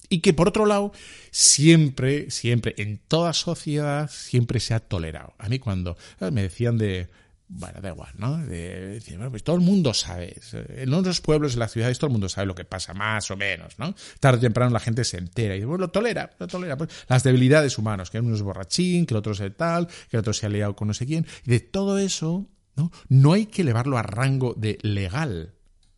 Y 0.08 0.20
que 0.20 0.32
por 0.32 0.48
otro 0.48 0.66
lado, 0.66 0.92
siempre, 1.30 2.30
siempre, 2.30 2.74
en 2.78 2.98
toda 2.98 3.32
sociedad, 3.32 4.10
siempre 4.10 4.60
se 4.60 4.74
ha 4.74 4.80
tolerado. 4.80 5.34
A 5.38 5.48
mí 5.48 5.58
cuando 5.58 5.96
me 6.20 6.42
decían 6.42 6.78
de, 6.78 7.08
bueno, 7.48 7.80
da 7.80 7.90
igual, 7.90 8.12
¿no? 8.18 8.38
De, 8.38 9.00
bueno, 9.10 9.30
pues 9.30 9.44
todo 9.44 9.56
el 9.56 9.62
mundo 9.62 9.94
sabe. 9.94 10.36
En 10.52 10.90
los 10.90 11.20
pueblos, 11.20 11.54
en 11.54 11.60
las 11.60 11.72
ciudades, 11.72 11.98
todo 11.98 12.08
el 12.08 12.12
mundo 12.12 12.28
sabe 12.28 12.46
lo 12.46 12.54
que 12.54 12.64
pasa, 12.64 12.92
más 12.92 13.30
o 13.30 13.36
menos, 13.36 13.78
¿no? 13.78 13.94
Tarde 14.18 14.38
o 14.38 14.40
temprano 14.40 14.72
la 14.72 14.80
gente 14.80 15.04
se 15.04 15.18
entera 15.18 15.54
y 15.54 15.64
bueno, 15.64 15.86
lo 15.86 15.90
tolera, 15.90 16.30
lo 16.38 16.48
tolera. 16.48 16.76
Pues, 16.76 16.90
las 17.08 17.22
debilidades 17.22 17.78
humanas, 17.78 18.10
que 18.10 18.18
uno 18.18 18.34
es 18.34 18.42
borrachín, 18.42 19.06
que 19.06 19.14
el 19.14 19.18
otro 19.18 19.32
es 19.32 19.56
tal, 19.56 19.86
que 19.86 20.16
el 20.16 20.20
otro 20.20 20.32
se 20.32 20.46
ha 20.46 20.48
liado 20.48 20.74
con 20.74 20.88
no 20.88 20.94
sé 20.94 21.06
quién. 21.06 21.26
Y 21.44 21.50
de 21.50 21.60
todo 21.60 21.98
eso, 21.98 22.48
¿no? 22.74 22.90
No 23.08 23.32
hay 23.32 23.46
que 23.46 23.62
elevarlo 23.62 23.96
a 23.96 24.02
rango 24.02 24.54
de 24.54 24.78
legal. 24.82 25.55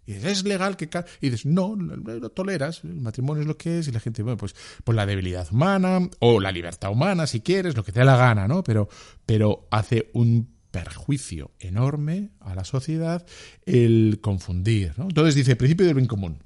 Y 0.08 0.14
dices, 0.14 0.38
es 0.38 0.44
legal 0.44 0.78
que... 0.78 0.88
Y 1.20 1.28
dices, 1.28 1.44
no, 1.44 1.76
lo 1.76 2.30
toleras, 2.30 2.82
el 2.82 2.94
matrimonio 2.94 3.42
es 3.42 3.46
lo 3.46 3.58
que 3.58 3.80
es 3.80 3.88
y 3.88 3.92
la 3.92 4.00
gente, 4.00 4.22
bueno, 4.22 4.38
pues, 4.38 4.54
pues 4.82 4.96
la 4.96 5.04
debilidad 5.04 5.46
humana 5.52 6.08
o 6.20 6.40
la 6.40 6.50
libertad 6.50 6.90
humana, 6.90 7.26
si 7.26 7.40
quieres, 7.40 7.76
lo 7.76 7.84
que 7.84 7.92
te 7.92 8.00
dé 8.00 8.06
la 8.06 8.16
gana, 8.16 8.48
¿no? 8.48 8.64
Pero, 8.64 8.88
pero 9.26 9.68
hace 9.70 10.08
un 10.14 10.48
perjuicio 10.70 11.50
enorme 11.58 12.30
a 12.40 12.54
la 12.54 12.64
sociedad 12.64 13.26
el 13.66 14.20
confundir, 14.22 14.94
¿no? 14.96 15.08
Entonces 15.10 15.34
dice, 15.34 15.56
principio 15.56 15.84
del 15.84 15.96
bien 15.96 16.06
común. 16.06 16.42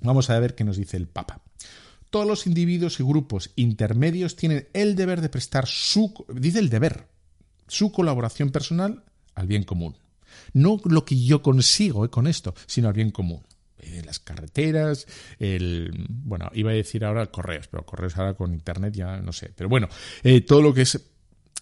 Vamos 0.00 0.30
a 0.30 0.40
ver 0.40 0.54
qué 0.54 0.64
nos 0.64 0.78
dice 0.78 0.96
el 0.96 1.06
Papa. 1.06 1.42
Todos 2.08 2.26
los 2.26 2.46
individuos 2.46 2.98
y 2.98 3.02
grupos 3.02 3.50
intermedios 3.56 4.36
tienen 4.36 4.68
el 4.72 4.96
deber 4.96 5.20
de 5.20 5.28
prestar 5.28 5.66
su, 5.66 6.14
dice 6.32 6.60
el 6.60 6.70
deber, 6.70 7.08
su 7.68 7.92
colaboración 7.92 8.52
personal 8.52 9.04
al 9.34 9.46
bien 9.46 9.64
común. 9.64 9.98
No 10.52 10.80
lo 10.84 11.04
que 11.04 11.18
yo 11.20 11.42
consigo 11.42 12.04
eh, 12.04 12.10
con 12.10 12.26
esto, 12.26 12.54
sino 12.66 12.88
al 12.88 12.94
bien 12.94 13.10
común. 13.10 13.42
Eh, 13.78 14.02
las 14.04 14.18
carreteras, 14.18 15.06
el. 15.38 16.06
Bueno, 16.08 16.50
iba 16.54 16.70
a 16.70 16.74
decir 16.74 17.04
ahora 17.04 17.26
correos, 17.26 17.68
pero 17.68 17.84
correos 17.84 18.16
ahora 18.16 18.34
con 18.34 18.52
internet 18.52 18.94
ya 18.94 19.18
no 19.18 19.32
sé. 19.32 19.52
Pero 19.54 19.68
bueno, 19.68 19.88
eh, 20.22 20.40
todo 20.40 20.62
lo 20.62 20.72
que 20.72 20.82
es 20.82 21.00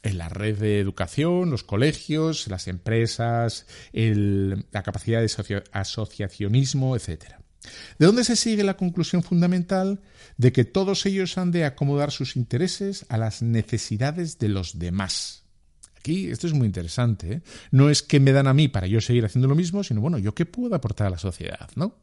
en 0.03 0.19
la 0.19 0.29
red 0.29 0.59
de 0.59 0.81
educación, 0.81 1.51
los 1.51 1.65
colegios, 1.65 2.47
las 2.49 2.69
empresas, 2.69 3.67
la 3.93 4.83
capacidad 4.83 5.23
de 5.23 5.63
asociacionismo, 5.73 6.95
etcétera. 6.95 7.41
¿De 7.99 8.07
dónde 8.07 8.25
se 8.25 8.37
sigue 8.37 8.65
la 8.65 8.77
conclusión 8.77 9.23
fundamental 9.23 10.01
de 10.37 10.53
que 10.53 10.65
todos 10.65 11.07
ellos 11.07 11.39
han 11.39 11.51
de 11.51 11.65
acomodar 11.65 12.11
sus 12.11 12.37
intereses 12.37 13.07
a 13.09 13.17
las 13.17 13.43
necesidades 13.43 14.39
de 14.39 14.49
los 14.49 14.79
demás? 14.79 15.44
Aquí 16.05 16.31
esto 16.31 16.47
es 16.47 16.53
muy 16.53 16.67
interesante. 16.67 17.33
¿eh? 17.33 17.43
No 17.71 17.89
es 17.89 18.03
que 18.03 18.21
me 18.21 18.33
dan 18.33 18.47
a 18.47 18.53
mí 18.53 18.69
para 18.69 18.87
yo 18.87 19.01
seguir 19.01 19.25
haciendo 19.25 19.49
lo 19.49 19.55
mismo, 19.55 19.83
sino 19.83 20.03
bueno, 20.03 20.19
yo 20.19 20.35
qué 20.35 20.45
puedo 20.45 20.75
aportar 20.75 21.07
a 21.07 21.11
la 21.11 21.17
sociedad, 21.17 21.71
¿no? 21.77 21.97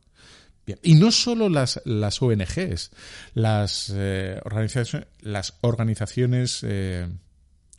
Bien. 0.66 0.80
Y 0.82 0.96
no 0.96 1.12
solo 1.12 1.50
las, 1.50 1.80
las 1.86 2.20
ONGs, 2.20 2.90
las, 3.36 3.94
eh, 3.96 4.42
organizaciones, 4.44 5.08
las 5.22 5.54
organizaciones 5.62 6.62
eh, 6.64 7.08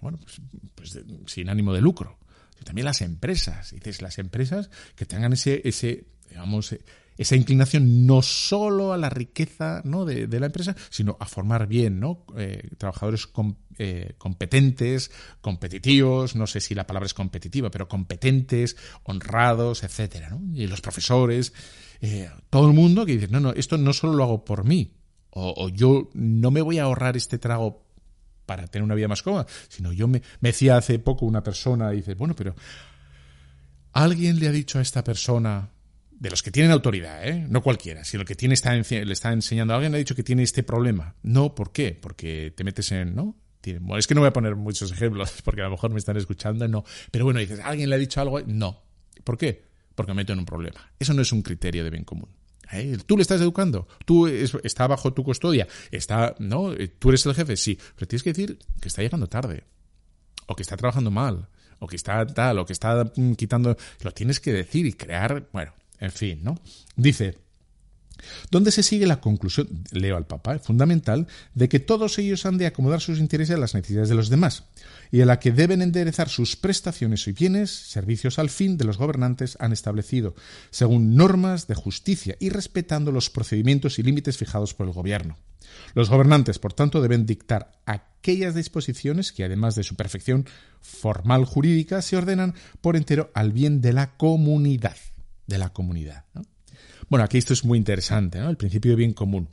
bueno, 0.00 0.20
pues, 0.22 0.40
pues 0.76 1.00
sin 1.26 1.48
ánimo 1.48 1.74
de 1.74 1.80
lucro, 1.80 2.18
también 2.64 2.84
las 2.84 3.00
empresas. 3.00 3.72
Dices, 3.72 4.00
las 4.00 4.20
empresas 4.20 4.70
que 4.94 5.06
tengan 5.06 5.32
ese, 5.32 5.60
ese 5.64 6.04
digamos, 6.32 6.74
esa 7.18 7.36
inclinación 7.36 8.06
no 8.06 8.22
solo 8.22 8.92
a 8.92 8.96
la 8.96 9.10
riqueza 9.10 9.82
¿no? 9.84 10.04
de, 10.04 10.26
la 10.40 10.46
empresa, 10.46 10.74
sino 10.90 11.16
a 11.20 11.26
formar 11.26 11.66
bien 11.66 12.00
¿no? 12.00 12.24
Eh, 12.36 12.70
trabajadores 12.78 13.28
eh, 13.78 14.14
competentes, 14.18 15.10
competitivos, 15.40 16.34
no 16.36 16.46
sé 16.46 16.60
si 16.60 16.74
la 16.74 16.86
palabra 16.86 17.06
es 17.06 17.14
competitiva, 17.14 17.70
pero 17.70 17.88
competentes, 17.88 18.76
honrados, 19.04 19.82
etcétera. 19.82 20.36
Y 20.54 20.66
los 20.66 20.80
profesores, 20.80 21.52
eh, 22.00 22.30
todo 22.48 22.66
el 22.68 22.74
mundo 22.74 23.04
que 23.04 23.12
dice, 23.12 23.28
no, 23.28 23.40
no, 23.40 23.50
esto 23.52 23.76
no 23.76 23.92
solo 23.92 24.14
lo 24.14 24.24
hago 24.24 24.44
por 24.44 24.64
mí, 24.64 24.94
o, 25.30 25.54
o, 25.56 25.68
yo 25.68 26.10
no 26.14 26.50
me 26.50 26.60
voy 26.60 26.78
a 26.78 26.84
ahorrar 26.84 27.16
este 27.16 27.38
trago 27.38 27.84
para 28.46 28.66
tener 28.66 28.84
una 28.84 28.94
vida 28.94 29.08
más 29.08 29.22
cómoda, 29.22 29.46
sino 29.68 29.92
yo 29.92 30.08
me, 30.08 30.22
me 30.40 30.50
decía 30.50 30.76
hace 30.76 30.98
poco 30.98 31.24
una 31.24 31.42
persona, 31.42 31.90
dice, 31.90 32.14
bueno, 32.14 32.34
pero 32.34 32.54
¿alguien 33.92 34.38
le 34.38 34.48
ha 34.48 34.52
dicho 34.52 34.78
a 34.78 34.82
esta 34.82 35.04
persona 35.04 35.70
de 36.22 36.30
los 36.30 36.40
que 36.44 36.52
tienen 36.52 36.70
autoridad, 36.70 37.26
¿eh? 37.26 37.44
no 37.48 37.64
cualquiera, 37.64 38.04
si 38.04 38.16
el 38.16 38.24
que 38.24 38.36
tiene 38.36 38.54
le 38.54 39.12
está 39.12 39.32
enseñando 39.32 39.72
a 39.72 39.76
alguien, 39.76 39.90
le 39.90 39.96
ha 39.96 39.98
dicho 39.98 40.14
que 40.14 40.22
tiene 40.22 40.44
este 40.44 40.62
problema. 40.62 41.16
No, 41.24 41.52
¿por 41.52 41.72
qué? 41.72 41.98
Porque 42.00 42.52
te 42.56 42.62
metes 42.62 42.92
en, 42.92 43.16
¿no? 43.16 43.36
Es 43.98 44.06
que 44.06 44.14
no 44.14 44.20
voy 44.20 44.28
a 44.28 44.32
poner 44.32 44.54
muchos 44.54 44.92
ejemplos 44.92 45.34
porque 45.44 45.62
a 45.62 45.64
lo 45.64 45.70
mejor 45.70 45.90
me 45.90 45.98
están 45.98 46.16
escuchando, 46.16 46.68
no. 46.68 46.84
Pero 47.10 47.24
bueno, 47.24 47.40
dices, 47.40 47.58
¿alguien 47.58 47.90
le 47.90 47.96
ha 47.96 47.98
dicho 47.98 48.20
algo? 48.20 48.40
No. 48.42 48.84
¿Por 49.24 49.36
qué? 49.36 49.64
Porque 49.96 50.12
me 50.12 50.18
meto 50.18 50.32
en 50.32 50.38
un 50.38 50.44
problema. 50.44 50.92
Eso 50.96 51.12
no 51.12 51.22
es 51.22 51.32
un 51.32 51.42
criterio 51.42 51.82
de 51.82 51.90
bien 51.90 52.04
común. 52.04 52.28
¿eh? 52.70 52.98
Tú 53.04 53.16
le 53.16 53.22
estás 53.22 53.40
educando, 53.40 53.88
tú 54.06 54.28
está 54.28 54.86
bajo 54.86 55.12
tu 55.12 55.24
custodia, 55.24 55.66
está, 55.90 56.36
¿no? 56.38 56.72
Tú 57.00 57.08
eres 57.08 57.26
el 57.26 57.34
jefe, 57.34 57.56
sí, 57.56 57.76
pero 57.96 58.06
tienes 58.06 58.22
que 58.22 58.32
decir 58.32 58.60
que 58.80 58.86
está 58.86 59.02
llegando 59.02 59.26
tarde, 59.26 59.64
o 60.46 60.54
que 60.54 60.62
está 60.62 60.76
trabajando 60.76 61.10
mal, 61.10 61.48
o 61.80 61.88
que 61.88 61.96
está 61.96 62.24
tal, 62.26 62.60
o 62.60 62.64
que 62.64 62.74
está 62.74 63.10
mm, 63.16 63.32
quitando, 63.32 63.76
lo 64.02 64.12
tienes 64.12 64.38
que 64.38 64.52
decir 64.52 64.86
y 64.86 64.92
crear, 64.92 65.48
bueno, 65.52 65.72
en 66.02 66.10
fin, 66.10 66.40
¿no? 66.42 66.58
Dice, 66.96 67.38
¿Dónde 68.50 68.70
se 68.70 68.82
sigue 68.82 69.06
la 69.06 69.20
conclusión, 69.20 69.68
leo 69.90 70.16
al 70.16 70.26
Papa, 70.26 70.58
fundamental, 70.58 71.26
de 71.54 71.68
que 71.68 71.80
todos 71.80 72.18
ellos 72.18 72.46
han 72.46 72.58
de 72.58 72.66
acomodar 72.66 73.00
sus 73.00 73.18
intereses 73.18 73.56
a 73.56 73.58
las 73.58 73.74
necesidades 73.74 74.08
de 74.08 74.14
los 74.14 74.28
demás, 74.28 74.64
y 75.10 75.20
a 75.20 75.26
la 75.26 75.38
que 75.38 75.52
deben 75.52 75.82
enderezar 75.82 76.28
sus 76.28 76.56
prestaciones 76.56 77.26
y 77.26 77.32
bienes, 77.32 77.70
servicios 77.70 78.38
al 78.38 78.50
fin 78.50 78.76
de 78.76 78.84
los 78.84 78.98
gobernantes 78.98 79.56
han 79.60 79.72
establecido, 79.72 80.34
según 80.70 81.16
normas 81.16 81.66
de 81.66 81.74
justicia 81.74 82.36
y 82.38 82.50
respetando 82.50 83.12
los 83.12 83.30
procedimientos 83.30 83.98
y 83.98 84.02
límites 84.02 84.38
fijados 84.38 84.74
por 84.74 84.86
el 84.86 84.92
gobierno. 84.92 85.36
Los 85.94 86.10
gobernantes, 86.10 86.58
por 86.58 86.72
tanto, 86.72 87.00
deben 87.00 87.26
dictar 87.26 87.72
aquellas 87.86 88.54
disposiciones 88.54 89.32
que, 89.32 89.44
además 89.44 89.74
de 89.74 89.84
su 89.84 89.96
perfección 89.96 90.46
formal 90.80 91.44
jurídica, 91.44 92.02
se 92.02 92.16
ordenan 92.16 92.54
por 92.80 92.96
entero 92.96 93.30
al 93.34 93.52
bien 93.52 93.80
de 93.80 93.92
la 93.92 94.16
comunidad 94.16 94.96
de 95.46 95.58
la 95.58 95.70
comunidad. 95.70 96.24
Bueno, 97.08 97.24
aquí 97.24 97.38
esto 97.38 97.52
es 97.52 97.64
muy 97.64 97.78
interesante, 97.78 98.38
¿no? 98.38 98.48
El 98.48 98.56
principio 98.56 98.92
de 98.92 98.96
bien 98.96 99.12
común. 99.12 99.48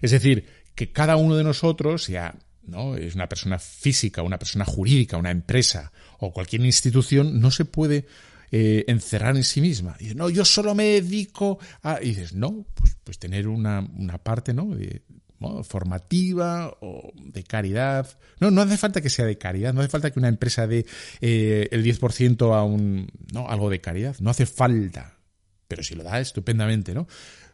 Es 0.00 0.12
decir, 0.12 0.46
que 0.74 0.92
cada 0.92 1.16
uno 1.16 1.36
de 1.36 1.44
nosotros, 1.44 2.04
sea 2.04 2.34
¿no? 2.66 2.96
es 2.96 3.14
una 3.14 3.28
persona 3.28 3.58
física, 3.58 4.22
una 4.22 4.38
persona 4.38 4.64
jurídica, 4.64 5.16
una 5.16 5.30
empresa 5.30 5.92
o 6.18 6.32
cualquier 6.32 6.64
institución, 6.64 7.40
no 7.40 7.50
se 7.50 7.64
puede 7.64 8.06
eh, 8.52 8.84
encerrar 8.88 9.36
en 9.36 9.44
sí 9.44 9.60
misma. 9.60 9.96
Y 9.98 10.14
no, 10.14 10.30
yo 10.30 10.44
solo 10.44 10.74
me 10.74 10.84
dedico 10.84 11.58
a... 11.82 11.98
Y 12.00 12.10
dices, 12.10 12.34
no, 12.34 12.66
pues, 12.74 12.96
pues 13.02 13.18
tener 13.18 13.48
una, 13.48 13.80
una 13.80 14.18
parte, 14.18 14.54
¿no? 14.54 14.74
De, 14.74 15.02
formativa 15.64 16.76
o 16.80 17.12
de 17.16 17.42
caridad. 17.44 18.06
No, 18.40 18.50
no 18.50 18.60
hace 18.60 18.76
falta 18.76 19.00
que 19.00 19.08
sea 19.08 19.24
de 19.24 19.38
caridad, 19.38 19.72
no 19.72 19.80
hace 19.80 19.88
falta 19.88 20.10
que 20.10 20.18
una 20.18 20.28
empresa 20.28 20.66
dé 20.66 20.84
eh, 21.22 21.68
el 21.70 21.82
10% 21.82 22.54
a 22.54 22.62
un, 22.62 23.10
¿no? 23.32 23.48
algo 23.48 23.70
de 23.70 23.80
caridad, 23.80 24.16
no 24.20 24.28
hace 24.28 24.44
falta 24.44 25.19
pero 25.70 25.84
si 25.84 25.94
lo 25.94 26.02
da 26.02 26.18
estupendamente, 26.18 26.92
¿no? 26.92 27.06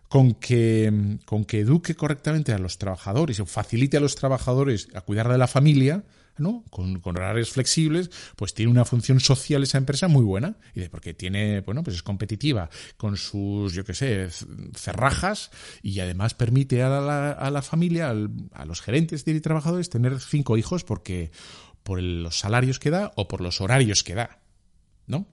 Con 0.09 0.35
que, 0.35 1.19
con 1.27 1.45
que 1.45 1.61
eduque 1.61 1.95
correctamente 1.95 2.55
a 2.55 2.59
los 2.59 2.79
trabajadores 2.79 3.39
o 3.41 3.47
facilite 3.47 3.99
a 3.99 4.01
los 4.01 4.15
trabajadores 4.15 4.89
a 4.95 5.03
cuidar 5.03 5.29
de 5.29 5.37
la 5.37 5.47
familia, 5.47 6.03
¿no? 6.39 6.65
Con, 6.71 7.03
horarios 7.05 7.51
flexibles, 7.51 8.11
pues 8.35 8.55
tiene 8.55 8.71
una 8.73 8.87
función 8.87 9.21
social 9.21 9.63
esa 9.63 9.77
empresa 9.77 10.09
muy 10.09 10.25
buena. 10.25 10.57
Y 10.75 10.81
de, 10.81 10.89
porque 10.89 11.13
tiene, 11.13 11.61
bueno, 11.61 11.83
pues 11.83 11.97
es 11.97 12.03
competitiva 12.03 12.71
con 12.97 13.19
sus, 13.19 13.75
yo 13.75 13.85
qué 13.85 13.93
sé, 13.93 14.29
cerrajas 14.75 15.51
y 15.83 16.01
además 16.01 16.33
permite 16.33 16.83
a 16.83 16.89
la, 16.89 17.33
a 17.33 17.51
la 17.51 17.61
familia, 17.61 18.15
a 18.53 18.65
los 18.65 18.81
gerentes 18.81 19.25
y 19.27 19.41
trabajadores 19.41 19.91
tener 19.91 20.21
cinco 20.21 20.57
hijos 20.57 20.85
porque 20.85 21.31
por 21.83 22.01
los 22.01 22.39
salarios 22.39 22.79
que 22.79 22.91
da 22.91 23.13
o 23.17 23.29
por 23.29 23.43
los 23.43 23.61
horarios 23.61 24.03
que 24.03 24.15
da, 24.15 24.39
¿no? 25.07 25.27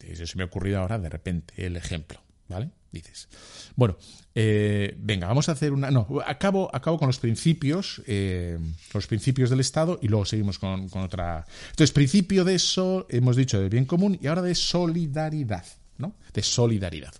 Eso 0.00 0.26
se 0.26 0.36
me 0.36 0.42
ha 0.42 0.46
ocurrido 0.46 0.80
ahora 0.80 0.98
de 0.98 1.08
repente 1.08 1.54
el 1.66 1.76
ejemplo. 1.76 2.25
¿Vale? 2.48 2.70
Dices. 2.92 3.28
Bueno, 3.74 3.98
eh, 4.34 4.94
venga, 4.98 5.26
vamos 5.26 5.48
a 5.48 5.52
hacer 5.52 5.72
una. 5.72 5.90
No, 5.90 6.06
acabo, 6.24 6.74
acabo 6.74 6.98
con 6.98 7.08
los 7.08 7.18
principios, 7.18 8.02
eh, 8.06 8.58
los 8.94 9.06
principios 9.06 9.50
del 9.50 9.60
Estado 9.60 9.98
y 10.00 10.08
luego 10.08 10.24
seguimos 10.24 10.58
con, 10.58 10.88
otra. 10.94 11.44
Entonces, 11.70 11.92
principio 11.92 12.44
de 12.44 12.54
eso, 12.54 13.06
hemos 13.10 13.36
dicho 13.36 13.60
de 13.60 13.68
bien 13.68 13.84
común 13.84 14.18
y 14.20 14.28
ahora 14.28 14.42
de 14.42 14.54
solidaridad, 14.54 15.64
¿no? 15.98 16.14
De 16.32 16.42
solidaridad. 16.42 17.14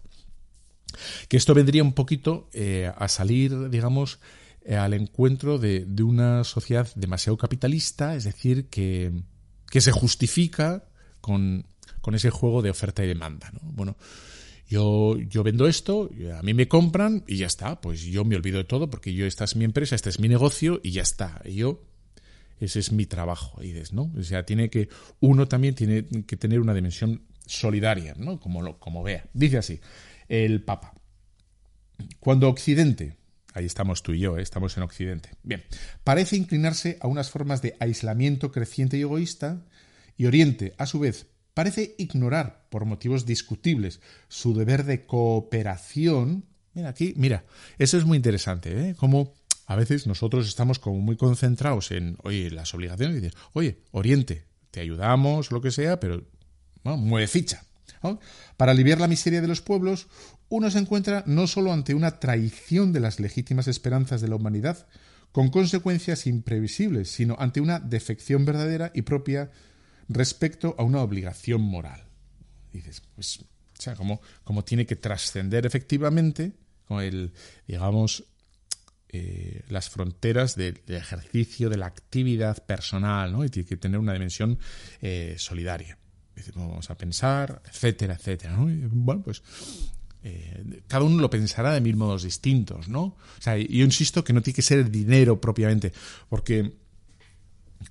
Que 1.29 1.37
esto 1.37 1.53
vendría 1.53 1.83
un 1.83 1.93
poquito 1.93 2.49
eh, 2.53 2.91
a 2.97 3.09
salir, 3.09 3.69
digamos, 3.69 4.19
al 4.71 4.95
encuentro 4.95 5.59
de, 5.59 5.85
de, 5.87 6.03
una 6.03 6.43
sociedad 6.45 6.89
demasiado 6.95 7.37
capitalista, 7.37 8.15
es 8.15 8.25
decir, 8.25 8.69
que, 8.69 9.13
que 9.71 9.81
se 9.81 9.93
justifica 9.93 10.85
con, 11.21 11.67
con 12.01 12.15
ese 12.15 12.31
juego 12.31 12.63
de 12.63 12.71
oferta 12.71 13.05
y 13.05 13.09
demanda, 13.09 13.51
¿no? 13.53 13.61
Bueno 13.63 13.97
yo, 14.69 15.17
yo 15.19 15.43
vendo 15.43 15.69
esto, 15.69 16.11
a 16.37 16.43
mí 16.43 16.55
me 16.55 16.69
compran 16.69 17.25
y 17.27 17.37
ya 17.37 17.47
está. 17.47 17.81
Pues 17.81 18.03
yo 18.03 18.25
me 18.25 18.37
olvido 18.37 18.59
de 18.59 18.65
todo 18.65 18.91
porque 18.91 19.15
yo, 19.15 19.27
esta 19.27 19.45
es 19.45 19.57
mi 19.57 19.65
empresa, 19.65 19.95
este 19.95 20.11
es 20.11 20.19
mi 20.19 20.29
negocio 20.29 20.81
y 20.83 20.91
ya 20.91 21.03
está. 21.03 21.41
Y 21.45 21.55
yo, 21.57 21.83
ese 22.61 22.81
es 22.81 22.93
mi 22.93 23.07
trabajo. 23.07 23.63
Y 23.63 23.75
¿no? 23.93 24.13
O 24.19 24.23
sea, 24.23 24.45
tiene 24.45 24.69
que, 24.71 24.89
uno 25.21 25.47
también 25.47 25.75
tiene 25.75 26.05
que 26.27 26.37
tener 26.37 26.61
una 26.61 26.75
dimensión 26.75 27.23
solidaria, 27.47 28.15
¿no? 28.17 28.41
Como, 28.41 28.63
lo, 28.63 28.79
como 28.79 29.03
vea. 29.03 29.27
Dice 29.33 29.59
así, 29.59 29.81
el 30.29 30.63
Papa. 30.63 30.95
Cuando 32.19 32.49
Occidente, 32.49 33.17
ahí 33.55 33.65
estamos 33.65 34.03
tú 34.03 34.13
y 34.13 34.21
yo, 34.21 34.37
¿eh? 34.37 34.43
estamos 34.43 34.77
en 34.77 34.83
Occidente, 34.83 35.31
bien, 35.43 35.65
parece 36.05 36.37
inclinarse 36.37 36.99
a 37.01 37.07
unas 37.07 37.31
formas 37.31 37.63
de 37.63 37.75
aislamiento 37.81 38.53
creciente 38.53 38.99
y 38.99 39.03
egoísta, 39.03 39.65
y 40.19 40.27
Oriente, 40.27 40.75
a 40.77 40.87
su 40.87 40.99
vez, 40.99 41.27
parece 41.57 41.95
ignorar, 41.97 42.67
por 42.69 42.85
motivos 42.85 43.25
discutibles, 43.25 44.01
su 44.29 44.53
deber 44.53 44.85
de 44.85 45.07
cooperación. 45.07 46.45
Mira, 46.75 46.91
aquí, 46.91 47.15
mira, 47.17 47.47
eso 47.79 47.97
es 47.97 48.05
muy 48.05 48.19
interesante, 48.19 48.91
¿eh? 48.91 48.95
Como 48.95 49.33
a 49.65 49.75
veces 49.75 50.07
nosotros 50.07 50.47
estamos 50.47 50.79
como 50.79 51.01
muy 51.01 51.17
concentrados 51.17 51.93
en, 51.93 52.19
oye, 52.25 52.51
las 52.51 52.75
obligaciones 52.75 53.17
y 53.17 53.21
dices, 53.21 53.41
oye, 53.55 53.79
Oriente, 53.93 54.45
te 54.71 54.81
ayudamos, 54.81 55.51
lo 55.51 55.63
que 55.63 55.71
sea, 55.71 55.99
pero 55.99 56.23
mueve 56.85 57.27
ficha. 57.27 57.65
Para 58.59 58.73
aliviar 58.73 59.01
la 59.01 59.09
miseria 59.09 59.41
de 59.41 59.49
los 59.49 59.63
pueblos, 59.63 60.09
uno 60.51 60.71
se 60.71 60.79
encuentra 60.79 61.25
no 61.27 61.47
solo 61.47 61.73
ante 61.73 61.95
una 61.95 62.21
traición 62.21 62.93
de 62.93 63.01
las 63.01 63.19
legítimas 63.19 63.67
esperanzas 63.67 64.21
de 64.21 64.29
la 64.29 64.37
humanidad, 64.37 64.87
con 65.33 65.49
consecuencias 65.49 66.27
imprevisibles, 66.27 67.11
sino 67.11 67.35
ante 67.39 67.63
una 67.63 67.81
defección 67.81 68.45
verdadera 68.45 68.93
y 68.95 69.03
propia 69.03 69.51
respecto 70.09 70.75
a 70.79 70.83
una 70.83 71.01
obligación 71.01 71.61
moral. 71.63 72.05
dices, 72.73 73.03
pues, 73.15 73.41
o 73.41 73.83
sea, 73.83 73.95
como, 73.95 74.21
como 74.45 74.65
tiene 74.65 74.87
que 74.87 74.97
trascender 74.97 75.67
efectivamente 75.67 76.53
con 76.87 77.03
el, 77.03 77.33
digamos, 77.67 78.25
eh, 79.09 79.63
las 79.69 79.89
fronteras 79.89 80.57
del, 80.57 80.81
ejercicio 80.89 81.71
de 81.71 81.77
la 81.77 81.87
actividad 81.87 82.65
personal, 82.65 83.33
¿no? 83.33 83.45
Y 83.45 83.49
tiene 83.49 83.69
que 83.69 83.77
tener 83.77 83.99
una 83.99 84.13
dimensión 84.13 84.59
eh, 85.01 85.37
solidaria. 85.39 85.99
Vamos 86.55 86.91
a 86.91 86.99
pensar, 86.99 87.63
etcétera, 87.65 88.15
etcétera, 88.15 88.55
¿no? 88.55 88.67
bueno, 88.91 89.23
pues 89.23 89.43
eh, 90.23 90.83
cada 90.87 91.05
uno 91.05 91.23
lo 91.23 91.31
pensará 91.31 91.73
de 91.73 91.81
mil 91.81 91.97
modos 91.97 92.25
distintos, 92.25 92.89
¿no? 92.89 93.03
O 93.05 93.41
sea, 93.41 93.57
yo 93.57 93.85
insisto 93.85 94.25
que 94.25 94.33
no 94.33 94.43
tiene 94.43 94.57
que 94.57 94.63
ser 94.63 94.81
el 94.81 94.91
dinero 94.91 95.41
propiamente, 95.41 95.93
porque, 96.29 96.75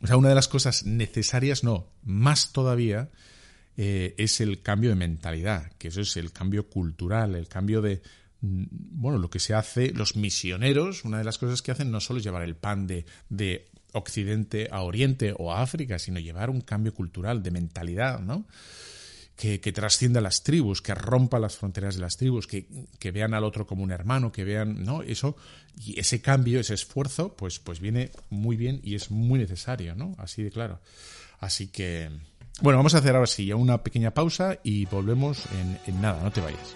o 0.02 0.08
sea, 0.08 0.18
una 0.18 0.30
de 0.30 0.36
las 0.36 0.48
cosas 0.48 0.86
necesarias, 0.86 1.64
no, 1.64 1.88
más 2.04 2.52
todavía, 2.52 3.10
eh, 3.78 4.16
es 4.18 4.40
el 4.42 4.62
cambio 4.62 4.90
de 4.90 4.96
mentalidad, 4.96 5.72
que 5.78 5.90
eso 5.90 6.02
es 6.02 6.16
el 6.18 6.32
cambio 6.32 6.70
cultural, 6.70 7.36
el 7.36 7.48
cambio 7.48 7.82
de, 7.82 8.02
mm, 8.42 8.64
bueno, 8.72 9.18
lo 9.18 9.30
que 9.30 9.40
se 9.40 9.54
hace, 9.54 9.92
los 9.92 10.16
misioneros, 10.16 11.04
una 11.04 11.18
de 11.18 11.24
las 11.24 11.38
cosas 11.38 11.62
que 11.62 11.72
hacen 11.72 11.92
no 11.92 12.00
solo 12.00 12.20
es 12.20 12.26
llevar 12.26 12.44
el 12.44 12.56
pan 12.56 12.88
de, 12.88 13.06
de 13.30 13.66
Occidente 13.94 14.68
a 14.72 14.82
Oriente 14.82 15.34
o 15.38 15.54
a 15.54 15.62
África, 15.62 16.00
sino 16.00 16.20
llevar 16.20 16.50
un 16.50 16.62
cambio 16.62 16.94
cultural, 16.94 17.44
de 17.44 17.52
mentalidad, 17.52 18.20
¿no? 18.20 18.46
Que, 19.36 19.60
trascienda 19.74 20.22
las 20.22 20.44
tribus, 20.44 20.82
que 20.82 20.96
rompa 20.96 21.40
las 21.40 21.58
fronteras 21.58 21.96
de 21.96 22.02
las 22.02 22.16
tribus, 22.18 22.48
que, 22.48 23.12
vean 23.12 23.34
al 23.34 23.44
otro 23.44 23.68
como 23.68 23.84
un 23.84 23.92
hermano, 23.92 24.32
que 24.32 24.44
vean, 24.44 24.84
¿no? 24.84 25.02
Eso, 25.02 25.36
y 25.78 26.00
ese 26.00 26.22
cambio, 26.22 26.60
ese 26.60 26.74
esfuerzo, 26.74 27.36
pues, 27.36 27.60
pues 27.60 27.80
viene 27.80 28.12
muy 28.30 28.56
bien 28.56 28.80
y 28.84 28.96
es 28.96 29.12
muy 29.12 29.40
necesario, 29.40 29.96
¿no? 29.96 30.16
Así 30.18 30.42
de 30.42 30.52
claro. 30.52 30.80
Así 31.40 31.68
que, 31.68 32.10
bueno, 32.62 32.78
vamos 32.78 32.96
a 32.96 33.00
hacer 33.00 33.16
ahora 33.16 33.28
sí 33.28 33.52
una 33.52 33.84
pequeña 33.84 34.12
pausa 34.12 34.60
y 34.64 34.86
volvemos 34.86 35.44
en, 35.52 35.80
en 35.86 36.02
nada, 36.02 36.24
no 36.24 36.32
te 36.32 36.42
vayas. 36.42 36.76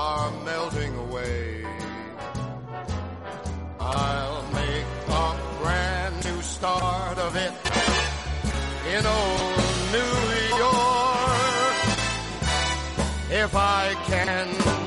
are 0.00 0.30
melting 0.46 0.94
away. 0.96 1.62
I'll 3.78 4.42
make 4.60 4.86
a 5.24 5.28
brand 5.60 6.14
new 6.24 6.40
start 6.40 7.18
of 7.18 7.32
it 7.46 7.52
in 8.94 9.02
old 9.18 9.56
New 9.96 10.16
York. 10.64 11.76
If 13.44 13.50
I 13.54 13.94
can 14.10 14.79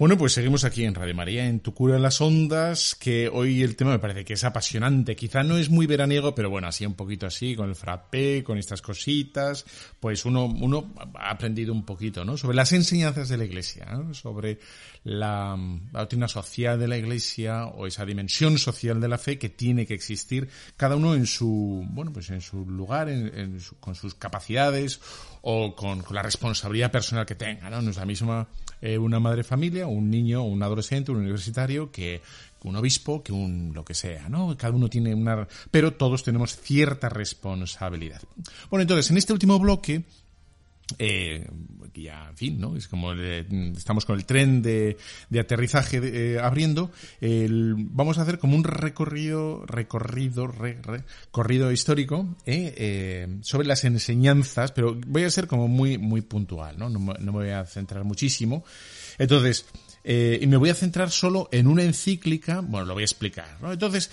Bueno, 0.00 0.16
pues 0.16 0.32
seguimos 0.32 0.64
aquí 0.64 0.84
en 0.84 0.94
Radio 0.94 1.14
María, 1.14 1.44
en 1.46 1.60
Tu 1.60 1.74
Cura 1.74 1.96
en 1.96 2.00
las 2.02 2.22
Ondas, 2.22 2.94
que 2.94 3.28
hoy 3.28 3.60
el 3.62 3.76
tema 3.76 3.90
me 3.90 3.98
parece 3.98 4.24
que 4.24 4.32
es 4.32 4.44
apasionante. 4.44 5.14
Quizá 5.14 5.42
no 5.42 5.58
es 5.58 5.68
muy 5.68 5.84
veraniego, 5.86 6.34
pero 6.34 6.48
bueno, 6.48 6.68
así 6.68 6.86
un 6.86 6.94
poquito 6.94 7.26
así, 7.26 7.54
con 7.54 7.68
el 7.68 7.74
frappé, 7.74 8.42
con 8.42 8.56
estas 8.56 8.80
cositas, 8.80 9.66
pues 10.00 10.24
uno, 10.24 10.46
uno 10.46 10.94
ha 11.16 11.28
aprendido 11.32 11.74
un 11.74 11.84
poquito, 11.84 12.24
¿no? 12.24 12.38
Sobre 12.38 12.56
las 12.56 12.72
enseñanzas 12.72 13.28
de 13.28 13.36
la 13.36 13.44
Iglesia, 13.44 13.88
sobre 14.12 14.58
la, 15.04 15.58
la 15.92 16.00
doctrina 16.00 16.28
social 16.28 16.80
de 16.80 16.88
la 16.88 16.96
Iglesia 16.96 17.66
o 17.66 17.86
esa 17.86 18.06
dimensión 18.06 18.56
social 18.56 19.02
de 19.02 19.08
la 19.08 19.18
fe 19.18 19.38
que 19.38 19.50
tiene 19.50 19.84
que 19.86 19.92
existir 19.92 20.48
cada 20.78 20.96
uno 20.96 21.14
en 21.14 21.26
su, 21.26 21.84
bueno, 21.90 22.10
pues 22.10 22.30
en 22.30 22.40
su 22.40 22.64
lugar, 22.64 23.10
en, 23.10 23.38
en 23.38 23.60
su- 23.60 23.76
con 23.78 23.94
sus 23.94 24.14
capacidades 24.14 24.98
o 25.42 25.74
con, 25.74 26.04
la 26.10 26.22
responsabilidad 26.22 26.90
personal 26.90 27.26
que 27.26 27.34
tenga, 27.34 27.70
¿no? 27.70 27.82
No 27.82 27.90
es 27.90 27.96
la 27.96 28.04
misma 28.04 28.48
eh, 28.80 28.98
una 28.98 29.20
madre 29.20 29.44
familia, 29.44 29.86
un 29.86 30.10
niño, 30.10 30.42
un 30.42 30.62
adolescente, 30.62 31.10
un 31.10 31.18
universitario, 31.18 31.90
que 31.90 32.20
que 32.60 32.68
un 32.68 32.76
obispo, 32.76 33.22
que 33.22 33.32
un 33.32 33.72
lo 33.74 33.84
que 33.84 33.94
sea, 33.94 34.28
¿no? 34.28 34.56
Cada 34.56 34.74
uno 34.74 34.88
tiene 34.88 35.14
una... 35.14 35.48
Pero 35.70 35.94
todos 35.94 36.22
tenemos 36.22 36.56
cierta 36.56 37.08
responsabilidad. 37.08 38.20
Bueno, 38.68 38.82
entonces, 38.82 39.10
en 39.10 39.16
este 39.16 39.32
último 39.32 39.58
bloque, 39.58 40.04
eh, 40.98 41.46
ya, 41.94 42.28
en 42.30 42.36
fin, 42.36 42.60
¿no? 42.60 42.76
Es 42.76 42.88
como 42.88 43.12
estamos 43.76 44.04
con 44.04 44.16
el 44.16 44.24
tren 44.24 44.62
de, 44.62 44.96
de 45.28 45.40
aterrizaje 45.40 46.00
eh, 46.02 46.38
abriendo. 46.40 46.90
vamos 47.76 48.18
a 48.18 48.22
hacer 48.22 48.38
como 48.38 48.56
un 48.56 48.64
recorrido, 48.64 49.64
recorrido, 49.66 50.46
re- 50.46 50.80
histórico 51.72 52.36
eh, 52.46 52.74
eh, 52.76 53.38
sobre 53.42 53.66
las 53.66 53.84
enseñanzas, 53.84 54.72
pero 54.72 54.98
voy 55.06 55.24
a 55.24 55.30
ser 55.30 55.46
como 55.46 55.68
muy, 55.68 55.98
muy 55.98 56.22
puntual, 56.22 56.78
¿no? 56.78 56.88
No, 56.88 56.98
me- 57.00 57.14
voy 57.32 57.50
a 57.50 57.64
centrar 57.66 58.04
muchísimo. 58.04 58.64
Entonces, 59.18 59.66
y 60.40 60.46
me 60.46 60.56
voy 60.56 60.70
a 60.70 60.74
centrar 60.74 61.10
solo 61.10 61.48
en 61.52 61.66
una 61.66 61.82
encíclica, 61.82 62.60
bueno, 62.60 62.86
lo 62.86 62.94
voy 62.94 63.02
a 63.02 63.04
explicar, 63.04 63.58
¿no? 63.60 63.72
Entonces, 63.72 64.10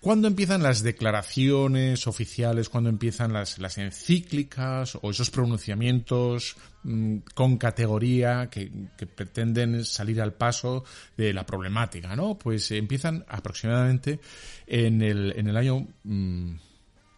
¿cuándo 0.00 0.28
empiezan 0.28 0.62
las 0.62 0.82
declaraciones 0.82 2.06
oficiales? 2.06 2.68
¿Cuándo 2.68 2.90
empiezan 2.90 3.32
las, 3.32 3.58
las 3.58 3.78
encíclicas 3.78 4.98
o 5.00 5.10
esos 5.10 5.30
pronunciamientos 5.30 6.56
mm, 6.82 7.18
con 7.34 7.56
categoría 7.58 8.48
que, 8.50 8.70
pretenden 9.14 9.84
salir 9.84 10.20
al 10.20 10.32
paso 10.32 10.84
de 11.16 11.32
la 11.32 11.44
problemática, 11.46 12.16
¿no? 12.16 12.38
Pues 12.38 12.70
empiezan 12.70 13.24
aproximadamente 13.28 14.20
en 14.66 15.02
el, 15.02 15.32
en 15.36 15.48
el 15.48 15.56
año... 15.56 15.86
mm, 16.04 16.54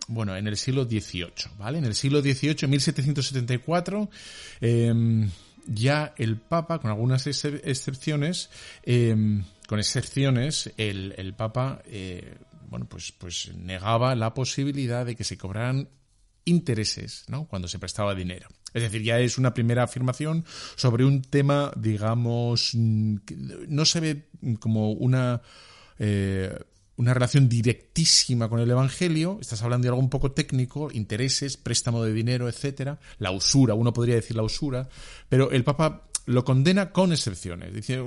bueno, 0.08 0.36
en 0.36 0.48
el 0.48 0.56
siglo 0.56 0.84
XVIII, 0.84 1.30
¿vale? 1.58 1.78
En 1.78 1.84
el 1.84 1.94
siglo 1.94 2.20
XVIII, 2.20 2.56
en 2.62 2.70
1774, 2.70 4.10
eh, 4.60 5.28
ya 5.66 6.12
el 6.18 6.36
Papa, 6.38 6.80
con 6.80 6.90
algunas 6.90 7.26
excep- 7.26 7.60
excepciones, 7.64 8.50
eh, 8.82 9.14
con 9.68 9.78
excepciones, 9.78 10.72
el, 10.76 11.14
el 11.16 11.34
Papa, 11.34 11.82
eh, 11.86 12.34
bueno, 12.72 12.88
pues, 12.88 13.12
pues 13.12 13.54
negaba 13.54 14.14
la 14.14 14.32
posibilidad 14.32 15.04
de 15.04 15.14
que 15.14 15.24
se 15.24 15.36
cobraran 15.36 15.90
intereses, 16.46 17.24
¿no? 17.28 17.46
Cuando 17.46 17.68
se 17.68 17.78
prestaba 17.78 18.14
dinero. 18.14 18.48
Es 18.72 18.82
decir, 18.82 19.02
ya 19.02 19.20
es 19.20 19.36
una 19.36 19.52
primera 19.52 19.82
afirmación 19.82 20.46
sobre 20.74 21.04
un 21.04 21.20
tema, 21.20 21.70
digamos, 21.76 22.74
no 22.74 23.84
se 23.84 24.00
ve 24.00 24.28
como 24.58 24.92
una 24.92 25.42
eh, 25.98 26.58
una 26.96 27.12
relación 27.12 27.48
directísima 27.48 28.48
con 28.48 28.60
el 28.60 28.70
Evangelio, 28.70 29.38
estás 29.40 29.62
hablando 29.62 29.84
de 29.84 29.88
algo 29.90 30.00
un 30.00 30.10
poco 30.10 30.32
técnico, 30.32 30.90
intereses, 30.92 31.58
préstamo 31.58 32.02
de 32.02 32.12
dinero, 32.12 32.48
etcétera, 32.48 33.00
la 33.18 33.32
usura, 33.32 33.74
uno 33.74 33.92
podría 33.92 34.14
decir 34.14 34.36
la 34.36 34.42
usura, 34.42 34.88
pero 35.28 35.50
el 35.50 35.64
Papa 35.64 36.08
lo 36.26 36.44
condena 36.44 36.90
con 36.92 37.12
excepciones. 37.12 37.72
Dice, 37.72 38.00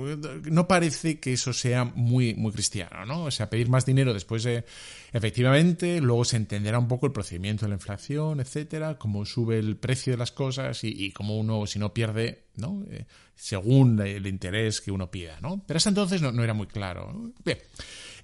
no 0.44 0.66
parece 0.66 1.20
que 1.20 1.34
eso 1.34 1.52
sea 1.52 1.84
muy, 1.84 2.34
muy 2.34 2.52
cristiano, 2.52 3.04
¿no? 3.04 3.24
O 3.24 3.30
sea, 3.30 3.50
pedir 3.50 3.68
más 3.68 3.84
dinero 3.84 4.14
después 4.14 4.42
de, 4.42 4.64
efectivamente, 5.12 6.00
luego 6.00 6.24
se 6.24 6.36
entenderá 6.36 6.78
un 6.78 6.88
poco 6.88 7.06
el 7.06 7.12
procedimiento 7.12 7.66
de 7.66 7.70
la 7.70 7.74
inflación, 7.74 8.40
etcétera, 8.40 8.98
cómo 8.98 9.26
sube 9.26 9.58
el 9.58 9.76
precio 9.76 10.12
de 10.12 10.16
las 10.16 10.32
cosas 10.32 10.82
y, 10.82 11.12
cómo 11.12 11.38
uno, 11.38 11.66
si 11.66 11.78
no 11.78 11.92
pierde, 11.92 12.46
¿no? 12.56 12.82
Eh, 12.90 13.04
según 13.34 14.00
el 14.00 14.26
interés 14.26 14.80
que 14.80 14.90
uno 14.90 15.10
pida, 15.10 15.38
¿no? 15.42 15.62
Pero 15.66 15.76
hasta 15.76 15.90
entonces 15.90 16.22
no, 16.22 16.42
era 16.42 16.54
muy 16.54 16.66
claro. 16.66 17.32
Bien. 17.44 17.58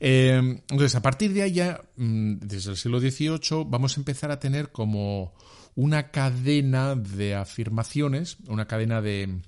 Eh, 0.01 0.61
entonces, 0.71 0.95
a 0.95 1.03
partir 1.03 1.33
de 1.35 1.43
ahí 1.43 1.53
ya, 1.53 1.83
mm, 1.97 2.39
desde 2.41 2.71
el 2.71 2.77
siglo 2.77 2.99
XVIII, 2.99 3.65
vamos 3.67 3.97
a 3.97 4.01
empezar 4.01 4.31
a 4.31 4.41
tener 4.41 4.73
como 4.73 5.35
una 5.75 6.11
cadena 6.11 6.95
de 6.95 7.35
afirmaciones, 7.35 8.39
una 8.47 8.67
cadena 8.67 9.01
de 9.01 9.43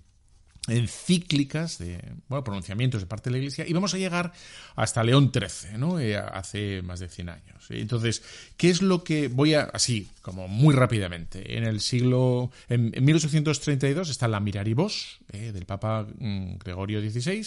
encíclicas, 0.69 1.79
de 1.79 2.01
bueno, 2.29 2.43
pronunciamientos 2.43 3.03
de 3.03 3.07
parte 3.07 3.29
de 3.29 3.33
la 3.33 3.39
Iglesia, 3.39 3.67
y 3.69 3.73
vamos 3.73 3.93
a 3.95 3.99
llegar 3.99 4.33
hasta 4.77 5.05
León 5.05 5.31
XIII, 5.33 5.79
¿no? 5.79 6.01
Eh, 6.01 6.17
hace 6.17 6.81
más 6.83 7.01
de 7.01 7.09
100 7.09 7.29
años. 7.29 7.67
Entonces, 7.69 8.23
¿qué 8.57 8.71
es 8.71 8.81
lo 8.81 9.05
que 9.05 9.29
voy 9.29 9.55
a, 9.55 9.65
así, 9.65 10.09
como 10.23 10.49
muy 10.49 10.75
rápidamente, 10.75 11.57
en 11.57 11.65
el 11.65 11.81
siglo, 11.81 12.51
en, 12.69 12.93
1832 13.05 14.09
está 14.09 14.29
la 14.29 14.41
Miraribos, 14.41 15.19
eh, 15.33 15.53
del 15.53 15.67
Papa 15.67 16.07
mm, 16.19 16.57
Gregorio 16.59 17.01
XVI, 17.01 17.47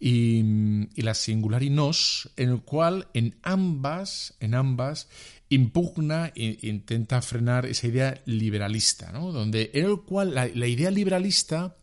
y, 0.00 1.02
la 1.02 1.14
Singulari 1.14 1.70
Nos, 1.70 2.30
en 2.36 2.50
el 2.50 2.62
cual 2.62 3.08
en 3.14 3.36
ambas, 3.42 4.34
en 4.40 4.54
ambas, 4.54 5.08
impugna 5.48 6.32
e 6.34 6.58
intenta 6.62 7.22
frenar 7.22 7.66
esa 7.66 7.86
idea 7.86 8.20
liberalista, 8.24 9.12
¿no? 9.12 9.30
Donde 9.30 9.70
en 9.74 9.84
el 9.84 10.00
cual 10.00 10.34
la, 10.34 10.66
idea 10.66 10.90
liberalista 10.90 11.76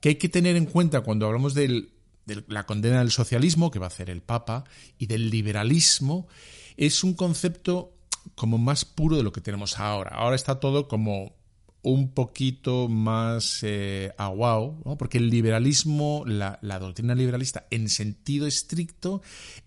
que 0.00 0.10
hay 0.10 0.14
que 0.16 0.28
tener 0.28 0.56
en 0.56 0.66
cuenta 0.66 1.02
cuando 1.02 1.26
hablamos 1.26 1.54
de 1.54 1.88
la 2.46 2.64
condena 2.64 3.00
del 3.00 3.10
socialismo, 3.10 3.70
que 3.70 3.78
va 3.78 3.86
a 3.86 3.88
hacer 3.88 4.10
el 4.10 4.22
Papa, 4.22 4.64
y 4.98 5.06
del 5.06 5.30
liberalismo, 5.30 6.28
es 6.76 7.04
un 7.04 7.14
concepto 7.14 7.94
como 8.34 8.58
más 8.58 8.84
puro 8.84 9.16
de 9.16 9.22
lo 9.22 9.32
que 9.32 9.40
tenemos 9.40 9.78
ahora. 9.78 10.10
Ahora 10.16 10.36
está 10.36 10.60
todo 10.60 10.88
como 10.88 11.34
un 11.82 12.12
poquito 12.12 12.88
más 12.88 13.60
eh, 13.62 14.12
aguao, 14.18 14.82
porque 14.98 15.18
el 15.18 15.30
liberalismo, 15.30 16.24
la, 16.26 16.58
doctrina 16.78 17.14
liberalista 17.14 17.66
en 17.70 17.88
sentido 17.88 18.46
estricto 18.46 19.22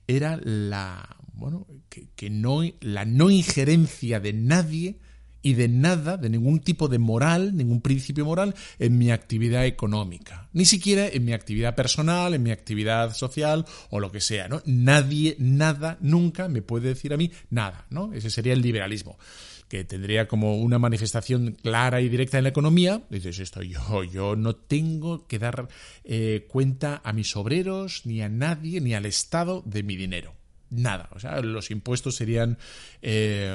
era 0.08 0.40
la 0.44 1.18
bueno, 1.34 1.66
que, 1.90 2.30
no, 2.30 2.62
la 2.80 3.06
no 3.06 3.32
injerencia 3.32 4.20
de 4.20 4.34
nadie 4.34 5.00
y 5.44 5.54
de 5.54 5.68
nada, 5.68 6.18
de 6.18 6.30
ningún 6.30 6.62
tipo 6.62 6.88
de 6.88 6.98
moral, 6.98 7.56
ningún 7.56 7.82
principio 7.82 8.26
moral 8.26 8.56
en 8.80 8.98
mi 8.98 9.12
actividad 9.12 9.66
económica, 9.66 10.50
ni 10.54 10.66
siquiera 10.66 11.08
en 11.08 11.26
mi 11.26 11.34
actividad 11.34 11.76
personal, 11.76 12.34
en 12.34 12.42
mi 12.42 12.50
actividad 12.50 13.14
social 13.14 13.66
o 13.92 14.00
lo 14.00 14.12
que 14.12 14.22
sea, 14.22 14.48
¿no? 14.48 14.62
Nadie, 14.66 15.36
nada, 15.38 15.98
nunca 16.02 16.48
me 16.48 16.62
puede 16.62 16.88
decir 16.88 17.14
a 17.14 17.18
mí 17.18 17.32
nada, 17.50 17.86
¿no? 17.92 18.14
Ese 18.14 18.32
sería 18.32 18.54
el 18.54 18.62
liberalismo 18.62 19.18
que 19.68 19.84
tendría 19.84 20.28
como 20.28 20.58
una 20.58 20.78
manifestación 20.78 21.58
clara 21.62 22.00
y 22.00 22.08
directa 22.08 22.38
en 22.38 22.44
la 22.44 22.50
economía, 22.50 23.02
dices 23.10 23.40
esto, 23.40 23.64
yo, 23.64 24.04
yo 24.04 24.36
no 24.36 24.56
tengo 24.56 25.26
que 25.28 25.40
dar 25.40 25.68
eh, 26.04 26.46
cuenta 26.48 27.02
a 27.04 27.12
mis 27.12 27.36
obreros, 27.36 28.06
ni 28.06 28.22
a 28.22 28.30
nadie, 28.30 28.82
ni 28.82 28.94
al 28.94 29.06
Estado 29.06 29.64
de 29.66 29.84
mi 29.84 29.96
dinero 29.96 30.36
nada. 30.74 31.10
O 31.14 31.20
sea, 31.20 31.42
los 31.42 31.72
impuestos 31.72 32.16
serían 32.16 32.58
eh, 33.02 33.52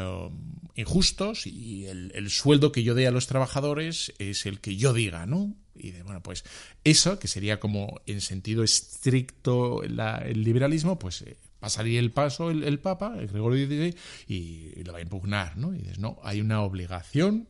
injustos 0.75 1.47
y 1.47 1.87
el, 1.87 2.31
sueldo 2.31 2.73
que 2.73 2.83
yo 2.83 2.95
dé 2.95 3.07
a 3.07 3.11
los 3.11 3.27
trabajadores 3.27 4.13
es 4.19 4.47
el 4.47 4.61
que 4.61 4.77
yo 4.77 4.93
diga, 4.93 5.27
¿no? 5.27 5.55
Y 5.75 5.93
de, 5.93 6.03
bueno, 6.03 6.23
pues 6.23 6.45
eso, 6.85 7.19
que 7.19 7.29
sería 7.29 7.61
como 7.61 8.01
en 8.07 8.21
sentido 8.21 8.65
estricto 8.65 9.83
el 9.83 10.43
liberalismo, 10.43 10.99
pues 10.99 11.23
eh, 11.23 11.37
pasaría 11.61 12.01
el 12.01 12.11
paso 12.11 12.51
el, 12.51 12.79
Papa, 12.81 13.15
el 13.19 13.29
Gregorio 13.29 13.67
XVI, 13.67 13.97
y, 14.27 14.83
lo 14.85 14.93
va 14.93 14.99
a 14.99 15.03
impugnar, 15.03 15.57
¿no? 15.57 15.75
Y 15.75 15.79
dices, 15.79 15.99
no, 15.99 16.19
hay 16.23 16.41
una 16.41 16.63
obligación 16.63 17.49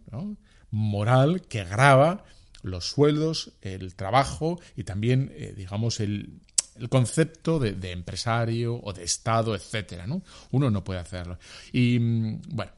moral 0.70 1.42
que 1.42 1.64
grava 1.64 2.24
los 2.62 2.86
sueldos, 2.86 3.52
el 3.62 3.94
trabajo 3.94 4.60
y 4.76 4.84
también, 4.84 5.32
eh, 5.34 5.54
digamos, 5.56 6.00
el, 6.00 6.40
el 6.78 6.88
concepto 6.88 7.58
de, 7.58 7.92
empresario 7.92 8.80
o 8.82 8.92
de 8.92 9.04
Estado, 9.04 9.54
etcétera, 9.54 10.06
¿no? 10.06 10.22
Uno 10.50 10.70
no 10.70 10.84
puede 10.84 11.00
hacerlo. 11.00 11.38
Y, 11.72 11.98
mm, 11.98 12.42
bueno, 12.50 12.72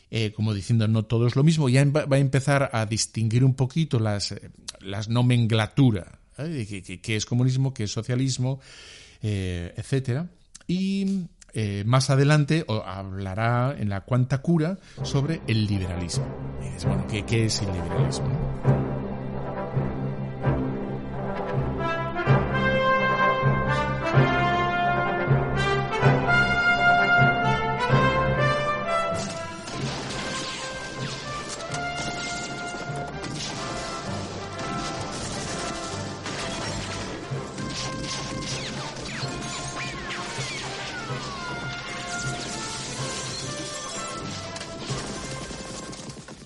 eh, 0.10 0.32
como 0.34 0.54
diciendo 0.56 0.88
no 0.88 1.06
todo 1.06 1.28
es 1.28 1.36
lo 1.36 1.44
mismo, 1.44 1.70
ya 1.70 1.86
va 1.86 2.16
a 2.16 2.20
empezar 2.20 2.70
a 2.74 2.86
distinguir 2.86 3.44
un 3.44 3.54
poquito 3.54 4.00
las, 4.00 4.34
las 4.80 5.10
nomenclaturas 5.10 6.23
¿eh? 6.38 7.00
qué 7.02 7.16
es 7.16 7.26
comunismo, 7.26 7.74
qué 7.74 7.86
es 7.86 7.92
socialismo, 7.92 8.60
eh, 9.22 9.74
etcétera. 9.76 10.28
Y 10.68 11.28
eh, 11.54 11.84
más 11.86 12.10
adelante 12.10 12.66
hablará 12.86 13.76
en 13.78 13.90
la 13.90 14.02
Cuanta 14.02 14.42
Cura 14.42 14.78
sobre 15.04 15.42
el 15.48 15.68
liberalismo. 15.68 16.26
bueno, 16.86 17.06
¿qué, 17.08 17.24
qué 17.24 17.46
es 17.46 17.62
el 17.62 17.68
liberalismo? 17.68 18.73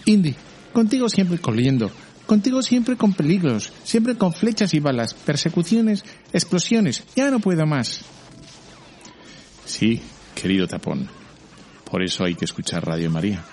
Indy, 0.08 0.36
contigo 0.72 1.10
siempre 1.10 1.38
corriendo, 1.38 1.92
contigo 2.26 2.62
siempre 2.62 2.96
con 2.96 3.14
peligros, 3.14 3.74
siempre 3.84 4.18
con 4.18 4.34
flechas 4.34 4.74
y 4.74 4.80
balas, 4.80 5.14
persecuciones, 5.14 6.06
explosiones, 6.32 7.04
ya 7.14 7.30
no 7.30 7.40
puedo 7.40 7.66
más. 7.66 8.02
Sí, 9.66 10.02
querido 10.34 10.66
tapón. 10.66 11.10
Por 11.84 12.04
eso 12.04 12.24
hay 12.24 12.36
que 12.36 12.46
escuchar 12.46 12.86
Radio 12.86 13.10
María, 13.12 13.44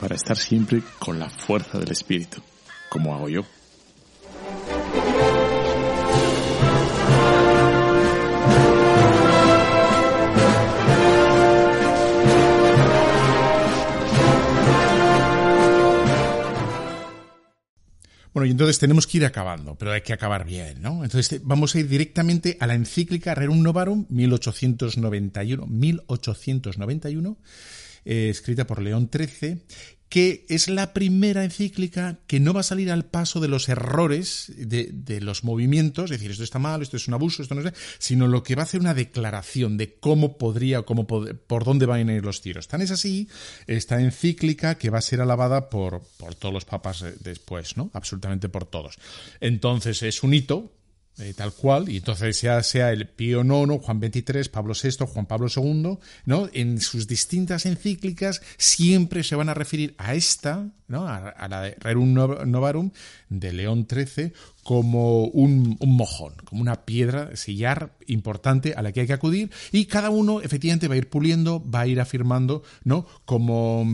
para 0.00 0.14
estar 0.14 0.36
siempre 0.36 0.82
con 0.98 1.18
la 1.18 1.30
fuerza 1.30 1.78
del 1.78 1.90
Espíritu, 1.90 2.42
como 2.90 3.14
hago 3.14 3.30
yo. 3.30 3.40
Bueno, 18.34 18.46
y 18.46 18.50
entonces 18.50 18.78
tenemos 18.78 19.06
que 19.06 19.18
ir 19.18 19.26
acabando, 19.26 19.74
pero 19.76 19.92
hay 19.92 20.00
que 20.00 20.14
acabar 20.14 20.44
bien, 20.46 20.80
¿no? 20.80 21.04
Entonces 21.04 21.40
vamos 21.44 21.74
a 21.74 21.80
ir 21.80 21.88
directamente 21.88 22.56
a 22.60 22.66
la 22.66 22.74
encíclica 22.74 23.34
Rerum 23.34 23.62
Novarum 23.62 24.06
1891, 24.08 25.66
1891, 25.66 27.38
eh, 28.04 28.28
escrita 28.30 28.66
por 28.66 28.80
León 28.80 29.10
XIII, 29.12 29.62
que 30.12 30.44
es 30.50 30.68
la 30.68 30.92
primera 30.92 31.42
encíclica 31.42 32.18
que 32.26 32.38
no 32.38 32.52
va 32.52 32.60
a 32.60 32.64
salir 32.64 32.90
al 32.92 33.06
paso 33.06 33.40
de 33.40 33.48
los 33.48 33.70
errores 33.70 34.52
de, 34.58 35.20
los 35.22 35.42
movimientos, 35.42 36.10
es 36.10 36.18
decir, 36.18 36.30
esto 36.30 36.44
está 36.44 36.58
mal, 36.58 36.82
esto 36.82 36.98
es 36.98 37.08
un 37.08 37.14
abuso, 37.14 37.40
esto 37.40 37.54
no 37.54 37.62
sé, 37.62 37.72
sino 37.98 38.28
lo 38.28 38.42
que 38.42 38.54
va 38.54 38.60
a 38.60 38.64
hacer 38.64 38.82
una 38.82 38.92
declaración 38.92 39.78
de 39.78 39.94
cómo 39.94 40.36
podría, 40.36 40.82
cómo 40.82 41.06
por 41.06 41.64
dónde 41.64 41.86
van 41.86 42.10
a 42.10 42.14
ir 42.14 42.26
los 42.26 42.42
tiros. 42.42 42.68
Tan 42.68 42.82
es 42.82 42.90
así 42.90 43.26
esta 43.66 44.02
encíclica 44.02 44.74
que 44.76 44.90
va 44.90 44.98
a 44.98 45.00
ser 45.00 45.22
alabada 45.22 45.70
por, 45.70 46.02
por 46.18 46.34
todos 46.34 46.52
los 46.52 46.66
papas 46.66 47.06
después, 47.20 47.78
¿no? 47.78 47.90
Absolutamente 47.94 48.50
por 48.50 48.66
todos. 48.66 48.98
Entonces 49.40 50.02
es 50.02 50.22
un 50.22 50.34
hito, 50.34 50.74
eh, 51.18 51.34
tal 51.36 51.52
cual, 51.52 51.90
y 51.90 51.98
entonces 51.98 52.40
ya 52.40 52.62
sea 52.62 52.90
el 52.90 53.06
Pío 53.06 53.42
IX, 53.42 53.84
Juan 53.84 54.00
XXIII, 54.00 54.48
Pablo 54.50 54.72
VI, 54.80 55.04
Juan 55.06 55.26
Pablo 55.26 55.48
II, 55.54 55.98
¿no? 56.24 56.48
En 56.54 56.80
sus 56.80 57.06
distintas 57.06 57.66
encíclicas 57.66 58.40
siempre 58.56 59.22
se 59.22 59.36
van 59.36 59.50
a 59.50 59.54
referir 59.54 59.94
a 59.98 60.14
esta, 60.14 60.70
¿no? 60.88 61.06
A, 61.06 61.48
la 61.48 61.60
de 61.60 61.76
Rerum 61.80 62.14
Novarum 62.14 62.92
de 63.28 63.52
León 63.52 63.86
XIII 63.86 64.32
como 64.62 65.26
un, 65.26 65.76
un, 65.80 65.96
mojón, 65.96 66.34
como 66.46 66.62
una 66.62 66.86
piedra 66.86 67.36
sillar 67.36 67.92
importante 68.06 68.72
a 68.74 68.80
la 68.80 68.92
que 68.92 69.00
hay 69.00 69.06
que 69.06 69.12
acudir 69.12 69.50
y 69.70 69.84
cada 69.84 70.08
uno 70.08 70.40
efectivamente 70.40 70.88
va 70.88 70.94
a 70.94 70.98
ir 70.98 71.10
puliendo, 71.10 71.62
va 71.68 71.80
a 71.80 71.86
ir 71.86 72.00
afirmando, 72.00 72.62
¿no? 72.84 73.06
Como 73.26 73.86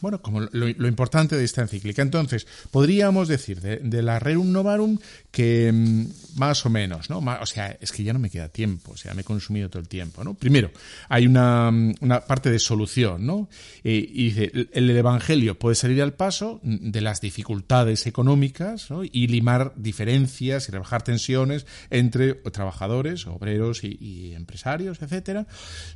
bueno, 0.00 0.20
como 0.22 0.40
lo, 0.40 0.88
importante 0.88 1.36
de 1.36 1.44
esta 1.44 1.62
encíclica. 1.62 2.02
Entonces, 2.02 2.46
podríamos 2.70 3.28
decir 3.28 3.60
de, 3.60 4.02
la 4.02 4.18
Rerum 4.18 4.52
Novarum 4.52 4.98
que 5.30 5.70
mm, 5.72 6.38
más 6.38 6.64
o 6.66 6.70
menos, 6.70 7.10
¿no? 7.10 7.18
o 7.18 7.46
sea, 7.46 7.76
es 7.80 7.92
que 7.92 8.04
ya 8.04 8.12
no 8.12 8.18
me 8.18 8.30
queda 8.30 8.48
tiempo, 8.48 8.92
o 8.92 8.96
sea, 8.96 9.14
me 9.14 9.22
he 9.22 9.24
consumido 9.24 9.68
todo 9.68 9.80
el 9.80 9.88
tiempo, 9.88 10.24
¿no? 10.24 10.34
Primero, 10.34 10.70
hay 11.08 11.26
una, 11.26 11.70
mm, 11.70 11.94
una 12.00 12.20
parte 12.20 12.50
de 12.50 12.58
solución, 12.58 13.26
¿no? 13.26 13.48
Eh, 13.84 14.06
y 14.08 14.30
dice, 14.30 14.50
el, 14.72 14.90
Evangelio 14.98 15.58
puede 15.58 15.76
salir 15.76 16.02
al 16.02 16.14
paso 16.14 16.60
de 16.62 17.00
las 17.00 17.20
dificultades 17.20 18.06
económicas 18.06 18.88
y 19.12 19.28
limar 19.28 19.72
diferencias 19.76 20.68
y 20.68 20.72
rebajar 20.72 21.02
tensiones 21.02 21.66
entre 21.90 22.34
trabajadores, 22.34 23.26
obreros 23.26 23.84
y, 23.84 24.34
empresarios, 24.34 25.00
etcétera, 25.02 25.46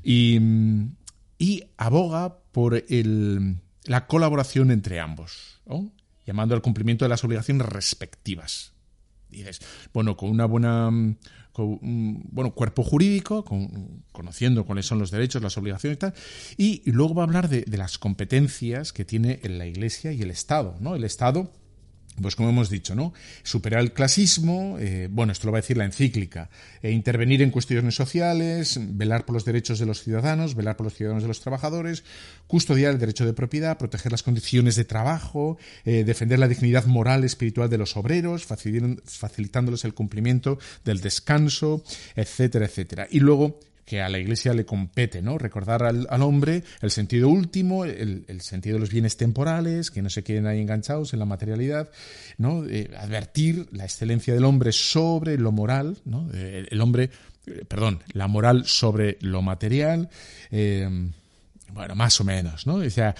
mm, 0.05 0.85
y 1.39 1.65
aboga 1.77 2.39
por 2.53 2.85
el 2.89 3.57
la 3.85 4.07
colaboración 4.07 4.71
entre 4.71 5.01
ambos, 5.01 5.61
llamando 6.27 6.55
al 6.55 6.63
cumplimiento 6.63 7.05
de 7.05 7.09
las 7.09 7.25
obligaciones 7.25 7.67
respectivas. 7.67 8.73
Dices, 9.29 9.61
bueno, 9.93 10.17
con 10.17 10.31
una 10.31 10.45
buena 10.45 10.91
con 11.53 11.67
un 11.67 12.29
bueno, 12.31 12.55
cuerpo 12.55 12.83
jurídico, 12.83 13.45
conociendo 14.13 14.65
cuáles 14.65 14.87
son 14.87 14.99
los 14.99 15.11
derechos, 15.11 15.43
las 15.43 15.59
obligaciones 15.59 15.97
y 15.97 15.99
tal, 15.99 16.15
y, 16.57 16.91
luego 16.91 17.15
va 17.15 17.23
a 17.23 17.27
hablar 17.27 17.49
de, 17.49 17.63
de, 17.63 17.77
las 17.77 17.99
competencias 17.99 18.93
que 18.93 19.05
tiene 19.05 19.39
la 19.45 19.67
Iglesia 19.67 20.13
y 20.13 20.23
el 20.23 20.31
Estado. 20.31 20.77
¿no? 20.81 20.95
El 20.95 21.05
Estado 21.05 21.53
pues 22.21 22.37
como 22.37 22.51
hemos 22.51 22.69
dicho, 22.69 22.95
¿no? 22.95 23.13
Superar 23.43 23.81
el 23.81 23.93
clasismo, 23.93 24.77
eh, 24.79 25.09
bueno, 25.11 25.33
esto 25.33 25.47
lo 25.47 25.53
va 25.53 25.59
a 25.59 25.63
decir 25.63 25.77
la 25.77 25.85
encíclica, 25.85 26.51
e 26.83 26.91
intervenir 26.91 27.43
en 27.43 27.51
cuestiones 27.51 27.95
sociales, 27.95 28.79
velar 28.81 29.25
por 29.25 29.35
los 29.35 29.45
derechos 29.45 29.79
de 29.79 29.87
los 29.87 30.03
ciudadanos, 30.03 30.55
velar 30.55 30.77
por 30.77 30.85
los 30.85 30.95
ciudadanos 30.95 31.23
de 31.23 31.29
los 31.29 31.41
trabajadores, 31.41 32.05
custodiar 32.47 32.93
el 32.93 32.99
derecho 32.99 33.25
de 33.25 33.33
propiedad, 33.33 33.79
proteger 33.79 34.13
las 34.13 34.23
condiciones 34.23 34.77
de 34.77 34.85
trabajo, 34.85 35.57
eh, 35.85 36.05
defender 36.05 36.39
la 36.39 36.49
dignidad 36.49 36.85
moral 36.87 37.23
y 37.23 37.27
espiritual 37.27 37.71
de 37.71 37.79
los 37.79 37.97
obreros, 37.97 38.45
facilitándoles 38.45 39.85
el 39.85 39.95
cumplimiento 39.95 40.59
del 40.85 41.01
descanso, 41.01 41.83
etcétera, 42.15 42.67
etcétera. 42.67 43.09
Y 43.11 43.21
luego 43.21 43.59
que 43.85 44.01
a 44.01 44.09
la 44.09 44.19
Iglesia 44.19 44.55
le 44.55 44.65
compete, 44.65 45.23
¿no? 45.23 45.39
Recordar 45.39 45.83
al, 45.83 46.07
hombre 46.23 46.63
el 46.81 46.91
sentido 46.91 47.29
último, 47.29 47.85
el, 47.85 48.41
sentido 48.41 48.77
de 48.77 48.81
los 48.81 48.91
bienes 48.91 49.17
temporales, 49.17 49.91
que 49.91 50.03
no 50.03 50.11
se 50.11 50.23
queden 50.23 50.47
ahí 50.47 50.61
enganchados 50.61 51.13
en 51.13 51.19
la 51.19 51.25
materialidad, 51.25 51.91
¿no? 52.39 52.65
Eh, 52.65 52.91
advertir 52.97 53.69
la 53.73 53.85
excelencia 53.85 54.35
del 54.35 54.45
hombre 54.45 54.73
sobre 54.73 55.37
lo 55.39 55.53
moral, 55.53 55.99
¿no? 56.05 56.29
Eh, 56.33 56.67
el 56.71 56.81
hombre, 56.81 57.11
eh, 57.47 57.65
perdón, 57.67 58.03
la 58.13 58.29
moral 58.29 58.65
sobre 58.67 59.19
lo 59.21 59.43
material, 59.43 60.09
bueno, 60.51 61.95
más 61.95 62.21
o 62.21 62.25
menos, 62.25 62.67
¿no? 62.67 62.75
O 62.77 62.91
sea, 62.91 63.15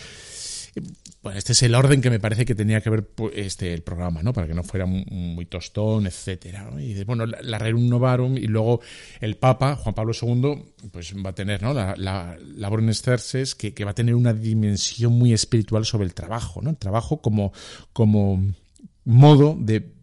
bueno, 1.23 1.39
este 1.39 1.53
es 1.53 1.63
el 1.63 1.75
orden 1.75 2.01
que 2.01 2.11
me 2.11 2.19
parece 2.19 2.45
que 2.45 2.55
tenía 2.55 2.81
que 2.81 2.91
ver 2.91 3.09
este, 3.35 3.75
el 3.75 3.83
programa, 3.83 4.23
¿no? 4.23 4.33
Para 4.33 4.47
que 4.47 4.55
no 4.55 4.63
fuera 4.63 4.87
muy, 4.87 5.45
tostón, 5.47 6.07
etcétera. 6.07 6.71
Y 6.79 7.05
bueno, 7.05 7.27
la, 7.27 7.59
Rerum 7.59 7.89
Novarum 7.89 8.37
y 8.39 8.47
luego 8.47 8.81
el 9.21 9.37
Papa, 9.37 9.77
Juan 9.77 9.95
Pablo 9.95 10.13
II, 10.21 10.91
pues 10.91 11.15
va 11.15 11.31
a 11.31 11.35
tener, 11.35 11.63
¿no? 11.63 11.75
La, 11.75 11.95
la, 11.97 12.37
la 12.39 12.71
que, 13.59 13.75
que, 13.75 13.85
va 13.85 13.91
a 13.91 13.95
tener 13.95 14.15
una 14.15 14.33
dimensión 14.33 15.13
muy 15.13 15.33
espiritual 15.33 15.85
sobre 15.85 16.07
el 16.07 16.15
trabajo, 16.15 16.63
¿no? 16.63 16.71
El 16.71 16.79
trabajo 16.79 17.21
como, 17.21 17.53
como 17.93 18.43
modo 19.05 19.57
de 19.59 20.02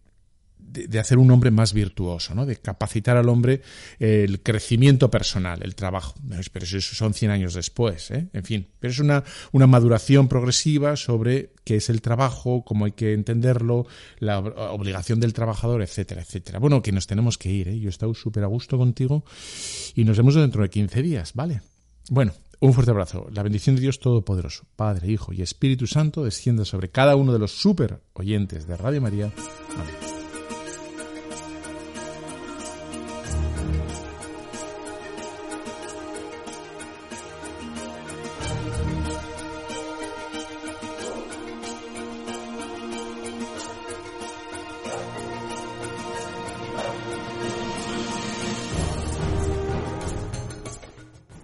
de, 0.72 0.98
hacer 0.98 1.18
un 1.18 1.30
hombre 1.30 1.50
más 1.50 1.72
virtuoso, 1.72 2.34
¿no? 2.34 2.46
de 2.46 2.56
capacitar 2.56 3.16
al 3.16 3.28
hombre 3.28 3.62
el 3.98 4.42
crecimiento 4.42 5.10
personal, 5.10 5.62
el 5.62 5.74
trabajo. 5.74 6.14
Pero 6.52 6.64
eso 6.64 6.80
son 6.80 7.14
100 7.14 7.30
años 7.30 7.54
después, 7.54 8.10
¿eh? 8.10 8.28
en 8.32 8.44
fin. 8.44 8.68
Pero 8.78 8.92
es 8.92 8.98
una, 8.98 9.24
una 9.52 9.66
maduración 9.66 10.28
progresiva 10.28 10.96
sobre 10.96 11.52
qué 11.64 11.76
es 11.76 11.90
el 11.90 12.00
trabajo, 12.00 12.64
cómo 12.64 12.84
hay 12.84 12.92
que 12.92 13.12
entenderlo, 13.12 13.86
la 14.18 14.38
obligación 14.38 15.20
del 15.20 15.32
trabajador, 15.32 15.82
etcétera, 15.82 16.22
etcétera. 16.22 16.58
Bueno, 16.58 16.82
que 16.82 16.92
nos 16.92 17.06
tenemos 17.06 17.38
que 17.38 17.50
ir, 17.50 17.68
¿eh? 17.68 17.78
yo 17.78 17.88
he 17.88 17.90
estado 17.90 18.14
súper 18.14 18.44
a 18.44 18.46
gusto 18.46 18.78
contigo 18.78 19.24
y 19.94 20.04
nos 20.04 20.16
vemos 20.16 20.34
dentro 20.34 20.62
de 20.62 20.70
15 20.70 21.02
días, 21.02 21.32
¿vale? 21.34 21.62
Bueno, 22.08 22.32
un 22.60 22.74
fuerte 22.74 22.90
abrazo. 22.90 23.26
La 23.32 23.42
bendición 23.42 23.76
de 23.76 23.82
Dios 23.82 24.00
Todopoderoso, 24.00 24.64
Padre, 24.76 25.10
Hijo 25.10 25.32
y 25.32 25.42
Espíritu 25.42 25.86
Santo 25.86 26.24
descienda 26.24 26.64
sobre 26.64 26.90
cada 26.90 27.16
uno 27.16 27.32
de 27.32 27.38
los 27.38 27.52
súper 27.52 28.02
oyentes 28.12 28.66
de 28.66 28.76
Radio 28.76 29.00
María. 29.00 29.32
Amén. 29.76 30.19